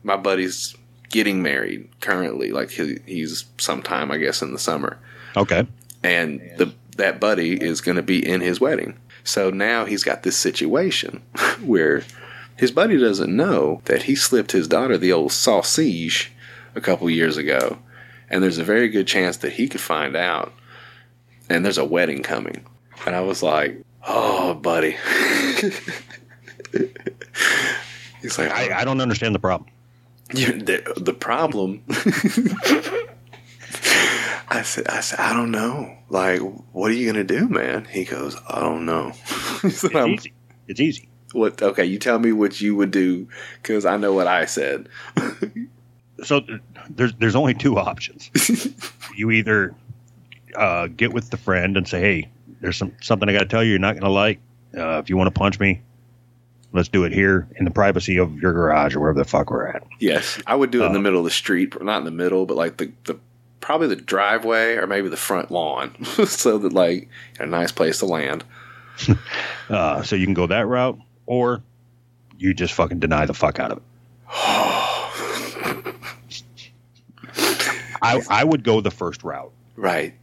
[0.02, 0.76] My buddy's
[1.08, 2.50] getting married currently.
[2.52, 4.98] Like he, he's sometime, I guess, in the summer
[5.38, 5.66] Okay.
[6.02, 8.98] and the that buddy is going to be in his wedding.
[9.24, 11.22] So now he's got this situation
[11.64, 12.02] where
[12.56, 16.32] his buddy doesn't know that he slipped his daughter the old sausage
[16.74, 17.78] a couple years ago,
[18.28, 20.52] and there's a very good chance that he could find out,
[21.48, 22.64] and there's a wedding coming.
[23.06, 24.96] And I was like, "Oh, buddy."
[28.22, 29.70] he's like, I, I don't understand the problem.
[30.28, 31.82] the, the problem.
[34.50, 35.94] I said, I said, I don't know.
[36.08, 36.40] Like,
[36.72, 37.84] what are you gonna do, man?
[37.84, 39.12] He goes, I don't know.
[39.64, 40.32] It's "I'm- easy.
[40.68, 41.08] It's easy.
[41.32, 41.60] What?
[41.62, 43.28] Okay, you tell me what you would do
[43.60, 44.88] because I know what I said.
[46.24, 46.40] So
[46.90, 48.28] there's there's only two options.
[49.16, 49.72] you either
[50.56, 52.28] uh, get with the friend and say, "Hey,
[52.60, 53.70] there's some something I got to tell you.
[53.70, 54.40] You're not going to like,"
[54.76, 55.80] Uh, if you want to punch me,
[56.72, 59.68] let's do it here in the privacy of your garage or wherever the fuck we're
[59.68, 59.86] at.
[60.00, 62.10] Yes, I would do it in the Uh, middle of the street, not in the
[62.10, 63.16] middle, but like the, the
[63.68, 65.94] probably the driveway or maybe the front lawn,
[66.26, 67.06] so that like
[67.38, 68.42] a nice place to land.
[69.68, 71.62] Uh, so you can go that route, or
[72.38, 73.84] you just fucking deny the fuck out of it.
[78.00, 79.52] I I would go the first route.
[79.76, 80.14] Right.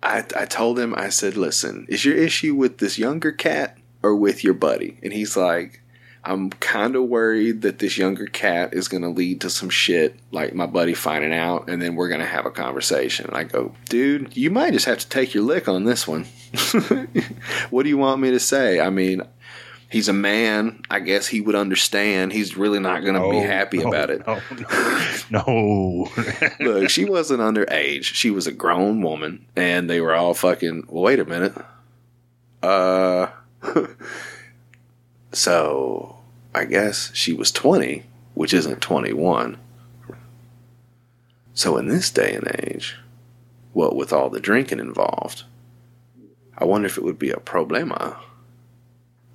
[0.00, 4.14] I I told him I said, "Listen, is your issue with this younger cat or
[4.14, 5.82] with your buddy?" And he's like,
[6.24, 10.16] "I'm kind of worried that this younger cat is going to lead to some shit
[10.30, 13.44] like my buddy finding out and then we're going to have a conversation." And I
[13.44, 16.26] go, "Dude, you might just have to take your lick on this one."
[17.70, 18.80] what do you want me to say?
[18.80, 19.22] I mean,
[19.90, 20.82] he's a man.
[20.88, 22.32] I guess he would understand.
[22.32, 24.26] He's really not going to be happy no, about it.
[24.26, 24.40] No,
[25.30, 26.08] no.
[26.16, 26.50] no.
[26.60, 28.04] Look, she wasn't underage.
[28.04, 30.86] She was a grown woman, and they were all fucking.
[30.88, 31.54] Well, wait a minute.
[32.62, 33.28] Uh,
[35.32, 36.16] so
[36.54, 38.04] I guess she was twenty,
[38.34, 39.58] which isn't twenty-one.
[41.54, 42.96] So in this day and age,
[43.72, 45.44] what with all the drinking involved,
[46.56, 48.16] I wonder if it would be a problema.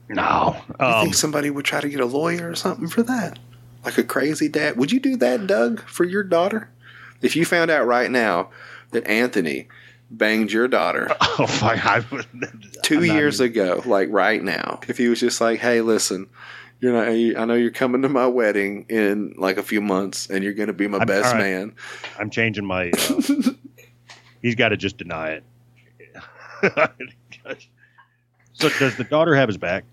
[0.10, 0.56] no.
[0.80, 3.38] You Um, think somebody would try to get a lawyer or something for that?
[3.84, 4.78] Like a crazy dad?
[4.78, 6.70] Would you do that, Doug, for your daughter?
[7.22, 8.50] If you found out right now
[8.92, 9.68] that Anthony
[10.10, 11.86] banged your daughter oh fuck!
[11.86, 12.26] I would,
[12.86, 16.28] 2 I'm years even- ago, like right now, if he was just like, "Hey, listen,
[16.80, 17.08] you're not.
[17.08, 20.68] I know you're coming to my wedding in like a few months, and you're going
[20.68, 21.42] to be my I'm- best all right.
[21.42, 21.74] man."
[22.20, 22.92] I'm changing my.
[22.92, 23.22] Uh,
[24.42, 25.44] he's got to just deny it.
[28.54, 29.84] so does the daughter have his back?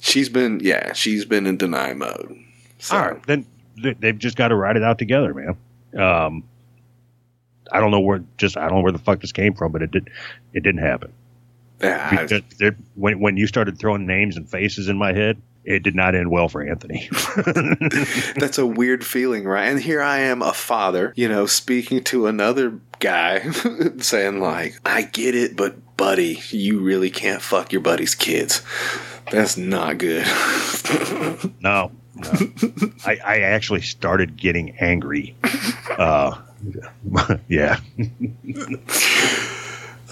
[0.00, 2.36] She's been, yeah, she's been in deny mode.
[2.78, 3.46] So, All right, then
[4.00, 5.56] they've just got to ride it out together, man.
[6.00, 6.44] Um,
[7.72, 9.80] I don't know where just I don't know where the fuck this came from, but
[9.82, 10.10] it did
[10.52, 11.12] it didn't happen.
[11.80, 15.82] Yeah, Because there- when when you started throwing names and faces in my head, it
[15.82, 17.08] did not end well for Anthony.
[18.36, 19.64] That's a weird feeling, right?
[19.64, 23.50] And here I am, a father, you know, speaking to another guy,
[23.98, 28.60] saying, like, I get it, but buddy, you really can't fuck your buddy's kids.
[29.30, 30.26] That's not good.
[31.60, 32.32] no, no.
[33.06, 35.34] I, I actually started getting angry.
[35.88, 36.36] Uh,
[37.48, 37.78] yeah.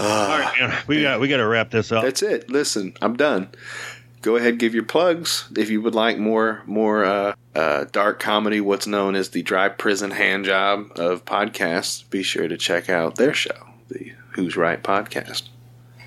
[0.03, 2.03] All right, we got we got to wrap this up.
[2.03, 2.51] That's it.
[2.51, 3.49] Listen, I'm done.
[4.21, 5.49] Go ahead, give your plugs.
[5.57, 9.69] If you would like more, more uh, uh, dark comedy, what's known as the dry
[9.69, 14.81] prison hand job of podcasts, be sure to check out their show, the Who's Right
[14.83, 15.49] podcast.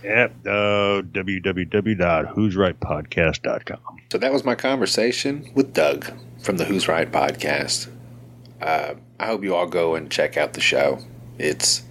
[0.03, 0.33] Yep.
[0.45, 3.79] Uh, www.who'srightpodcast.com.
[4.11, 7.89] So that was my conversation with Doug from the Who's Right podcast.
[8.61, 10.99] Uh, I hope you all go and check out the show.
[11.37, 11.83] It's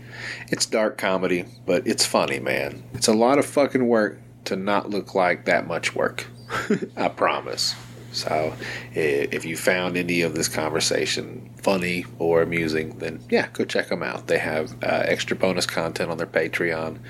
[0.49, 2.83] it's dark comedy, but it's funny, man.
[2.95, 6.27] It's a lot of fucking work to not look like that much work.
[6.97, 7.75] I promise.
[8.13, 8.55] So,
[8.95, 14.05] if you found any of this conversation funny or amusing, then yeah, go check them
[14.05, 14.29] out.
[14.29, 17.01] They have uh, extra bonus content on their Patreon.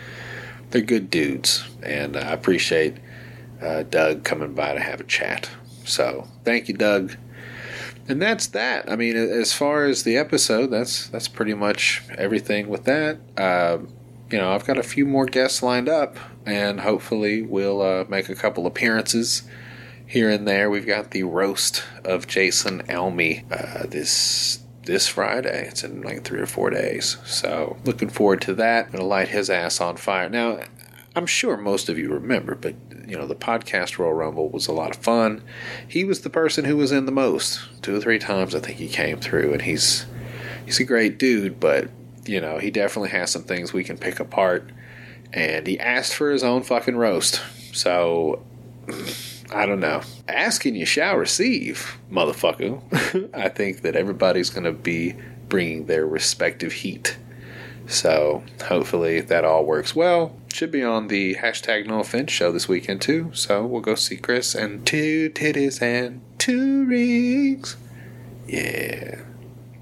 [0.70, 2.96] They're good dudes, and I appreciate
[3.60, 5.50] uh, Doug coming by to have a chat.
[5.84, 7.16] So, thank you, Doug.
[8.06, 8.90] And that's that.
[8.90, 13.18] I mean, as far as the episode, that's that's pretty much everything with that.
[13.36, 13.78] Uh,
[14.30, 18.28] you know, I've got a few more guests lined up, and hopefully we'll uh, make
[18.28, 19.42] a couple appearances
[20.06, 20.68] here and there.
[20.68, 25.66] We've got the roast of Jason Elmy uh, this this Friday.
[25.68, 28.92] It's in like three or four days, so looking forward to that.
[28.92, 30.28] Gonna light his ass on fire.
[30.28, 30.60] Now,
[31.16, 32.74] I'm sure most of you remember, but
[33.08, 35.42] you know, the podcast Royal Rumble was a lot of fun.
[35.86, 37.60] He was the person who was in the most.
[37.82, 40.06] Two or three times I think he came through and he's
[40.64, 41.90] he's a great dude, but
[42.26, 44.70] you know, he definitely has some things we can pick apart.
[45.32, 47.42] And he asked for his own fucking roast.
[47.72, 48.44] So
[49.50, 50.02] I don't know.
[50.28, 53.30] Asking you shall receive, motherfucker.
[53.34, 55.16] I think that everybody's going to be
[55.48, 57.16] bringing their respective heat.
[57.86, 60.34] So hopefully that all works well.
[60.54, 63.32] Should be on the hashtag no offense show this weekend too.
[63.34, 67.76] So we'll go see Chris and two titties and two rings.
[68.46, 69.22] Yeah.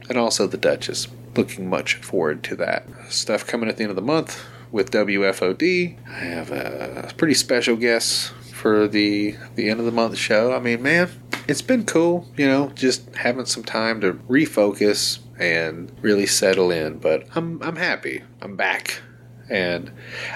[0.08, 1.08] And also the Duchess.
[1.36, 2.86] Looking much forward to that.
[3.10, 5.98] Stuff coming at the end of the month with WFOD.
[6.08, 10.54] I have a pretty special guest for the the end of the month show.
[10.54, 11.10] I mean, man,
[11.46, 16.96] it's been cool, you know, just having some time to refocus and really settle in.
[16.96, 18.22] But I'm I'm happy.
[18.40, 19.02] I'm back.
[19.52, 19.92] And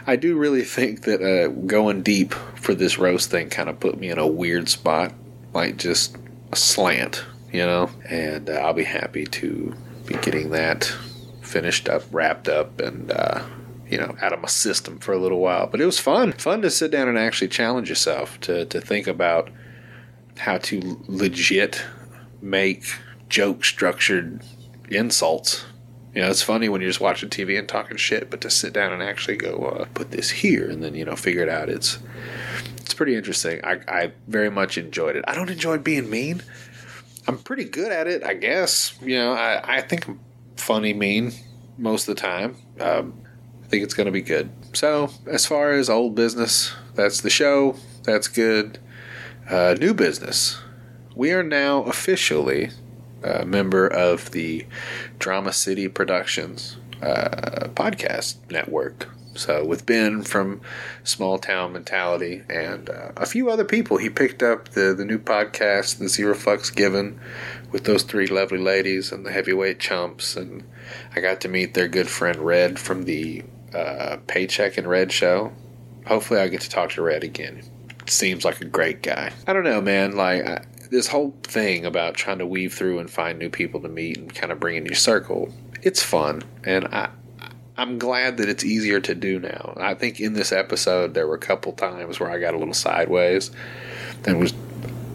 [0.06, 3.98] I do really think that uh, going deep for this roast thing kind of put
[3.98, 5.14] me in a weird spot,
[5.54, 6.18] like just
[6.52, 7.88] a slant, you know.
[8.10, 9.74] And uh, I'll be happy to
[10.04, 10.92] be getting that
[11.40, 13.42] finished up, wrapped up, and uh,
[13.88, 15.66] you know, out of my system for a little while.
[15.66, 16.32] But it was fun.
[16.32, 19.48] Fun to sit down and actually challenge yourself to, to think about
[20.36, 21.82] how to legit
[22.42, 22.84] make
[23.30, 24.42] joke structured
[24.90, 25.64] insults.
[26.16, 28.72] You know, it's funny when you're just watching TV and talking shit, but to sit
[28.72, 31.68] down and actually go uh, put this here and then you know figure it out,
[31.68, 31.98] it's
[32.78, 33.62] it's pretty interesting.
[33.62, 35.26] I, I very much enjoyed it.
[35.28, 36.42] I don't enjoy being mean.
[37.28, 38.98] I'm pretty good at it, I guess.
[39.02, 40.20] You know, I, I think I'm
[40.56, 41.32] funny mean
[41.76, 42.56] most of the time.
[42.80, 43.20] Um,
[43.62, 44.48] I think it's going to be good.
[44.72, 47.76] So, as far as old business, that's the show.
[48.04, 48.78] That's good.
[49.50, 50.58] Uh, new business.
[51.14, 52.70] We are now officially
[53.46, 54.66] member of the
[55.18, 59.08] Drama City Productions uh, podcast network.
[59.34, 60.62] So, with Ben from
[61.04, 65.18] Small Town Mentality and uh, a few other people, he picked up the, the new
[65.18, 67.20] podcast, The Zero Fucks Given,
[67.70, 70.36] with those three lovely ladies and the heavyweight chumps.
[70.36, 70.64] And
[71.14, 73.44] I got to meet their good friend Red from the
[73.74, 75.52] uh, Paycheck and Red show.
[76.06, 77.62] Hopefully, I'll get to talk to Red again.
[78.06, 79.32] Seems like a great guy.
[79.46, 80.16] I don't know, man.
[80.16, 83.88] Like, I, this whole thing about trying to weave through and find new people to
[83.88, 85.52] meet and kind of bring in your circle,
[85.82, 86.42] it's fun.
[86.64, 87.10] And I,
[87.76, 89.74] I'm glad that it's easier to do now.
[89.76, 92.74] I think in this episode there were a couple times where I got a little
[92.74, 93.50] sideways
[94.24, 94.54] and was,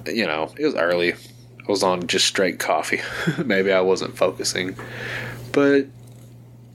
[0.06, 1.14] you know, it was early.
[1.14, 3.02] I was on just straight coffee.
[3.44, 4.76] Maybe I wasn't focusing,
[5.52, 5.88] but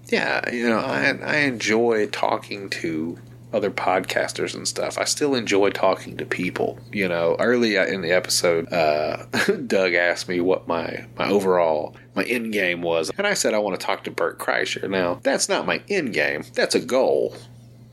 [0.09, 3.19] yeah, you know, I I enjoy talking to
[3.57, 4.99] other podcasters and stuff.
[4.99, 6.79] I still enjoy talking to people.
[6.93, 9.25] You know, early in the episode, uh,
[9.67, 13.59] Doug asked me what my my overall my end game was, and I said I
[13.59, 14.89] want to talk to Bert Kreischer.
[14.89, 16.45] Now, that's not my end game.
[16.55, 17.35] That's a goal.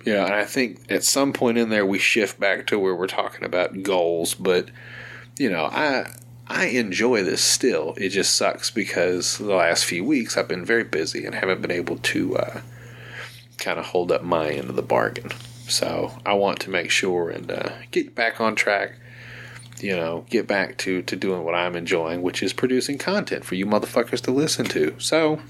[0.05, 2.93] You know, and I think at some point in there we shift back to where
[2.93, 4.69] we're talking about goals, but
[5.39, 6.11] you know, I
[6.47, 7.93] I enjoy this still.
[7.97, 11.71] It just sucks because the last few weeks I've been very busy and haven't been
[11.71, 12.61] able to uh,
[13.57, 15.31] kind of hold up my end of the bargain.
[15.67, 18.93] So I want to make sure and uh, get back on track.
[19.79, 23.55] You know, get back to to doing what I'm enjoying, which is producing content for
[23.55, 24.95] you motherfuckers to listen to.
[24.99, 25.41] So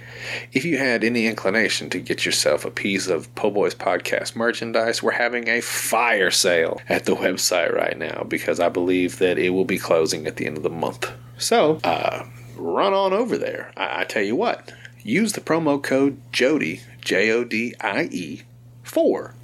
[0.53, 5.03] if you had any inclination to get yourself a piece of Po Boys Podcast merchandise,
[5.03, 9.51] we're having a fire sale at the website right now because I believe that it
[9.51, 11.11] will be closing at the end of the month.
[11.37, 12.25] So, uh,
[12.55, 13.71] run on over there.
[13.77, 14.71] I, I tell you what,
[15.03, 18.41] use the promo code JODIE, J O D I E,
[18.83, 19.35] 4.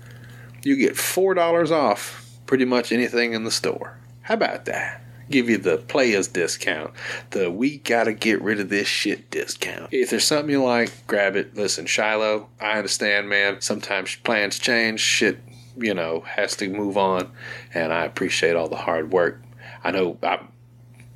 [0.64, 3.98] You get $4 off pretty much anything in the store.
[4.24, 5.02] How about that?
[5.30, 6.92] Give you the players discount,
[7.30, 9.88] the we gotta get rid of this shit discount.
[9.94, 11.56] If there's something you like, grab it.
[11.56, 13.62] Listen, Shiloh, I understand, man.
[13.62, 15.40] Sometimes plans change, shit,
[15.78, 17.32] you know, has to move on,
[17.74, 19.42] and I appreciate all the hard work.
[19.84, 20.40] I know I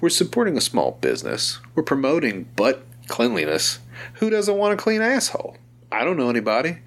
[0.00, 1.60] We're supporting a small business.
[1.74, 3.80] We're promoting butt cleanliness.
[4.14, 5.56] Who doesn't want a clean asshole?
[5.92, 6.78] I don't know anybody.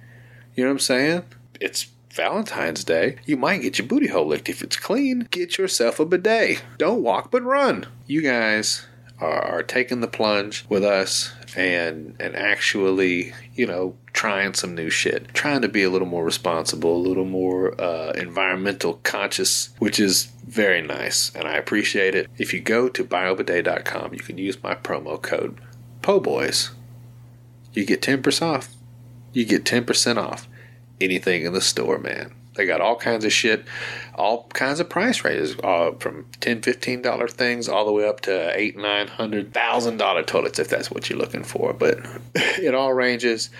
[0.54, 1.24] You know what I'm saying?
[1.60, 3.16] It's Valentine's Day.
[3.24, 5.28] You might get your booty hole licked if it's clean.
[5.30, 6.62] Get yourself a bidet.
[6.78, 7.86] Don't walk but run.
[8.06, 8.86] You guys
[9.18, 15.32] are taking the plunge with us and and actually, you know, trying some new shit,
[15.34, 20.24] trying to be a little more responsible, a little more uh, environmental conscious, which is
[20.46, 22.28] very nice, and I appreciate it.
[22.38, 25.60] If you go to biobidet.com, you can use my promo code
[26.02, 26.70] POBOYS.
[27.72, 28.68] You get 10% off.
[29.32, 30.46] You get 10% off
[31.00, 32.32] anything in the store, man.
[32.54, 33.64] They got all kinds of shit,
[34.14, 38.20] all kinds of price ranges, uh, from ten, fifteen dollar things all the way up
[38.22, 41.72] to eight, nine hundred, thousand dollar toilets if that's what you're looking for.
[41.72, 42.00] But
[42.34, 43.50] it all ranges.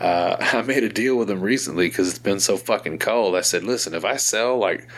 [0.00, 3.36] Uh, I made a deal with them recently because it's been so fucking cold.
[3.36, 4.88] I said, listen, if I sell like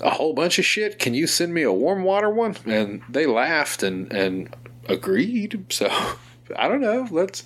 [0.00, 2.56] a whole bunch of shit, can you send me a warm water one?
[2.64, 4.54] And they laughed and and
[4.88, 5.66] agreed.
[5.70, 5.88] So
[6.56, 7.08] I don't know.
[7.10, 7.44] Let's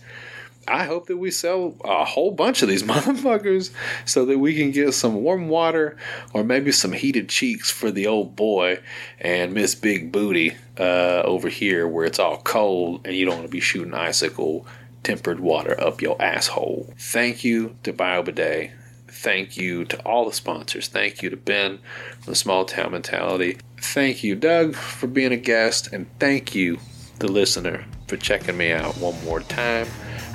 [0.68, 3.70] I hope that we sell a whole bunch of these motherfuckers
[4.04, 5.96] so that we can get some warm water
[6.32, 8.80] or maybe some heated cheeks for the old boy
[9.20, 13.46] and Miss Big Booty uh, over here where it's all cold and you don't want
[13.46, 14.66] to be shooting icicle
[15.02, 16.92] tempered water up your asshole.
[16.98, 18.72] Thank you to BioBidet.
[19.08, 20.88] Thank you to all the sponsors.
[20.88, 21.78] Thank you to Ben
[22.20, 23.58] from the Small Town Mentality.
[23.78, 25.92] Thank you, Doug, for being a guest.
[25.92, 26.78] And thank you,
[27.18, 29.86] the listener, for checking me out one more time.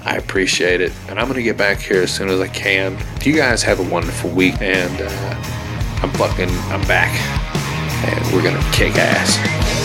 [0.05, 0.91] I appreciate it.
[1.07, 2.97] And I'm going to get back here as soon as I can.
[3.23, 4.61] You guys have a wonderful week.
[4.61, 7.13] And uh, I'm fucking, I'm back.
[8.05, 9.82] And we're going to kick ass.